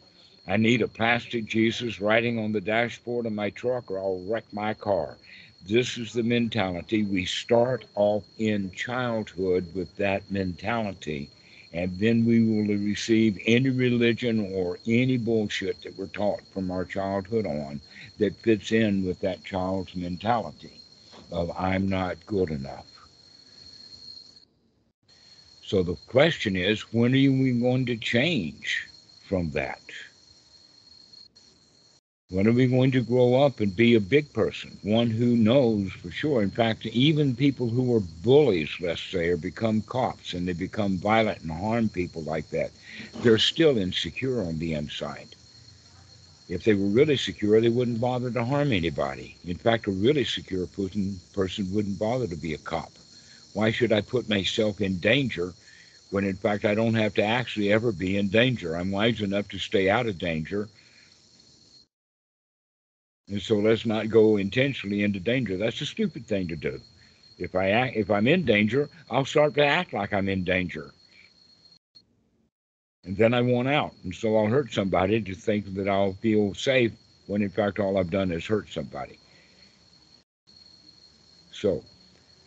I 0.48 0.56
need 0.56 0.84
a 0.84 0.88
plastic 0.88 1.46
Jesus 1.46 2.00
riding 2.00 2.38
on 2.38 2.52
the 2.52 2.62
dashboard 2.62 3.26
of 3.26 3.34
my 3.34 3.50
truck 3.50 3.90
or 3.90 3.98
I'll 3.98 4.24
wreck 4.30 4.46
my 4.52 4.76
car. 4.76 5.18
This 5.68 5.98
is 5.98 6.14
the 6.14 6.22
mentality. 6.22 7.06
We 7.06 7.26
start 7.26 7.86
off 7.96 8.24
in 8.38 8.70
childhood 8.70 9.66
with 9.74 9.96
that 9.98 10.30
mentality 10.30 11.32
and 11.74 12.00
then 12.00 12.26
we 12.26 12.44
will 12.44 12.76
receive 12.78 13.38
any 13.46 13.70
religion 13.70 14.54
or 14.54 14.80
any 14.88 15.18
bullshit 15.18 15.82
that 15.82 15.98
we're 15.98 16.08
taught 16.08 16.42
from 16.54 16.72
our 16.72 16.86
childhood 16.86 17.46
on 17.46 17.82
that 18.18 18.40
fits 18.42 18.72
in 18.72 19.06
with 19.06 19.20
that 19.20 19.44
child's 19.44 19.96
mentality 19.96 20.82
of 21.32 21.52
I'm 21.58 21.90
not 21.90 22.26
good 22.26 22.52
enough. 22.52 22.86
So 25.62 25.84
the 25.84 25.96
question 26.08 26.56
is, 26.56 26.82
when 26.94 27.12
are 27.12 27.32
we 27.44 27.52
going 27.52 27.86
to 27.88 27.98
change 27.98 28.88
from 29.28 29.52
that? 29.52 29.82
When 32.30 32.46
are 32.48 32.52
we 32.52 32.68
going 32.68 32.92
to 32.92 33.02
grow 33.02 33.36
up 33.36 33.62
and 33.62 33.76
be 33.76 33.96
a 33.96 34.02
big 34.02 34.34
person, 34.34 34.80
one 34.82 35.12
who 35.12 35.38
knows 35.38 35.94
for 35.94 36.12
sure? 36.12 36.42
In 36.44 36.52
fact, 36.52 36.86
even 36.86 37.36
people 37.36 37.70
who 37.70 37.94
are 37.96 38.02
bullies, 38.02 38.70
let's 38.82 39.02
say, 39.02 39.30
or 39.30 39.38
become 39.38 39.82
cops 39.82 40.34
and 40.34 40.48
they 40.48 40.54
become 40.54 40.98
violent 40.98 41.42
and 41.42 41.52
harm 41.52 41.90
people 41.90 42.24
like 42.24 42.50
that, 42.50 42.72
they're 43.22 43.38
still 43.38 43.78
insecure 43.78 44.42
on 44.42 44.60
the 44.60 44.74
inside. 44.74 45.36
If 46.50 46.64
they 46.64 46.74
were 46.74 46.88
really 46.88 47.16
secure, 47.16 47.62
they 47.62 47.70
wouldn't 47.70 48.02
bother 48.02 48.30
to 48.32 48.44
harm 48.44 48.74
anybody. 48.74 49.38
In 49.46 49.58
fact, 49.58 49.88
a 49.88 49.92
really 49.92 50.26
secure 50.26 50.68
person 50.68 51.22
wouldn't 51.72 52.00
bother 52.00 52.28
to 52.28 52.36
be 52.36 52.54
a 52.54 52.58
cop. 52.58 53.00
Why 53.54 53.72
should 53.72 53.94
I 53.94 54.02
put 54.02 54.28
myself 54.28 54.82
in 54.82 55.00
danger 55.00 55.54
when, 56.10 56.26
in 56.26 56.36
fact, 56.36 56.66
I 56.66 56.76
don't 56.76 56.96
have 56.96 57.14
to 57.16 57.24
actually 57.24 57.72
ever 57.72 57.94
be 57.94 58.18
in 58.18 58.28
danger? 58.28 58.76
I'm 58.76 58.92
wise 58.92 59.22
enough 59.22 59.48
to 59.50 59.60
stay 59.60 59.90
out 59.90 60.08
of 60.08 60.18
danger 60.18 60.68
and 63.30 63.42
so 63.42 63.56
let's 63.58 63.86
not 63.86 64.10
go 64.10 64.38
intentionally 64.38 65.04
into 65.04 65.20
danger. 65.20 65.58
That's 65.58 65.82
a 65.82 65.86
stupid 65.86 66.26
thing 66.26 66.48
to 66.48 66.56
do. 66.56 66.80
If 67.38 67.56
I 67.56 67.70
act, 67.72 67.96
if 67.96 68.10
I'm 68.10 68.28
in 68.28 68.46
danger, 68.46 68.90
I'll 69.12 69.26
start 69.26 69.54
to 69.56 69.66
act 69.66 69.94
like 69.94 70.14
I'm 70.14 70.30
in 70.30 70.44
danger. 70.44 70.92
And 73.04 73.16
then 73.16 73.34
I 73.34 73.42
want 73.42 73.68
out. 73.68 73.94
And 74.04 74.16
so 74.16 74.38
I'll 74.38 74.48
hurt 74.48 74.74
somebody 74.74 75.22
to 75.22 75.36
think 75.36 75.74
that 75.76 75.88
I'll 75.88 76.14
feel 76.14 76.54
safe 76.54 76.94
when 77.28 77.42
in 77.42 77.50
fact 77.50 77.80
all 77.80 77.98
I've 77.98 78.10
done 78.10 78.32
is 78.32 78.46
hurt 78.46 78.70
somebody. 78.70 79.20
So 81.52 81.84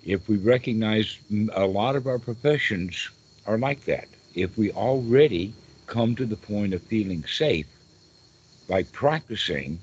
if 0.05 0.28
we 0.28 0.37
recognize 0.37 1.18
a 1.53 1.66
lot 1.66 1.97
of 1.97 2.07
our 2.07 2.18
professions 2.18 3.11
are 3.47 3.59
like 3.59 3.85
that, 3.85 4.09
if 4.35 4.57
we 4.57 4.72
already 4.72 5.53
come 5.87 6.14
to 6.16 6.24
the 6.24 6.37
point 6.37 6.72
of 6.72 6.83
feeling 6.83 7.24
safe 7.24 7.66
by 8.68 8.85
practicing 8.85 9.78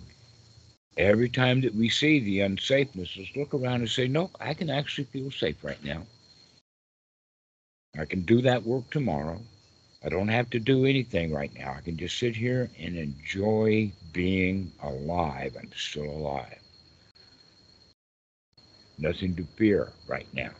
every 0.97 1.29
time 1.29 1.61
that 1.61 1.75
we 1.75 1.89
see 1.89 2.19
the 2.19 2.39
unsafeness, 2.39 3.17
let's 3.17 3.35
look 3.35 3.53
around 3.53 3.81
and 3.81 3.89
say, 3.89 4.07
no, 4.07 4.31
I 4.39 4.53
can 4.53 4.69
actually 4.69 5.05
feel 5.05 5.31
safe 5.31 5.63
right 5.63 5.83
now. 5.83 6.01
I 7.97 8.05
can 8.05 8.21
do 8.21 8.41
that 8.41 8.63
work 8.63 8.89
tomorrow. 8.89 9.39
I 10.03 10.09
don't 10.09 10.27
have 10.27 10.49
to 10.51 10.59
do 10.59 10.85
anything 10.85 11.33
right 11.33 11.51
now. 11.57 11.73
I 11.77 11.81
can 11.81 11.97
just 11.97 12.17
sit 12.19 12.35
here 12.35 12.69
and 12.79 12.95
enjoy 12.95 13.91
being 14.13 14.71
alive. 14.83 15.55
I'm 15.59 15.71
still 15.75 16.09
alive. 16.09 16.59
Nothing 18.99 19.35
to 19.35 19.43
fear 19.57 19.91
right 20.07 20.27
now. 20.33 20.51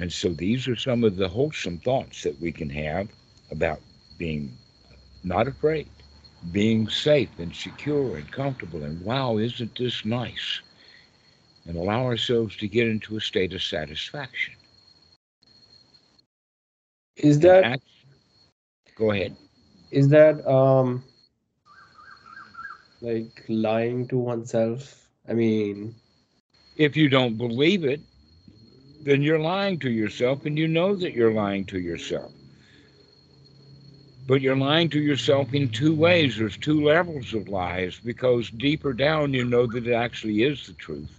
And 0.00 0.12
so 0.12 0.28
these 0.28 0.68
are 0.68 0.76
some 0.76 1.02
of 1.04 1.16
the 1.16 1.28
wholesome 1.28 1.78
thoughts 1.78 2.22
that 2.22 2.38
we 2.40 2.52
can 2.52 2.70
have 2.70 3.08
about 3.50 3.80
being 4.18 4.56
not 5.24 5.48
afraid 5.48 5.88
being 6.50 6.88
safe 6.88 7.38
and 7.38 7.54
secure 7.54 8.16
and 8.16 8.30
comfortable 8.30 8.82
and 8.84 9.00
wow, 9.02 9.38
isn't 9.38 9.76
this 9.76 10.04
nice? 10.04 10.62
And 11.66 11.76
allow 11.76 12.04
ourselves 12.04 12.56
to 12.58 12.68
get 12.68 12.88
into 12.88 13.16
a 13.16 13.20
state 13.20 13.52
of 13.54 13.62
satisfaction. 13.62 14.54
Is 17.16 17.40
that 17.40 17.70
go 18.96 19.10
ahead. 19.12 19.36
Is 19.90 20.08
that 20.08 20.46
um 20.46 21.04
like 23.00 23.44
lying 23.48 24.06
to 24.08 24.18
oneself? 24.18 25.10
I 25.28 25.34
mean, 25.34 25.96
If 26.76 26.96
you 26.96 27.08
don't 27.08 27.36
believe 27.36 27.84
it, 27.84 28.02
then 29.02 29.22
you're 29.22 29.38
lying 29.40 29.78
to 29.80 29.90
yourself 29.90 30.46
and 30.46 30.58
you 30.58 30.68
know 30.68 30.94
that 30.96 31.14
you're 31.14 31.32
lying 31.34 31.66
to 31.66 31.78
yourself. 31.80 32.37
But 34.28 34.42
you're 34.42 34.56
lying 34.56 34.90
to 34.90 35.00
yourself 35.00 35.54
in 35.54 35.70
two 35.70 35.94
ways. 35.94 36.36
There's 36.36 36.58
two 36.58 36.84
levels 36.84 37.32
of 37.32 37.48
lies 37.48 37.98
because 37.98 38.50
deeper 38.50 38.92
down 38.92 39.32
you 39.32 39.46
know 39.46 39.66
that 39.66 39.86
it 39.86 39.94
actually 39.94 40.42
is 40.42 40.66
the 40.66 40.74
truth. 40.74 41.10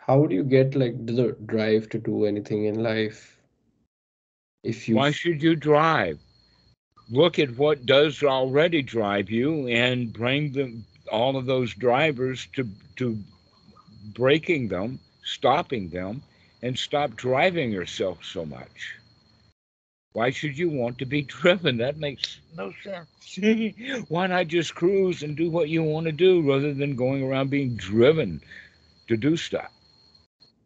How 0.00 0.26
do 0.26 0.34
you 0.34 0.42
get 0.42 0.74
like 0.74 1.06
the 1.06 1.36
drive 1.46 1.88
to 1.90 1.98
do 1.98 2.24
anything 2.24 2.64
in 2.64 2.82
life? 2.82 3.40
If 4.64 4.88
you 4.88 4.96
Why 4.96 5.12
should 5.12 5.40
you 5.40 5.54
drive? 5.54 6.18
Look 7.10 7.38
at 7.38 7.56
what 7.56 7.86
does 7.86 8.24
already 8.24 8.82
drive 8.82 9.30
you 9.30 9.68
and 9.68 10.12
bring 10.12 10.52
them 10.52 10.84
all 11.12 11.36
of 11.36 11.46
those 11.46 11.72
drivers 11.74 12.48
to 12.54 12.68
to 12.96 13.16
breaking 14.14 14.68
them, 14.68 14.98
stopping 15.22 15.90
them, 15.90 16.22
and 16.64 16.78
stop 16.78 17.14
driving 17.14 17.70
yourself 17.70 18.24
so 18.24 18.46
much. 18.46 18.96
Why 20.14 20.30
should 20.30 20.56
you 20.56 20.70
want 20.70 20.96
to 20.98 21.04
be 21.04 21.20
driven? 21.38 21.76
That 21.76 21.98
makes 21.98 22.40
no 22.56 22.72
sense. 22.82 23.38
Why 24.08 24.26
not 24.28 24.48
just 24.48 24.74
cruise 24.74 25.22
and 25.22 25.36
do 25.36 25.50
what 25.50 25.68
you 25.68 25.82
want 25.82 26.06
to 26.06 26.12
do 26.12 26.40
rather 26.40 26.72
than 26.72 26.96
going 26.96 27.22
around 27.22 27.50
being 27.50 27.76
driven 27.76 28.40
to 29.08 29.16
do 29.18 29.36
stuff? 29.36 29.70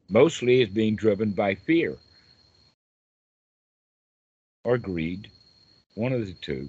Mostly 0.09 0.63
it's 0.63 0.73
being 0.73 0.95
driven 0.95 1.33
by 1.33 1.57
fear 1.57 1.97
or 4.63 4.79
greed, 4.79 5.29
one 5.97 6.13
of 6.13 6.27
the 6.27 6.35
two. 6.35 6.69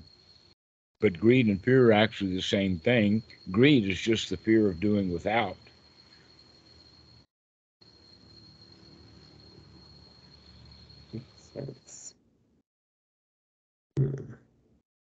But 1.01 1.19
greed 1.19 1.45
and 1.45 1.63
fear 1.63 1.89
are 1.89 1.93
actually 1.93 2.33
the 2.33 2.41
same 2.41 2.79
thing. 2.79 3.21
Greed 3.51 3.87
is 3.87 4.01
just 4.01 4.31
the 4.31 4.37
fear 4.37 4.67
of 4.67 4.79
doing 4.79 5.13
without. 5.13 5.55
Sense. 11.53 12.13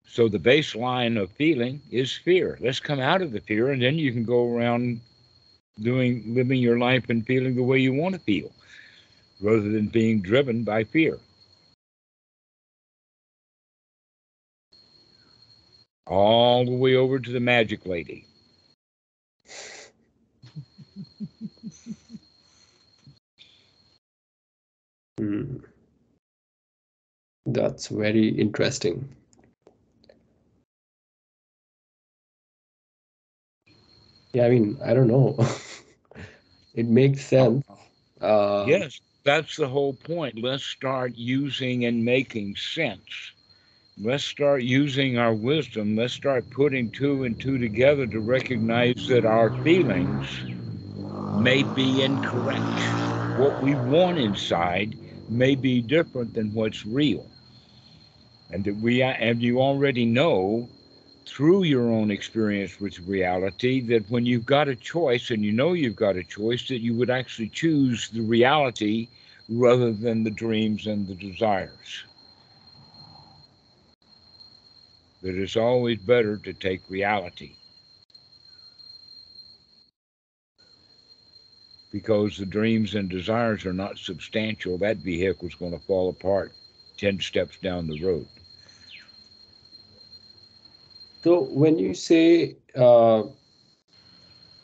So 0.06 0.28
the 0.28 0.38
baseline 0.38 1.20
of 1.20 1.30
feeling 1.32 1.80
is 1.90 2.12
fear. 2.12 2.56
Let's 2.60 2.80
come 2.80 3.00
out 3.00 3.22
of 3.22 3.32
the 3.32 3.40
fear, 3.40 3.70
and 3.72 3.82
then 3.82 3.98
you 3.98 4.12
can 4.12 4.24
go 4.24 4.54
around 4.56 5.00
doing, 5.80 6.34
living 6.34 6.60
your 6.60 6.78
life 6.78 7.10
and 7.10 7.26
feeling 7.26 7.56
the 7.56 7.62
way 7.62 7.78
you 7.78 7.92
want 7.92 8.14
to 8.14 8.20
feel, 8.20 8.52
rather 9.40 9.68
than 9.68 9.88
being 9.88 10.20
driven 10.22 10.62
by 10.64 10.84
fear. 10.84 11.18
All 16.06 16.64
the 16.64 16.72
way 16.72 16.94
over 16.94 17.18
to 17.18 17.30
the 17.32 17.40
magic 17.40 17.86
lady. 17.86 18.26
Hmm. 25.20 25.58
That's 27.46 27.88
very 27.88 28.28
interesting. 28.28 29.08
Yeah, 34.32 34.46
I 34.46 34.50
mean, 34.50 34.78
I 34.84 34.94
don't 34.94 35.08
know. 35.08 35.36
It 36.74 36.86
makes 36.86 37.24
sense. 37.24 37.64
Uh, 38.20 38.74
Yes, 38.74 39.00
that's 39.24 39.56
the 39.56 39.68
whole 39.68 39.94
point. 39.94 40.38
Let's 40.40 40.64
start 40.64 41.14
using 41.16 41.84
and 41.84 42.04
making 42.04 42.56
sense. 42.56 43.32
Let's 43.98 44.24
start 44.24 44.62
using 44.62 45.18
our 45.18 45.34
wisdom. 45.34 45.96
Let's 45.96 46.14
start 46.14 46.50
putting 46.50 46.90
two 46.90 47.24
and 47.24 47.38
two 47.38 47.58
together 47.58 48.06
to 48.06 48.20
recognize 48.20 49.06
that 49.08 49.24
our 49.24 49.50
feelings 49.50 50.44
may 51.30 51.62
be 51.62 52.02
incorrect. 52.02 52.96
What 53.34 53.60
we 53.60 53.74
want 53.74 54.18
inside 54.18 54.96
may 55.28 55.54
be 55.54 55.80
different 55.82 56.34
than 56.34 56.54
what's 56.54 56.84
real. 56.86 57.33
And 58.54 58.62
that 58.66 58.76
we 58.76 59.02
and 59.02 59.42
you 59.42 59.60
already 59.60 60.06
know 60.06 60.68
through 61.26 61.64
your 61.64 61.90
own 61.90 62.12
experience 62.12 62.78
with 62.78 63.00
reality 63.00 63.80
that 63.88 64.08
when 64.08 64.24
you've 64.24 64.46
got 64.46 64.68
a 64.68 64.76
choice 64.76 65.32
and 65.32 65.44
you 65.44 65.50
know 65.50 65.72
you've 65.72 65.96
got 65.96 66.14
a 66.16 66.22
choice 66.22 66.68
that 66.68 66.78
you 66.78 66.94
would 66.94 67.10
actually 67.10 67.48
choose 67.48 68.08
the 68.10 68.20
reality 68.20 69.08
rather 69.48 69.90
than 69.92 70.22
the 70.22 70.30
dreams 70.30 70.86
and 70.86 71.08
the 71.08 71.16
desires. 71.16 72.04
That 75.22 75.34
it's 75.34 75.56
always 75.56 75.98
better 75.98 76.36
to 76.36 76.52
take 76.52 76.88
reality. 76.88 77.56
Because 81.90 82.36
the 82.36 82.46
dreams 82.46 82.94
and 82.94 83.08
desires 83.08 83.66
are 83.66 83.72
not 83.72 83.98
substantial, 83.98 84.78
that 84.78 84.98
vehicle's 84.98 85.56
going 85.56 85.72
to 85.72 85.84
fall 85.86 86.08
apart 86.08 86.52
10 86.98 87.18
steps 87.18 87.58
down 87.58 87.88
the 87.88 88.00
road. 88.00 88.28
So 91.24 91.44
when 91.44 91.78
you 91.78 91.94
say 91.94 92.56
uh, 92.76 93.22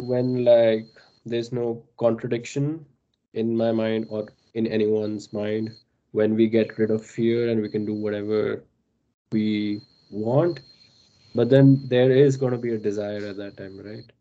when 0.03 0.45
like 0.45 0.89
there's 1.25 1.53
no 1.53 1.83
contradiction 1.99 2.85
in 3.33 3.57
my 3.57 3.73
mind 3.73 4.09
or 4.11 4.29
in 4.53 4.67
anyone's 4.67 5.33
mind, 5.33 5.71
when 6.13 6.35
we 6.35 6.49
get 6.49 6.77
rid 6.77 6.91
of 6.91 7.07
fear 7.07 7.49
and 7.49 7.63
we 7.63 7.71
can 7.71 7.87
do 7.87 7.95
whatever 7.95 8.63
we 9.33 9.81
want, 10.11 10.61
but 11.35 11.49
then 11.49 11.81
there 11.89 12.11
is 12.11 12.37
going 12.37 12.53
to 12.53 12.59
be 12.59 12.75
a 12.75 12.79
desire 12.79 13.25
at 13.25 13.39
that 13.39 13.57
time, 13.57 13.81
right? 13.83 14.13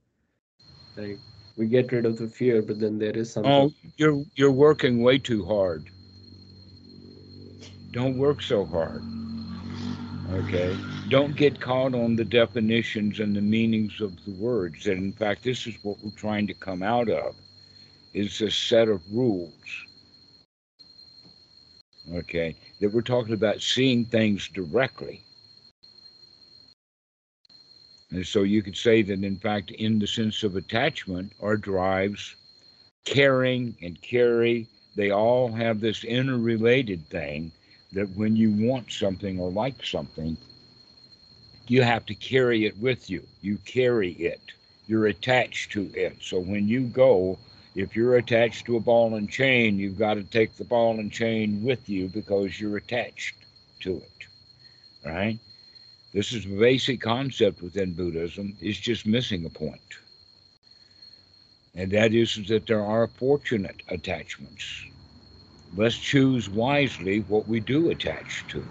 Like 0.95 1.19
we 1.57 1.67
get 1.67 1.91
rid 1.91 2.05
of 2.05 2.17
the 2.17 2.29
fear, 2.29 2.61
but 2.61 2.79
then 2.79 2.97
there 2.97 3.17
is 3.17 3.33
something. 3.33 3.51
Oh, 3.51 3.73
you're 3.97 4.23
you're 4.35 4.49
working 4.49 5.03
way 5.03 5.17
too 5.17 5.43
hard. 5.45 5.89
Don't 7.91 8.17
work 8.17 8.41
so 8.41 8.65
hard. 8.65 9.03
Okay. 10.31 10.77
Don't 11.09 11.35
get 11.35 11.59
caught 11.59 11.95
on 11.95 12.15
the 12.15 12.23
definitions 12.23 13.19
and 13.19 13.35
the 13.35 13.41
meanings 13.41 13.99
of 13.99 14.23
the 14.25 14.31
words. 14.31 14.85
And 14.85 14.99
in 14.99 15.11
fact, 15.11 15.43
this 15.43 15.65
is 15.65 15.75
what 15.81 15.97
we're 16.03 16.11
trying 16.11 16.45
to 16.45 16.53
come 16.53 16.83
out 16.83 17.09
of 17.09 17.35
is 18.13 18.41
a 18.41 18.51
set 18.51 18.87
of 18.87 19.01
rules. 19.11 19.53
Okay. 22.13 22.55
That 22.79 22.93
we're 22.93 23.01
talking 23.01 23.33
about 23.33 23.61
seeing 23.61 24.05
things 24.05 24.49
directly. 24.49 25.23
And 28.11 28.25
so 28.25 28.43
you 28.43 28.61
could 28.61 28.77
say 28.77 29.01
that 29.01 29.23
in 29.23 29.37
fact, 29.37 29.71
in 29.71 29.97
the 29.97 30.07
sense 30.07 30.43
of 30.43 30.55
attachment 30.55 31.33
or 31.39 31.57
drives, 31.57 32.35
caring 33.05 33.75
and 33.81 33.99
carry, 34.01 34.67
they 34.95 35.09
all 35.09 35.51
have 35.51 35.79
this 35.79 36.03
interrelated 36.03 37.07
thing 37.09 37.51
that 37.93 38.09
when 38.15 38.35
you 38.35 38.51
want 38.51 38.91
something 38.91 39.39
or 39.39 39.51
like 39.51 39.83
something, 39.83 40.37
you 41.69 41.83
have 41.83 42.05
to 42.07 42.15
carry 42.15 42.65
it 42.65 42.77
with 42.77 43.09
you. 43.09 43.25
You 43.41 43.57
carry 43.59 44.11
it. 44.13 44.41
You're 44.87 45.07
attached 45.07 45.71
to 45.73 45.91
it. 45.93 46.17
So 46.21 46.39
when 46.39 46.67
you 46.67 46.81
go, 46.81 47.37
if 47.75 47.95
you're 47.95 48.17
attached 48.17 48.65
to 48.65 48.77
a 48.77 48.79
ball 48.79 49.15
and 49.15 49.29
chain, 49.29 49.77
you've 49.77 49.97
got 49.97 50.15
to 50.15 50.23
take 50.23 50.55
the 50.55 50.63
ball 50.63 50.99
and 50.99 51.11
chain 51.11 51.63
with 51.63 51.87
you 51.87 52.07
because 52.07 52.59
you're 52.59 52.77
attached 52.77 53.35
to 53.81 53.97
it. 53.97 54.27
Right? 55.05 55.39
This 56.11 56.33
is 56.33 56.45
a 56.45 56.49
basic 56.49 57.01
concept 57.01 57.61
within 57.61 57.93
Buddhism. 57.93 58.57
It's 58.59 58.79
just 58.79 59.05
missing 59.05 59.45
a 59.45 59.49
point. 59.49 59.79
And 61.75 61.91
that 61.91 62.13
is 62.13 62.47
that 62.47 62.65
there 62.65 62.83
are 62.83 63.07
fortunate 63.07 63.83
attachments. 63.89 64.85
Let's 65.75 65.97
choose 65.97 66.49
wisely 66.49 67.19
what 67.19 67.47
we 67.47 67.59
do 67.59 67.91
attach 67.91 68.45
to. 68.49 68.65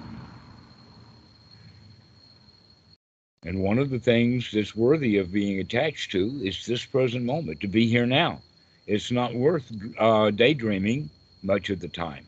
And 3.48 3.62
one 3.62 3.78
of 3.78 3.88
the 3.88 3.98
things 3.98 4.50
that's 4.52 4.76
worthy 4.76 5.16
of 5.16 5.32
being 5.32 5.58
attached 5.58 6.12
to 6.12 6.38
is 6.44 6.66
this 6.66 6.84
present 6.84 7.24
moment, 7.24 7.60
to 7.60 7.66
be 7.66 7.88
here 7.88 8.04
now. 8.04 8.42
It's 8.86 9.10
not 9.10 9.34
worth 9.34 9.72
uh, 9.98 10.30
daydreaming 10.32 11.08
much 11.42 11.70
of 11.70 11.80
the 11.80 11.88
time. 11.88 12.26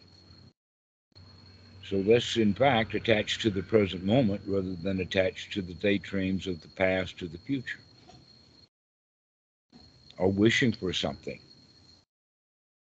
So 1.84 1.98
let's, 2.06 2.38
in 2.38 2.54
fact, 2.54 2.94
attach 2.94 3.38
to 3.40 3.50
the 3.50 3.62
present 3.62 4.02
moment 4.02 4.40
rather 4.46 4.74
than 4.76 5.00
attach 5.00 5.50
to 5.50 5.60
the 5.60 5.74
daydreams 5.74 6.46
of 6.46 6.62
the 6.62 6.68
past 6.68 7.22
or 7.22 7.26
the 7.26 7.36
future. 7.36 7.80
Or 10.16 10.32
wishing 10.32 10.72
for 10.72 10.94
something 10.94 11.38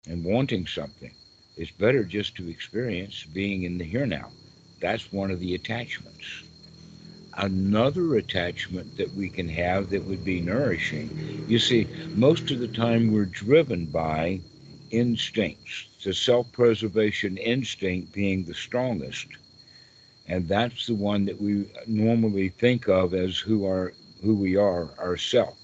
and 0.07 0.23
wanting 0.23 0.65
something. 0.65 1.11
It's 1.57 1.71
better 1.71 2.05
just 2.05 2.37
to 2.37 2.49
experience 2.49 3.25
being 3.25 3.63
in 3.63 3.77
the 3.77 3.83
here 3.83 4.05
now. 4.05 4.31
That's 4.79 5.11
one 5.11 5.29
of 5.29 5.41
the 5.41 5.55
attachments. 5.55 6.43
Another 7.37 8.15
attachment 8.15 8.95
that 8.95 9.13
we 9.13 9.29
can 9.29 9.49
have 9.49 9.89
that 9.89 10.05
would 10.05 10.23
be 10.23 10.41
nourishing. 10.41 11.13
You 11.45 11.59
see, 11.59 11.89
most 12.13 12.51
of 12.51 12.59
the 12.59 12.67
time 12.67 13.09
we're 13.11 13.25
driven 13.25 13.87
by 13.87 14.43
instincts, 14.91 15.89
the 16.03 16.13
self 16.13 16.51
preservation 16.51 17.37
instinct 17.37 18.11
being 18.11 18.45
the 18.45 18.53
strongest. 18.55 19.27
And 20.25 20.47
that's 20.47 20.85
the 20.87 20.95
one 20.95 21.25
that 21.25 21.41
we 21.41 21.71
normally 21.85 22.49
think 22.49 22.87
of 22.87 23.13
as 23.13 23.39
who 23.39 23.65
are 23.65 23.95
who 24.21 24.35
we 24.35 24.55
are 24.55 24.97
ourselves. 24.99 25.59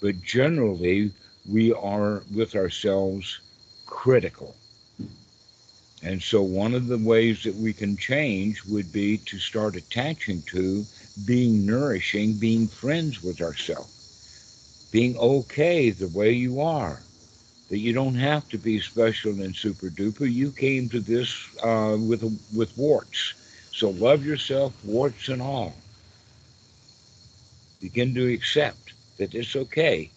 But 0.00 0.22
generally, 0.22 1.14
we 1.44 1.72
are 1.72 2.24
with 2.30 2.54
ourselves 2.56 3.42
critical. 3.86 4.61
And 6.02 6.20
so, 6.20 6.42
one 6.42 6.74
of 6.74 6.88
the 6.88 6.98
ways 6.98 7.44
that 7.44 7.54
we 7.54 7.72
can 7.72 7.96
change 7.96 8.64
would 8.64 8.90
be 8.90 9.18
to 9.18 9.38
start 9.38 9.76
attaching 9.76 10.42
to 10.48 10.84
being 11.24 11.64
nourishing, 11.64 12.34
being 12.34 12.66
friends 12.66 13.22
with 13.22 13.40
ourselves, 13.40 13.92
being 14.90 15.16
okay 15.16 15.90
the 15.90 16.08
way 16.08 16.32
you 16.32 16.60
are, 16.60 17.02
that 17.68 17.78
you 17.78 17.92
don't 17.92 18.16
have 18.16 18.48
to 18.48 18.58
be 18.58 18.80
special 18.80 19.40
and 19.40 19.54
super 19.54 19.90
duper. 19.90 20.30
You 20.30 20.50
came 20.50 20.88
to 20.88 20.98
this 20.98 21.34
uh, 21.62 21.96
with 22.00 22.24
with 22.52 22.76
warts, 22.76 23.34
so 23.70 23.90
love 23.90 24.26
yourself, 24.26 24.72
warts 24.84 25.28
and 25.28 25.40
all. 25.40 25.72
Begin 27.80 28.12
to 28.14 28.32
accept 28.32 28.92
that 29.18 29.36
it's 29.36 29.54
okay. 29.54 30.10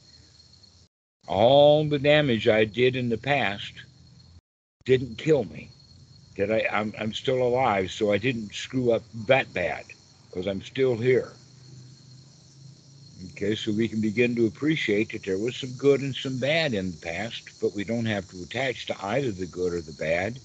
All 1.27 1.85
the 1.87 1.99
damage 1.99 2.47
I 2.47 2.65
did 2.65 2.95
in 2.95 3.09
the 3.09 3.17
past 3.17 3.73
didn't 4.85 5.17
kill 5.17 5.43
me. 5.43 5.69
That 6.37 6.51
I, 6.51 6.67
I'm, 6.71 6.93
I'm 6.99 7.13
still 7.13 7.41
alive, 7.41 7.91
so 7.91 8.11
I 8.11 8.17
didn't 8.17 8.53
screw 8.53 8.91
up 8.91 9.03
that 9.27 9.53
bad 9.53 9.85
because 10.29 10.47
I'm 10.47 10.61
still 10.61 10.97
here. 10.97 11.33
Okay, 13.31 13.55
so 13.55 13.71
we 13.71 13.87
can 13.87 14.01
begin 14.01 14.35
to 14.35 14.47
appreciate 14.47 15.11
that 15.11 15.23
there 15.23 15.37
was 15.37 15.55
some 15.55 15.71
good 15.71 16.01
and 16.01 16.15
some 16.15 16.37
bad 16.37 16.73
in 16.73 16.91
the 16.91 16.97
past, 16.97 17.43
but 17.61 17.73
we 17.73 17.83
don't 17.83 18.05
have 18.05 18.29
to 18.29 18.43
attach 18.43 18.85
to 18.87 19.05
either 19.05 19.31
the 19.31 19.45
good 19.45 19.73
or 19.73 19.81
the 19.81 19.91
bad. 19.93 20.39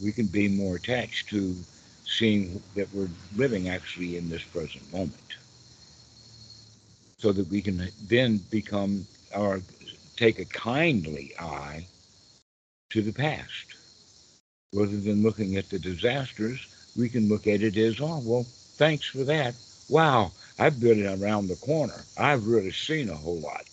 We 0.00 0.12
can 0.12 0.26
be 0.26 0.48
more 0.48 0.76
attached 0.76 1.28
to 1.30 1.56
seeing 2.04 2.62
that 2.74 2.92
we're 2.94 3.10
living 3.36 3.68
actually 3.68 4.16
in 4.16 4.28
this 4.28 4.42
present 4.42 4.90
moment. 4.92 5.14
So 7.18 7.32
that 7.32 7.48
we 7.48 7.62
can 7.62 7.90
then 8.08 8.38
become 8.50 9.06
or 9.34 9.62
take 10.16 10.38
a 10.38 10.44
kindly 10.46 11.34
eye 11.38 11.86
to 12.90 13.02
the 13.02 13.12
past. 13.12 13.79
Rather 14.72 15.00
than 15.00 15.24
looking 15.24 15.56
at 15.56 15.68
the 15.68 15.80
disasters, 15.80 16.64
we 16.96 17.08
can 17.08 17.28
look 17.28 17.48
at 17.48 17.60
it 17.60 17.76
as, 17.76 18.00
oh, 18.00 18.18
well, 18.18 18.46
thanks 18.76 19.04
for 19.08 19.24
that. 19.24 19.56
Wow, 19.88 20.30
I've 20.60 20.78
been 20.78 21.04
around 21.04 21.48
the 21.48 21.56
corner. 21.56 22.04
I've 22.16 22.46
really 22.46 22.70
seen 22.70 23.08
a 23.08 23.16
whole 23.16 23.40
lot. 23.40 23.64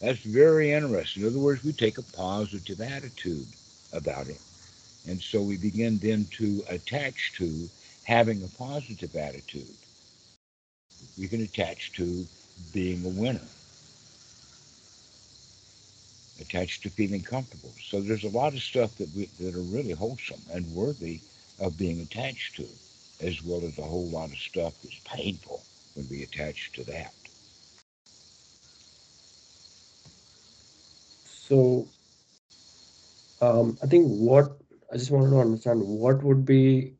That's 0.00 0.18
very 0.18 0.72
interesting. 0.72 1.22
In 1.22 1.28
other 1.28 1.38
words, 1.38 1.62
we 1.62 1.72
take 1.72 1.98
a 1.98 2.02
positive 2.02 2.80
attitude 2.80 3.46
about 3.92 4.26
it. 4.26 4.40
And 5.06 5.22
so 5.22 5.40
we 5.40 5.56
begin 5.56 5.98
then 5.98 6.26
to 6.32 6.64
attach 6.68 7.32
to 7.34 7.68
having 8.02 8.42
a 8.42 8.48
positive 8.58 9.14
attitude. 9.14 9.76
We 11.16 11.28
can 11.28 11.42
attach 11.42 11.92
to 11.92 12.26
being 12.72 13.04
a 13.04 13.08
winner, 13.08 13.46
attached 16.40 16.82
to 16.82 16.90
feeling 16.90 17.22
comfortable. 17.22 17.74
So 17.90 18.00
there's 18.00 18.24
a 18.24 18.30
lot 18.30 18.54
of 18.54 18.60
stuff 18.62 18.96
that 18.96 19.14
we, 19.14 19.30
that 19.38 19.54
are 19.54 19.62
really 19.62 19.92
wholesome 19.92 20.42
and 20.50 20.66
worthy 20.72 21.22
of 21.58 21.76
being 21.76 22.00
attached 22.00 22.56
to, 22.56 22.68
as 23.20 23.42
well 23.42 23.64
as 23.64 23.78
a 23.78 23.82
whole 23.82 24.08
lot 24.10 24.30
of 24.32 24.38
stuff 24.38 24.74
that's 24.82 25.00
painful 25.04 25.66
when 25.94 26.08
we 26.08 26.22
attach 26.22 26.72
to 26.74 26.84
that. 26.84 27.14
So, 31.24 31.92
um, 33.40 33.78
I 33.82 33.86
think 33.86 34.06
what 34.08 34.58
I 34.92 34.96
just 34.96 35.10
wanted 35.10 35.30
to 35.30 35.40
understand 35.40 35.82
what 35.82 36.22
would 36.22 36.44
be 36.44 36.94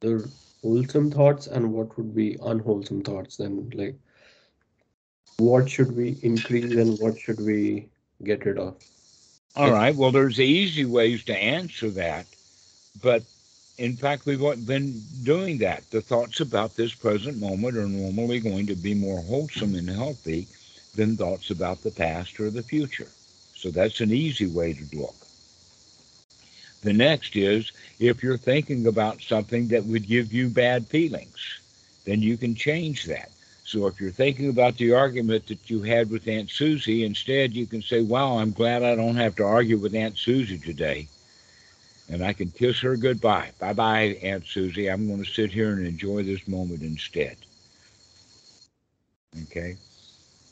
the 0.00 0.30
wholesome 0.62 1.10
thoughts 1.10 1.46
and 1.46 1.72
what 1.72 1.96
would 1.96 2.14
be 2.14 2.36
unwholesome 2.42 3.02
thoughts. 3.02 3.36
Then, 3.36 3.70
like, 3.74 3.98
what 5.38 5.68
should 5.68 5.92
we 5.92 6.18
increase 6.22 6.76
and 6.76 6.98
what 6.98 7.18
should 7.18 7.40
we 7.40 7.90
get 8.22 8.44
rid 8.44 8.58
of? 8.58 8.74
All 9.56 9.70
right. 9.70 9.94
Well, 9.94 10.10
there's 10.12 10.40
easy 10.40 10.84
ways 10.84 11.24
to 11.24 11.36
answer 11.36 11.90
that, 11.90 12.26
but 13.00 13.24
in 13.76 13.96
fact, 13.96 14.24
we've 14.26 14.66
been 14.66 15.02
doing 15.22 15.58
that. 15.58 15.90
The 15.90 16.00
thoughts 16.00 16.40
about 16.40 16.76
this 16.76 16.94
present 16.94 17.38
moment 17.38 17.76
are 17.76 17.86
normally 17.88 18.40
going 18.40 18.66
to 18.66 18.74
be 18.76 18.94
more 18.94 19.22
wholesome 19.22 19.74
and 19.74 19.88
healthy 19.88 20.48
than 20.94 21.16
thoughts 21.16 21.50
about 21.50 21.82
the 21.82 21.90
past 21.90 22.38
or 22.40 22.50
the 22.50 22.62
future. 22.62 23.10
So 23.54 23.70
that's 23.70 24.00
an 24.00 24.12
easy 24.12 24.46
way 24.46 24.72
to 24.74 24.96
look. 24.96 25.26
The 26.82 26.92
next 26.92 27.36
is 27.36 27.72
if 27.98 28.22
you're 28.22 28.36
thinking 28.36 28.86
about 28.86 29.22
something 29.22 29.68
that 29.68 29.86
would 29.86 30.06
give 30.06 30.32
you 30.32 30.48
bad 30.48 30.88
feelings, 30.88 31.60
then 32.04 32.22
you 32.22 32.36
can 32.36 32.54
change 32.54 33.04
that. 33.04 33.30
So 33.64 33.86
if 33.86 34.00
you're 34.00 34.10
thinking 34.10 34.50
about 34.50 34.76
the 34.76 34.92
argument 34.92 35.46
that 35.48 35.70
you 35.70 35.82
had 35.82 36.10
with 36.10 36.28
Aunt 36.28 36.50
Susie, 36.50 37.04
instead 37.04 37.54
you 37.54 37.66
can 37.66 37.82
say, 37.82 38.02
Wow, 38.02 38.38
I'm 38.38 38.52
glad 38.52 38.82
I 38.82 38.94
don't 38.94 39.16
have 39.16 39.36
to 39.36 39.44
argue 39.44 39.78
with 39.78 39.94
Aunt 39.94 40.18
Susie 40.18 40.58
today 40.58 41.08
and 42.08 42.24
I 42.24 42.32
can 42.32 42.50
kiss 42.50 42.80
her 42.80 42.96
goodbye. 42.96 43.50
Bye 43.58 43.72
bye, 43.72 44.18
Aunt 44.22 44.46
Susie. 44.46 44.88
I'm 44.90 45.06
going 45.06 45.24
to 45.24 45.30
sit 45.30 45.50
here 45.50 45.72
and 45.72 45.86
enjoy 45.86 46.22
this 46.22 46.46
moment 46.46 46.82
instead. 46.82 47.36
Okay? 49.44 49.76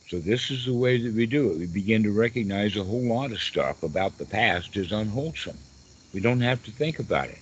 So, 0.08 0.18
this 0.18 0.50
is 0.50 0.66
the 0.66 0.74
way 0.74 1.00
that 1.02 1.14
we 1.14 1.26
do 1.26 1.50
it. 1.50 1.58
We 1.58 1.66
begin 1.66 2.02
to 2.04 2.12
recognize 2.12 2.76
a 2.76 2.84
whole 2.84 3.02
lot 3.02 3.32
of 3.32 3.40
stuff 3.40 3.82
about 3.82 4.18
the 4.18 4.26
past 4.26 4.76
is 4.76 4.92
unwholesome. 4.92 5.58
We 6.12 6.20
don't 6.20 6.40
have 6.40 6.62
to 6.64 6.70
think 6.72 6.98
about 6.98 7.28
it. 7.30 7.41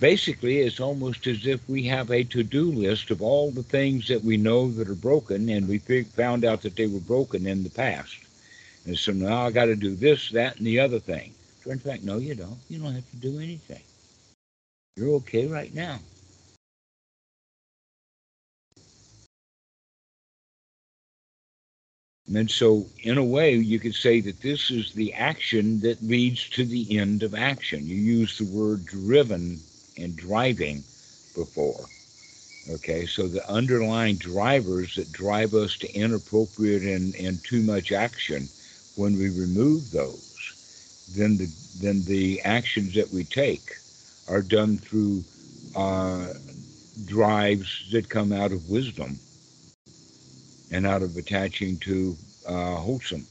Basically, 0.00 0.58
it's 0.58 0.80
almost 0.80 1.26
as 1.26 1.46
if 1.46 1.66
we 1.68 1.84
have 1.84 2.10
a 2.10 2.24
to 2.24 2.42
do 2.42 2.70
list 2.70 3.10
of 3.10 3.22
all 3.22 3.50
the 3.50 3.62
things 3.62 4.08
that 4.08 4.24
we 4.24 4.36
know 4.36 4.70
that 4.72 4.88
are 4.88 4.94
broken, 4.94 5.48
and 5.48 5.68
we 5.68 5.78
found 5.78 6.44
out 6.44 6.62
that 6.62 6.76
they 6.76 6.86
were 6.86 7.00
broken 7.00 7.46
in 7.46 7.62
the 7.62 7.70
past. 7.70 8.16
And 8.86 8.98
so 8.98 9.12
now 9.12 9.46
I 9.46 9.50
got 9.50 9.66
to 9.66 9.76
do 9.76 9.94
this, 9.94 10.30
that, 10.30 10.56
and 10.56 10.66
the 10.66 10.80
other 10.80 10.98
thing. 10.98 11.32
In 11.66 11.78
fact, 11.78 12.02
no, 12.02 12.18
you 12.18 12.34
don't. 12.34 12.58
You 12.68 12.80
don't 12.80 12.94
have 12.94 13.10
to 13.10 13.16
do 13.16 13.38
anything. 13.38 13.82
You're 14.96 15.14
okay 15.16 15.46
right 15.46 15.72
now. 15.72 15.98
And 22.34 22.50
so, 22.50 22.86
in 23.02 23.16
a 23.16 23.24
way, 23.24 23.54
you 23.54 23.78
could 23.78 23.94
say 23.94 24.20
that 24.20 24.40
this 24.40 24.70
is 24.70 24.92
the 24.92 25.12
action 25.14 25.80
that 25.80 26.02
leads 26.02 26.48
to 26.50 26.64
the 26.64 26.98
end 26.98 27.22
of 27.22 27.34
action. 27.34 27.86
You 27.86 27.96
use 27.96 28.38
the 28.38 28.46
word 28.46 28.84
driven 28.86 29.60
and 29.96 30.16
driving 30.16 30.84
before. 31.34 31.84
Okay, 32.70 33.04
so 33.04 33.28
the 33.28 33.46
underlying 33.48 34.16
drivers 34.16 34.96
that 34.96 35.12
drive 35.12 35.54
us 35.54 35.76
to 35.78 35.92
inappropriate 35.94 36.82
and, 36.82 37.14
and 37.16 37.42
too 37.44 37.60
much 37.60 37.92
action, 37.92 38.48
when 38.96 39.18
we 39.18 39.28
remove 39.28 39.90
those, 39.90 40.54
then 41.14 41.36
the 41.36 41.48
then 41.80 42.04
the 42.04 42.40
actions 42.42 42.94
that 42.94 43.12
we 43.12 43.24
take 43.24 43.76
are 44.28 44.40
done 44.40 44.78
through 44.78 45.22
uh, 45.74 46.28
drives 47.04 47.84
that 47.90 48.08
come 48.08 48.32
out 48.32 48.52
of 48.52 48.70
wisdom 48.70 49.18
and 50.70 50.86
out 50.86 51.02
of 51.02 51.16
attaching 51.16 51.76
to 51.78 52.16
uh, 52.46 52.76
wholesome 52.76 53.26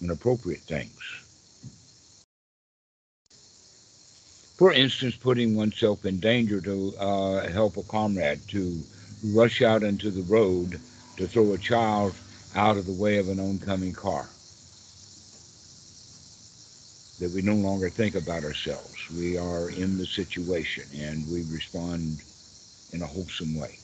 and 0.00 0.10
appropriate 0.10 0.62
things. 0.62 1.25
For 4.58 4.72
instance, 4.72 5.16
putting 5.16 5.54
oneself 5.54 6.04
in 6.06 6.18
danger 6.20 6.60
to 6.62 6.96
uh, 6.98 7.48
help 7.48 7.76
a 7.76 7.82
comrade, 7.82 8.40
to 8.48 8.82
rush 9.22 9.62
out 9.62 9.82
into 9.82 10.10
the 10.10 10.22
road 10.22 10.80
to 11.16 11.26
throw 11.26 11.52
a 11.52 11.58
child 11.58 12.14
out 12.54 12.76
of 12.76 12.86
the 12.86 12.92
way 12.92 13.18
of 13.18 13.28
an 13.28 13.40
oncoming 13.40 13.92
car 13.92 14.28
that 17.18 17.30
we 17.30 17.42
no 17.42 17.54
longer 17.54 17.90
think 17.90 18.14
about 18.14 18.44
ourselves. 18.44 18.98
We 19.14 19.36
are 19.38 19.70
in 19.70 19.96
the 19.98 20.06
situation 20.06 20.84
and 20.94 21.30
we 21.30 21.42
respond 21.42 22.22
in 22.92 23.02
a 23.02 23.06
wholesome 23.06 23.54
way. 23.54 23.78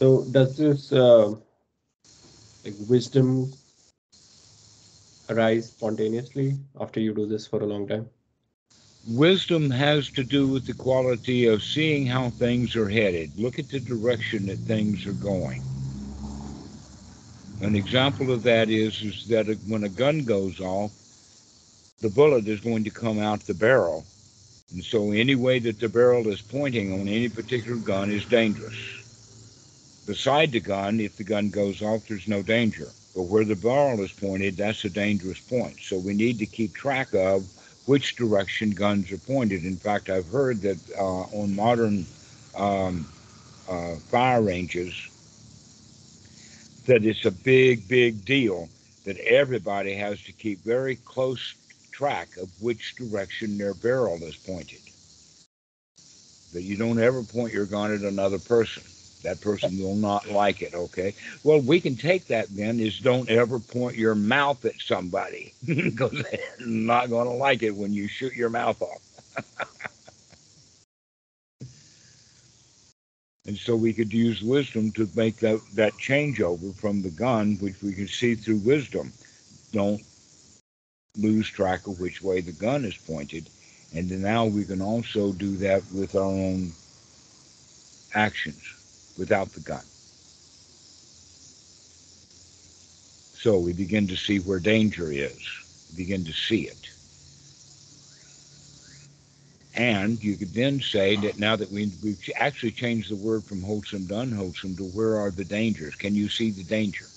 So, 0.00 0.24
does 0.24 0.56
this 0.56 0.92
uh, 0.92 1.34
like 2.64 2.76
wisdom 2.78 3.52
arise 5.28 5.70
spontaneously 5.70 6.58
after 6.80 7.00
you 7.00 7.14
do 7.14 7.26
this 7.26 7.46
for 7.46 7.62
a 7.62 7.66
long 7.66 7.86
time? 7.86 8.08
Wisdom 9.08 9.70
has 9.70 10.10
to 10.10 10.24
do 10.24 10.46
with 10.46 10.66
the 10.66 10.74
quality 10.74 11.46
of 11.46 11.62
seeing 11.62 12.06
how 12.06 12.30
things 12.30 12.76
are 12.76 12.88
headed. 12.88 13.30
Look 13.38 13.58
at 13.58 13.68
the 13.68 13.80
direction 13.80 14.46
that 14.46 14.58
things 14.58 15.06
are 15.06 15.12
going 15.12 15.62
an 17.60 17.74
example 17.74 18.30
of 18.30 18.44
that 18.44 18.70
is, 18.70 19.02
is 19.02 19.26
that 19.28 19.46
when 19.66 19.82
a 19.82 19.88
gun 19.88 20.24
goes 20.24 20.60
off, 20.60 20.92
the 22.00 22.08
bullet 22.08 22.46
is 22.46 22.60
going 22.60 22.84
to 22.84 22.90
come 22.90 23.18
out 23.18 23.40
the 23.40 23.54
barrel. 23.54 24.06
And 24.72 24.84
so 24.84 25.10
any 25.10 25.34
way 25.34 25.58
that 25.60 25.80
the 25.80 25.88
barrel 25.88 26.28
is 26.28 26.40
pointing 26.40 26.92
on 26.92 27.08
any 27.08 27.28
particular 27.28 27.78
gun 27.78 28.10
is 28.12 28.24
dangerous. 28.24 28.76
Beside 30.06 30.52
the 30.52 30.60
gun, 30.60 31.00
if 31.00 31.16
the 31.16 31.24
gun 31.24 31.50
goes 31.50 31.82
off, 31.82 32.06
there's 32.06 32.28
no 32.28 32.42
danger. 32.42 32.88
But 33.18 33.24
where 33.24 33.44
the 33.44 33.56
barrel 33.56 34.00
is 34.04 34.12
pointed, 34.12 34.58
that's 34.58 34.84
a 34.84 34.88
dangerous 34.88 35.40
point. 35.40 35.78
So 35.82 35.98
we 35.98 36.14
need 36.14 36.38
to 36.38 36.46
keep 36.46 36.72
track 36.72 37.14
of 37.14 37.44
which 37.86 38.14
direction 38.14 38.70
guns 38.70 39.10
are 39.10 39.18
pointed. 39.18 39.64
In 39.64 39.76
fact, 39.76 40.08
I've 40.08 40.28
heard 40.28 40.62
that 40.62 40.78
uh, 40.96 41.22
on 41.34 41.56
modern 41.56 42.06
um, 42.56 43.08
uh, 43.68 43.96
fire 43.96 44.40
ranges 44.40 44.94
that 46.86 47.04
it's 47.04 47.24
a 47.24 47.32
big, 47.32 47.88
big 47.88 48.24
deal 48.24 48.68
that 49.04 49.18
everybody 49.18 49.94
has 49.94 50.22
to 50.22 50.32
keep 50.32 50.60
very 50.60 50.94
close 51.04 51.56
track 51.90 52.36
of 52.36 52.48
which 52.62 52.94
direction 52.94 53.58
their 53.58 53.74
barrel 53.74 54.22
is 54.22 54.36
pointed. 54.36 54.78
That 56.52 56.62
you 56.62 56.76
don't 56.76 57.00
ever 57.00 57.24
point 57.24 57.52
your 57.52 57.66
gun 57.66 57.92
at 57.92 58.02
another 58.02 58.38
person. 58.38 58.84
That 59.28 59.42
person 59.42 59.78
will 59.78 59.94
not 59.94 60.30
like 60.30 60.62
it, 60.62 60.72
okay? 60.74 61.14
Well, 61.44 61.60
we 61.60 61.82
can 61.82 61.96
take 61.96 62.28
that 62.28 62.48
then 62.56 62.80
is 62.80 62.98
don't 62.98 63.28
ever 63.28 63.58
point 63.58 63.94
your 63.96 64.14
mouth 64.14 64.64
at 64.64 64.80
somebody 64.80 65.52
because 65.66 66.12
they're 66.12 66.66
not 66.66 67.10
going 67.10 67.28
to 67.28 67.34
like 67.34 67.62
it 67.62 67.72
when 67.76 67.92
you 67.92 68.08
shoot 68.08 68.34
your 68.34 68.48
mouth 68.48 68.80
off. 68.80 69.02
And 73.46 73.58
so 73.58 73.76
we 73.76 73.94
could 73.94 74.12
use 74.12 74.42
wisdom 74.42 74.92
to 74.92 75.08
make 75.14 75.38
that, 75.40 75.60
that 75.74 75.94
changeover 75.94 76.74
from 76.74 77.02
the 77.02 77.10
gun, 77.10 77.56
which 77.60 77.82
we 77.82 77.94
can 77.94 78.08
see 78.08 78.34
through 78.34 78.58
wisdom. 78.58 79.12
Don't 79.72 80.02
lose 81.18 81.48
track 81.50 81.86
of 81.86 82.00
which 82.00 82.22
way 82.22 82.42
the 82.42 82.52
gun 82.52 82.84
is 82.84 82.96
pointed. 82.96 83.50
And 83.94 84.10
now 84.22 84.46
we 84.46 84.64
can 84.64 84.82
also 84.82 85.32
do 85.32 85.56
that 85.58 85.82
with 85.92 86.14
our 86.14 86.24
own 86.24 86.72
actions 88.14 88.62
without 89.18 89.52
the 89.52 89.60
gun. 89.60 89.84
So 93.34 93.58
we 93.58 93.74
begin 93.74 94.08
to 94.08 94.16
see 94.16 94.40
where 94.40 94.60
danger 94.60 95.12
is, 95.12 95.38
we 95.90 95.96
begin 95.96 96.24
to 96.26 96.32
see 96.32 96.62
it. 96.68 96.88
And 99.74 100.22
you 100.24 100.36
could 100.36 100.54
then 100.54 100.80
say 100.80 101.16
that 101.18 101.38
now 101.38 101.56
that 101.56 101.70
we, 101.70 101.92
we've 102.02 102.18
actually 102.36 102.72
changed 102.72 103.10
the 103.10 103.16
word 103.16 103.46
from 103.46 103.62
wholesome 103.62 104.08
to 104.08 104.18
unwholesome 104.18 104.76
to 104.76 104.84
where 104.84 105.18
are 105.20 105.30
the 105.30 105.44
dangers? 105.44 105.96
Can 105.96 106.16
you 106.16 106.28
see 106.28 106.50
the 106.50 106.64
danger? 106.64 107.10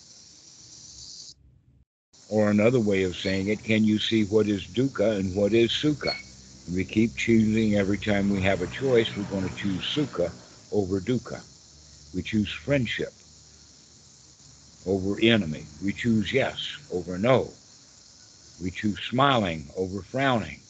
Or 2.29 2.51
another 2.51 2.79
way 2.79 3.03
of 3.03 3.17
saying 3.17 3.49
it, 3.49 3.63
can 3.63 3.83
you 3.83 3.99
see 3.99 4.25
what 4.25 4.47
is 4.47 4.67
dukkha 4.67 5.19
and 5.19 5.35
what 5.35 5.53
is 5.53 5.71
sukha? 5.71 6.15
we 6.71 6.85
keep 6.85 7.17
choosing 7.17 7.75
every 7.75 7.97
time 7.97 8.29
we 8.29 8.41
have 8.41 8.61
a 8.61 8.67
choice, 8.67 9.15
we're 9.17 9.23
going 9.25 9.43
to 9.49 9.55
choose 9.55 9.83
sukha 9.95 10.31
over 10.71 11.01
dukkha. 11.01 11.41
We 12.13 12.23
choose 12.23 12.51
friendship 12.51 13.13
over 14.85 15.19
enemy. 15.21 15.65
We 15.83 15.93
choose 15.93 16.33
yes 16.33 16.77
over 16.91 17.17
no. 17.17 17.51
We 18.61 18.71
choose 18.71 18.99
smiling 19.09 19.69
over 19.77 20.01
frowning 20.01 20.61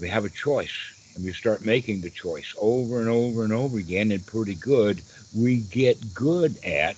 we 0.00 0.08
have 0.08 0.24
a 0.24 0.30
choice 0.30 0.74
and 1.14 1.24
we 1.24 1.32
start 1.32 1.64
making 1.64 2.00
the 2.02 2.10
choice 2.10 2.54
over 2.58 3.00
and 3.00 3.08
over 3.08 3.44
and 3.44 3.52
over 3.52 3.78
again 3.78 4.12
and 4.12 4.24
pretty 4.26 4.54
good 4.54 5.02
we 5.34 5.56
get 5.56 6.14
good 6.14 6.56
at 6.64 6.96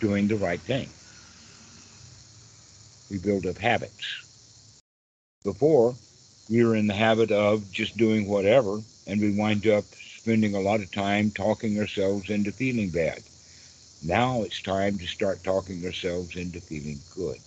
doing 0.00 0.28
the 0.28 0.36
right 0.36 0.60
thing 0.60 0.88
we 3.10 3.18
build 3.18 3.46
up 3.46 3.58
habits 3.58 4.04
before 5.44 5.94
we 6.50 6.64
were 6.64 6.76
in 6.76 6.86
the 6.86 6.94
habit 6.94 7.30
of 7.32 7.70
just 7.72 7.96
doing 7.96 8.28
whatever 8.28 8.80
and 9.06 9.20
we 9.20 9.32
wind 9.32 9.66
up 9.66 9.84
spending 10.22 10.54
a 10.56 10.60
lot 10.60 10.80
of 10.82 10.92
time 10.92 11.30
talking 11.32 11.78
ourselves 11.80 12.30
into 12.30 12.52
feeling 12.52 12.90
bad 12.90 13.22
now 14.02 14.42
it's 14.42 14.62
time 14.62 14.98
to 14.98 15.06
start 15.06 15.44
talking 15.44 15.84
ourselves 15.86 16.36
into 16.36 16.60
feeling 16.60 17.00
good 17.16 17.40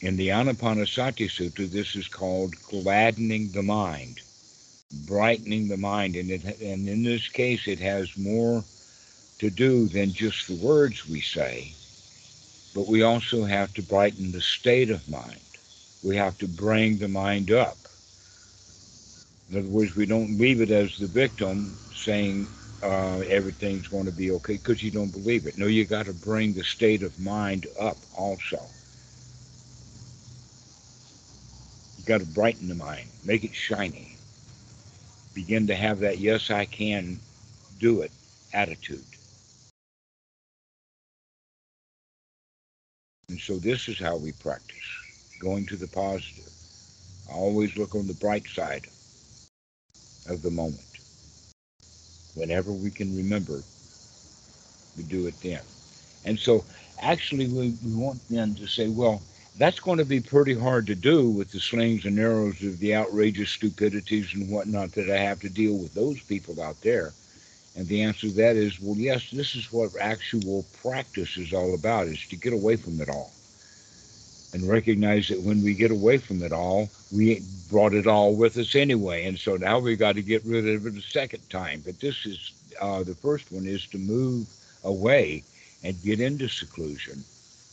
In 0.00 0.16
the 0.16 0.28
Anapanasati 0.28 1.26
Sutta, 1.28 1.68
this 1.68 1.96
is 1.96 2.06
called 2.06 2.54
gladdening 2.70 3.50
the 3.52 3.64
mind, 3.64 4.22
brightening 4.92 5.68
the 5.68 5.76
mind. 5.78 6.16
And, 6.16 6.30
it, 6.30 6.60
and 6.60 6.88
in 6.88 7.02
this 7.04 7.28
case, 7.28 7.68
it 7.68 7.80
has 7.80 8.16
more 8.16 8.64
to 9.40 9.50
do 9.50 9.88
than 9.88 10.12
just 10.14 10.48
the 10.48 10.56
words 10.56 11.08
we 11.08 11.20
say, 11.20 11.72
but 12.74 12.88
we 12.88 13.02
also 13.02 13.44
have 13.44 13.74
to 13.74 13.82
brighten 13.82 14.32
the 14.32 14.40
state 14.42 14.90
of 14.90 15.08
mind. 15.08 15.40
We 16.02 16.16
have 16.16 16.38
to 16.38 16.48
bring 16.48 16.98
the 16.98 17.08
mind 17.08 17.52
up. 17.52 17.85
In 19.50 19.58
other 19.58 19.68
words, 19.68 19.94
we 19.94 20.06
don't 20.06 20.38
leave 20.38 20.60
it 20.60 20.70
as 20.70 20.98
the 20.98 21.06
victim 21.06 21.76
saying 21.94 22.46
uh, 22.82 23.20
everything's 23.28 23.88
going 23.88 24.06
to 24.06 24.12
be 24.12 24.30
okay 24.32 24.54
because 24.54 24.82
you 24.82 24.90
don't 24.90 25.10
believe 25.12 25.46
it. 25.46 25.56
No, 25.56 25.66
you 25.66 25.84
got 25.84 26.06
to 26.06 26.12
bring 26.12 26.52
the 26.52 26.64
state 26.64 27.02
of 27.02 27.18
mind 27.20 27.66
up 27.78 27.96
also. 28.16 28.60
You 31.98 32.04
got 32.06 32.18
to 32.18 32.26
brighten 32.26 32.68
the 32.68 32.74
mind, 32.74 33.08
make 33.24 33.44
it 33.44 33.54
shiny. 33.54 34.18
Begin 35.34 35.66
to 35.68 35.76
have 35.76 36.00
that 36.00 36.18
yes, 36.18 36.50
I 36.50 36.64
can 36.64 37.20
do 37.78 38.02
it 38.02 38.10
attitude. 38.52 39.04
And 43.28 43.40
so 43.40 43.58
this 43.58 43.88
is 43.88 43.98
how 43.98 44.16
we 44.16 44.32
practice 44.32 44.76
going 45.40 45.66
to 45.66 45.76
the 45.76 45.88
positive. 45.88 46.50
I 47.30 47.34
always 47.34 47.76
look 47.76 47.94
on 47.94 48.06
the 48.06 48.14
bright 48.14 48.48
side 48.48 48.88
of 50.28 50.42
the 50.42 50.50
moment. 50.50 50.80
Whenever 52.34 52.72
we 52.72 52.90
can 52.90 53.16
remember, 53.16 53.64
we 54.96 55.04
do 55.04 55.26
it 55.26 55.40
then. 55.42 55.62
And 56.24 56.38
so 56.38 56.66
actually 57.00 57.48
we, 57.48 57.78
we 57.84 57.92
want 57.92 58.20
then 58.28 58.54
to 58.56 58.66
say, 58.66 58.88
well, 58.88 59.22
that's 59.58 59.80
going 59.80 59.98
to 59.98 60.04
be 60.04 60.20
pretty 60.20 60.54
hard 60.54 60.86
to 60.88 60.94
do 60.94 61.30
with 61.30 61.50
the 61.50 61.60
slings 61.60 62.04
and 62.04 62.18
arrows 62.18 62.62
of 62.62 62.78
the 62.78 62.94
outrageous 62.94 63.50
stupidities 63.50 64.34
and 64.34 64.50
whatnot 64.50 64.92
that 64.92 65.10
I 65.10 65.18
have 65.18 65.40
to 65.40 65.48
deal 65.48 65.74
with 65.78 65.94
those 65.94 66.20
people 66.22 66.62
out 66.62 66.80
there. 66.82 67.14
And 67.74 67.88
the 67.88 68.02
answer 68.02 68.28
to 68.28 68.34
that 68.34 68.56
is, 68.56 68.80
well, 68.80 68.96
yes, 68.96 69.30
this 69.30 69.54
is 69.54 69.72
what 69.72 69.92
actual 70.00 70.64
practice 70.82 71.36
is 71.38 71.52
all 71.52 71.74
about, 71.74 72.08
is 72.08 72.26
to 72.28 72.36
get 72.36 72.52
away 72.52 72.76
from 72.76 73.00
it 73.00 73.08
all. 73.08 73.32
And 74.52 74.68
recognize 74.68 75.28
that 75.28 75.42
when 75.42 75.62
we 75.62 75.74
get 75.74 75.90
away 75.90 76.18
from 76.18 76.42
it 76.42 76.52
all, 76.52 76.90
we 77.12 77.42
brought 77.70 77.94
it 77.94 78.06
all 78.06 78.34
with 78.34 78.56
us 78.58 78.74
anyway. 78.74 79.24
And 79.26 79.38
so 79.38 79.56
now 79.56 79.78
we 79.78 79.96
got 79.96 80.14
to 80.16 80.22
get 80.22 80.44
rid 80.44 80.68
of 80.68 80.86
it 80.86 80.96
a 80.96 81.02
second 81.02 81.48
time. 81.50 81.82
But 81.84 82.00
this 82.00 82.26
is, 82.26 82.52
uh, 82.80 83.02
the 83.04 83.14
first 83.14 83.52
one 83.52 83.66
is 83.66 83.86
to 83.88 83.98
move 83.98 84.48
away 84.84 85.44
and 85.82 86.02
get 86.02 86.20
into 86.20 86.48
seclusion 86.48 87.24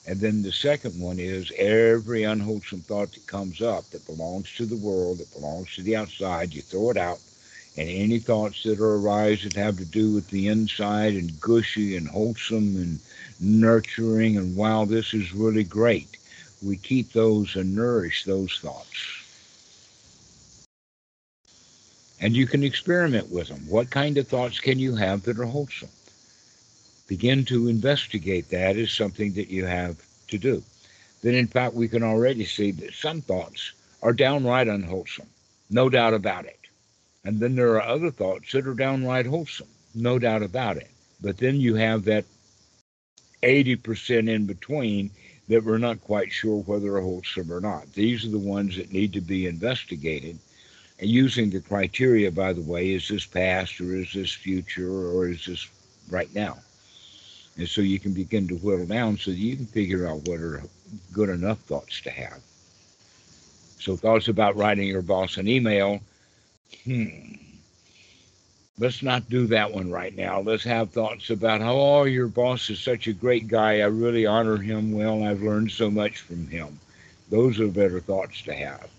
and 0.05 0.19
then 0.19 0.41
the 0.41 0.51
second 0.51 0.99
one 0.99 1.17
is 1.17 1.51
every 1.57 2.23
unwholesome 2.23 2.81
thought 2.81 3.13
that 3.13 3.25
comes 3.25 3.61
up 3.61 3.89
that 3.91 4.05
belongs 4.05 4.53
to 4.55 4.65
the 4.65 4.75
world, 4.75 5.19
that 5.19 5.33
belongs 5.33 5.73
to 5.75 5.81
the 5.81 5.95
outside, 5.95 6.53
you 6.53 6.61
throw 6.61 6.89
it 6.89 6.97
out. 6.97 7.19
And 7.77 7.87
any 7.89 8.19
thoughts 8.19 8.63
that 8.63 8.79
arise 8.79 9.43
that 9.43 9.55
have 9.55 9.77
to 9.77 9.85
do 9.85 10.13
with 10.13 10.29
the 10.29 10.47
inside 10.49 11.13
and 11.13 11.39
gushy 11.39 11.95
and 11.95 12.07
wholesome 12.09 12.75
and 12.75 12.99
nurturing 13.39 14.37
and 14.37 14.55
wow, 14.57 14.85
this 14.85 15.13
is 15.13 15.33
really 15.33 15.63
great. 15.63 16.17
We 16.61 16.75
keep 16.75 17.13
those 17.13 17.55
and 17.55 17.73
nourish 17.73 18.25
those 18.25 18.59
thoughts. 18.59 19.22
And 22.23 22.35
you 22.35 22.47
can 22.47 22.63
experiment 22.63 23.31
with 23.31 23.49
them. 23.49 23.59
What 23.67 23.91
kind 23.91 24.17
of 24.17 24.27
thoughts 24.27 24.59
can 24.59 24.79
you 24.79 24.95
have 24.95 25.23
that 25.23 25.37
are 25.37 25.45
wholesome? 25.45 25.89
begin 27.07 27.45
to 27.45 27.67
investigate 27.67 28.49
that 28.49 28.75
is 28.75 28.91
something 28.91 29.33
that 29.33 29.49
you 29.49 29.65
have 29.65 29.95
to 30.27 30.37
do. 30.37 30.63
Then, 31.21 31.35
in 31.35 31.47
fact, 31.47 31.75
we 31.75 31.87
can 31.87 32.03
already 32.03 32.45
see 32.45 32.71
that 32.71 32.93
some 32.93 33.21
thoughts 33.21 33.73
are 34.01 34.13
downright 34.13 34.67
unwholesome, 34.67 35.27
no 35.69 35.89
doubt 35.89 36.13
about 36.13 36.45
it. 36.45 36.59
And 37.23 37.39
then 37.39 37.55
there 37.55 37.75
are 37.75 37.83
other 37.83 38.11
thoughts 38.11 38.51
that 38.51 38.67
are 38.67 38.73
downright 38.73 39.25
wholesome, 39.25 39.67
no 39.95 40.19
doubt 40.19 40.43
about 40.43 40.77
it. 40.77 40.89
But 41.21 41.37
then 41.37 41.61
you 41.61 41.75
have 41.75 42.03
that 42.05 42.25
80% 43.43 44.27
in 44.27 44.45
between 44.45 45.11
that 45.49 45.63
we're 45.63 45.77
not 45.77 46.01
quite 46.01 46.31
sure 46.31 46.63
whether 46.63 46.97
are 46.97 47.01
wholesome 47.01 47.51
or 47.51 47.61
not. 47.61 47.93
These 47.93 48.25
are 48.25 48.31
the 48.31 48.39
ones 48.39 48.75
that 48.77 48.91
need 48.91 49.13
to 49.13 49.21
be 49.21 49.45
investigated. 49.45 50.39
Using 51.03 51.49
the 51.49 51.59
criteria, 51.59 52.31
by 52.31 52.53
the 52.53 52.61
way, 52.61 52.93
is 52.93 53.07
this 53.07 53.25
past 53.25 53.79
or 53.81 53.95
is 53.95 54.13
this 54.13 54.31
future 54.31 54.89
or 54.89 55.27
is 55.27 55.45
this 55.45 55.67
right 56.09 56.33
now? 56.33 56.57
And 57.57 57.67
so 57.67 57.81
you 57.81 57.99
can 57.99 58.13
begin 58.13 58.47
to 58.47 58.55
whittle 58.55 58.85
down 58.85 59.17
so 59.17 59.31
that 59.31 59.37
you 59.37 59.55
can 59.55 59.67
figure 59.67 60.07
out 60.07 60.27
what 60.27 60.39
are 60.39 60.63
good 61.11 61.29
enough 61.29 61.59
thoughts 61.59 62.01
to 62.01 62.09
have. 62.09 62.41
So 63.79 63.95
thoughts 63.95 64.27
about 64.27 64.55
writing 64.55 64.87
your 64.87 65.01
boss 65.01 65.37
an 65.37 65.47
email, 65.47 65.99
hmm, 66.85 67.35
let's 68.79 69.03
not 69.03 69.29
do 69.29 69.45
that 69.47 69.71
one 69.71 69.91
right 69.91 70.15
now. 70.15 70.39
Let's 70.39 70.63
have 70.63 70.91
thoughts 70.91 71.29
about 71.29 71.61
how, 71.61 71.75
oh, 71.75 72.03
your 72.03 72.27
boss 72.27 72.69
is 72.69 72.79
such 72.79 73.07
a 73.07 73.13
great 73.13 73.47
guy. 73.47 73.81
I 73.81 73.85
really 73.85 74.25
honor 74.25 74.57
him 74.57 74.93
well. 74.93 75.23
I've 75.23 75.43
learned 75.43 75.71
so 75.71 75.91
much 75.91 76.19
from 76.19 76.47
him. 76.47 76.79
Those 77.29 77.59
are 77.59 77.67
better 77.67 77.99
thoughts 77.99 78.41
to 78.43 78.53
have. 78.53 78.89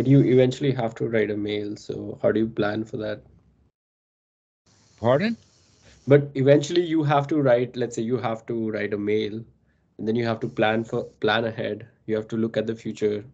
But 0.00 0.18
you 0.18 0.32
eventually 0.32 0.80
have 0.84 1.06
to 1.08 1.18
write 1.18 1.38
a 1.38 1.46
mail. 1.46 1.76
So 1.76 2.18
how 2.22 2.40
do 2.40 2.40
you 2.40 2.48
plan 2.48 2.84
for 2.86 3.06
that? 3.08 3.24
Pardon? 5.00 5.38
But 6.06 6.30
eventually 6.34 6.82
you 6.84 7.04
have 7.04 7.28
to 7.28 7.40
write, 7.40 7.76
let's 7.76 7.96
say 7.96 8.02
you 8.02 8.18
have 8.18 8.46
to 8.46 8.70
write 8.70 8.94
a 8.94 8.98
mail. 8.98 9.44
and 9.98 10.08
then 10.08 10.16
you 10.16 10.24
have 10.26 10.40
to 10.40 10.48
plan 10.48 10.84
for 10.84 11.04
plan 11.20 11.44
ahead. 11.44 11.88
You 12.06 12.16
have 12.16 12.28
to 12.28 12.36
look 12.36 12.56
at 12.56 12.66
the 12.66 12.74
future. 12.76 13.24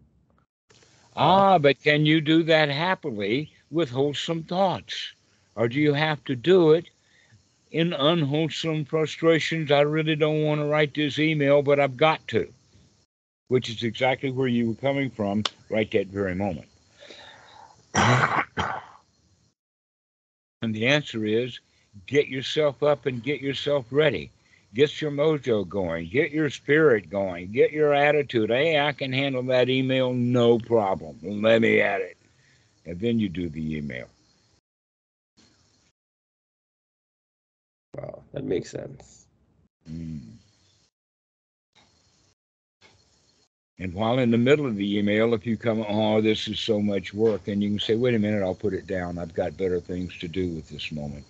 Ah, 1.15 1.57
but 1.59 1.81
can 1.83 2.05
you 2.05 2.21
do 2.21 2.43
that 2.43 2.69
happily 2.69 3.51
with 3.69 3.91
wholesome 3.91 4.43
thoughts? 4.43 5.13
Or 5.55 5.67
do 5.67 5.79
you 5.79 5.93
have 5.93 6.23
to 6.25 6.35
do 6.35 6.71
it 6.73 6.89
in 7.71 7.93
unwholesome 7.93 8.85
frustrations? 8.85 9.71
I 9.71 9.81
really 9.81 10.15
don't 10.15 10.43
want 10.43 10.61
to 10.61 10.65
write 10.65 10.93
this 10.95 11.19
email, 11.19 11.61
but 11.63 11.79
I've 11.79 11.97
got 11.97 12.27
to, 12.29 12.53
which 13.47 13.69
is 13.69 13.83
exactly 13.83 14.31
where 14.31 14.47
you 14.47 14.69
were 14.69 14.75
coming 14.75 15.09
from 15.09 15.43
right 15.69 15.89
that 15.91 16.07
very 16.07 16.35
moment. 16.35 16.67
and 20.61 20.75
the 20.75 20.87
answer 20.87 21.25
is 21.25 21.59
get 22.05 22.27
yourself 22.27 22.83
up 22.83 23.05
and 23.05 23.23
get 23.23 23.41
yourself 23.41 23.85
ready. 23.91 24.31
Get 24.73 25.01
your 25.01 25.11
mojo 25.11 25.67
going, 25.67 26.09
get 26.09 26.31
your 26.31 26.49
spirit 26.49 27.09
going, 27.09 27.51
get 27.51 27.71
your 27.71 27.93
attitude. 27.93 28.49
Hey, 28.49 28.79
I 28.79 28.91
can 28.91 29.13
handle 29.13 29.43
that 29.43 29.69
email, 29.69 30.13
no 30.13 30.59
problem. 30.59 31.17
Let 31.23 31.61
me 31.61 31.79
at 31.81 32.01
it. 32.01 32.17
And 32.85 32.99
then 32.99 33.19
you 33.19 33.29
do 33.29 33.49
the 33.49 33.77
email. 33.77 34.07
Wow, 37.95 38.21
that 38.33 38.43
makes 38.43 38.69
sense. 38.69 39.25
Mm. 39.89 40.19
And 43.79 43.93
while 43.93 44.17
in 44.17 44.31
the 44.31 44.37
middle 44.39 44.65
of 44.65 44.75
the 44.75 44.97
email, 44.97 45.35
if 45.35 45.45
you 45.45 45.55
come, 45.55 45.85
oh, 45.87 46.19
this 46.19 46.47
is 46.47 46.59
so 46.59 46.81
much 46.81 47.13
work, 47.13 47.47
and 47.47 47.61
you 47.61 47.69
can 47.69 47.79
say, 47.79 47.95
wait 47.95 48.15
a 48.15 48.19
minute, 48.19 48.41
I'll 48.41 48.55
put 48.55 48.73
it 48.73 48.87
down. 48.87 49.19
I've 49.19 49.35
got 49.35 49.55
better 49.55 49.79
things 49.79 50.17
to 50.19 50.27
do 50.27 50.49
with 50.49 50.67
this 50.67 50.91
moment. 50.91 51.25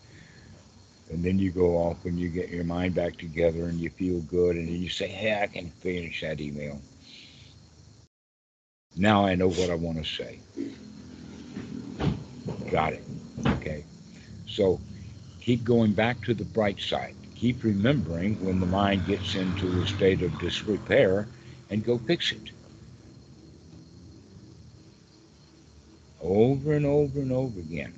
And 1.10 1.24
then 1.24 1.40
you 1.40 1.52
go 1.52 1.78
off 1.78 2.06
and 2.06 2.18
you 2.20 2.30
get 2.30 2.50
your 2.50 2.64
mind 2.64 2.96
back 2.96 3.18
together 3.18 3.66
and 3.68 3.80
you 3.80 3.90
feel 3.90 4.20
good. 4.22 4.56
And 4.56 4.68
then 4.68 4.82
you 4.82 4.90
say, 4.90 5.08
hey, 5.08 5.42
I 5.42 5.48
can 5.48 5.70
finish 5.70 6.22
that 6.22 6.40
email. 6.40 6.82
Now 8.96 9.26
I 9.26 9.36
know 9.36 9.50
what 9.50 9.70
I 9.70 9.76
want 9.76 9.98
to 9.98 10.04
say. 10.04 10.40
Got 12.70 12.94
it. 12.94 13.04
Okay. 13.46 13.86
So 14.48 14.80
keep 15.40 15.64
going 15.64 15.94
back 15.94 16.22
to 16.26 16.34
the 16.34 16.44
bright 16.44 16.80
side. 16.80 17.16
Keep 17.36 17.64
remembering 17.64 18.44
when 18.44 18.60
the 18.60 18.66
mind 18.66 19.06
gets 19.06 19.36
into 19.36 19.82
a 19.82 19.88
state 19.88 20.24
of 20.24 20.38
disrepair 20.40 21.28
and 21.70 21.84
go 21.86 21.98
fix 21.98 22.32
it. 22.32 22.52
Over 26.22 26.74
and 26.74 26.86
over 26.86 27.20
and 27.20 27.32
over 27.32 27.60
again. 27.60 27.94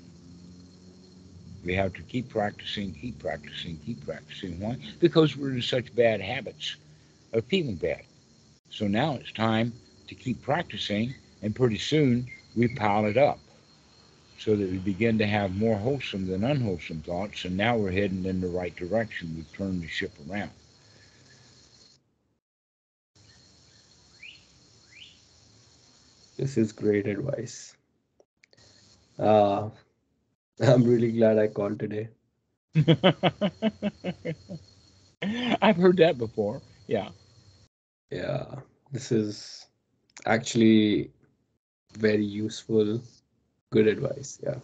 We 1.63 1.73
have 1.75 1.93
to 1.93 2.01
keep 2.03 2.29
practicing, 2.29 2.93
keep 2.93 3.19
practicing, 3.19 3.77
keep 3.85 4.05
practicing. 4.05 4.59
Why? 4.59 4.77
Because 4.99 5.35
we're 5.35 5.51
in 5.51 5.61
such 5.61 5.93
bad 5.95 6.21
habits 6.21 6.77
of 7.33 7.45
feeling 7.45 7.75
bad. 7.75 8.03
So 8.69 8.87
now 8.87 9.15
it's 9.15 9.31
time 9.31 9.73
to 10.07 10.15
keep 10.15 10.41
practicing, 10.41 11.13
and 11.41 11.55
pretty 11.55 11.77
soon 11.77 12.27
we 12.55 12.67
pile 12.69 13.05
it 13.05 13.17
up 13.17 13.39
so 14.37 14.55
that 14.55 14.69
we 14.71 14.77
begin 14.77 15.17
to 15.17 15.27
have 15.27 15.55
more 15.55 15.77
wholesome 15.77 16.25
than 16.27 16.45
unwholesome 16.45 17.01
thoughts, 17.01 17.43
and 17.43 17.57
now 17.57 17.75
we're 17.75 17.91
heading 17.91 18.25
in 18.25 18.39
the 18.39 18.47
right 18.47 18.75
direction. 18.75 19.33
We've 19.35 19.53
turned 19.53 19.83
the 19.83 19.87
ship 19.87 20.13
around. 20.29 20.51
This 26.39 26.57
is 26.57 26.71
great 26.71 27.05
advice. 27.05 27.75
Uh, 29.19 29.69
I'm 30.61 30.85
really 30.85 31.11
glad 31.11 31.37
I 31.37 31.47
called 31.49 31.79
today. 31.79 32.07
I've 35.61 35.75
heard 35.75 35.97
that 35.97 36.17
before. 36.17 36.61
Yeah. 36.87 37.09
Yeah, 38.09 38.45
this 38.93 39.11
is 39.11 39.67
actually 40.25 41.11
very 41.97 42.23
useful, 42.23 43.01
good 43.71 43.87
advice. 43.87 44.39
Yeah. 44.41 44.59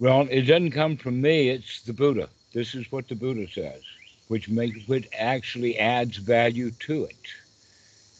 Well, 0.00 0.26
it 0.28 0.42
doesn't 0.42 0.72
come 0.72 0.96
from 0.96 1.20
me, 1.20 1.50
it's 1.50 1.82
the 1.82 1.92
Buddha. 1.92 2.28
This 2.52 2.74
is 2.74 2.90
what 2.90 3.06
the 3.06 3.14
Buddha 3.14 3.46
says, 3.48 3.82
which 4.26 4.48
makes 4.48 4.84
which 4.88 5.06
actually 5.16 5.78
adds 5.78 6.16
value 6.16 6.72
to 6.72 7.04
it 7.04 7.45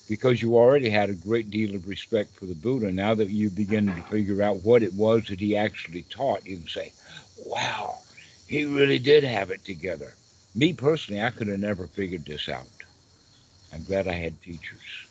because 0.09 0.43
you 0.43 0.57
already 0.57 0.89
had 0.91 1.11
a 1.11 1.15
great 1.15 1.51
deal 1.51 1.75
of 1.75 1.89
respect 1.89 2.35
for 2.35 2.47
the 2.47 2.55
Buddha. 2.55 2.91
Now 2.93 3.15
that 3.15 3.31
you 3.31 3.51
begin 3.51 3.87
to 3.87 4.03
figure 4.03 4.43
out 4.43 4.63
what 4.65 4.83
it 4.83 4.95
was 4.95 5.27
that 5.29 5.41
he 5.41 5.57
actually 5.57 6.03
taught, 6.03 6.47
you 6.47 6.57
can 6.59 6.69
say, 6.69 6.93
wow, 7.45 7.99
he 8.47 8.65
really 8.65 8.99
did 8.99 9.25
have 9.25 9.51
it 9.51 9.65
together. 9.65 10.15
Me 10.55 10.73
personally, 10.73 11.23
I 11.23 11.31
could 11.31 11.49
have 11.49 11.61
never 11.61 11.87
figured 11.87 12.25
this 12.27 12.49
out. 12.49 12.67
I'm 13.73 13.85
glad 13.85 14.07
I 14.09 14.13
had 14.15 14.41
teachers. 14.43 15.07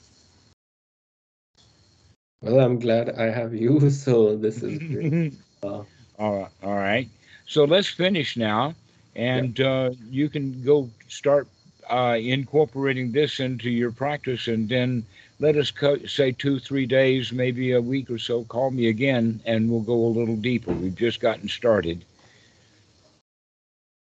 Well, 2.41 2.59
I'm 2.59 2.79
glad 2.79 3.09
I 3.09 3.29
have 3.31 3.53
you, 3.53 3.89
so 3.89 4.35
this 4.37 4.63
is 4.63 4.79
great. 4.79 5.15
Uh, 5.63 5.83
all 6.19 6.35
right, 6.37 6.51
all 6.63 6.75
right. 6.75 7.07
So 7.47 7.63
let's 7.65 7.87
finish 7.87 8.37
now, 8.37 8.75
and 9.15 9.59
uh, 9.59 9.91
you 10.09 10.29
can 10.29 10.63
go 10.63 10.89
start 11.07 11.47
uh, 11.89 12.17
incorporating 12.19 13.11
this 13.11 13.39
into 13.39 13.69
your 13.69 13.91
practice, 13.91 14.47
and 14.47 14.67
then 14.69 15.05
let 15.39 15.55
us 15.57 15.71
co- 15.71 16.05
say 16.05 16.31
two, 16.31 16.59
three 16.59 16.85
days, 16.85 17.31
maybe 17.31 17.71
a 17.73 17.81
week 17.81 18.09
or 18.09 18.17
so. 18.17 18.43
Call 18.45 18.71
me 18.71 18.87
again, 18.87 19.41
and 19.45 19.69
we'll 19.69 19.81
go 19.81 19.95
a 20.05 20.15
little 20.17 20.35
deeper. 20.37 20.71
We've 20.71 20.95
just 20.95 21.19
gotten 21.19 21.49
started. 21.49 22.05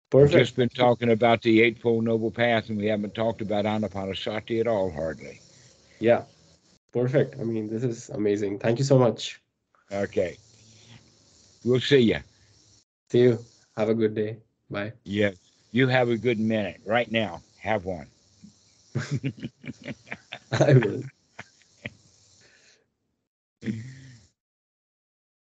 perfect. 0.09 0.33
We've 0.33 0.41
just 0.43 0.55
been 0.55 0.69
talking 0.69 1.11
about 1.11 1.41
the 1.41 1.61
Eightfold 1.61 2.03
Noble 2.03 2.31
Path, 2.31 2.69
and 2.69 2.77
we 2.77 2.87
haven't 2.87 3.15
talked 3.15 3.41
about 3.41 3.65
Anapanasati 3.65 4.59
at 4.59 4.67
all, 4.67 4.89
hardly. 4.91 5.39
Yeah, 5.99 6.23
perfect. 6.93 7.35
I 7.39 7.43
mean, 7.43 7.69
this 7.69 7.83
is 7.83 8.09
amazing. 8.09 8.59
Thank 8.59 8.79
you 8.79 8.85
so 8.85 8.97
much. 8.97 9.39
Okay. 9.91 10.37
We'll 11.63 11.79
see 11.79 11.99
you. 11.99 12.19
See 13.11 13.21
you. 13.21 13.39
Have 13.77 13.89
a 13.89 13.93
good 13.93 14.15
day. 14.15 14.37
Bye. 14.69 14.93
Yes. 15.03 15.35
You 15.71 15.87
have 15.87 16.09
a 16.09 16.17
good 16.17 16.39
minute 16.39 16.81
right 16.85 17.11
now. 17.11 17.41
Have 17.61 17.85
one. 17.85 18.07
I 20.51 20.73
would. 20.73 21.09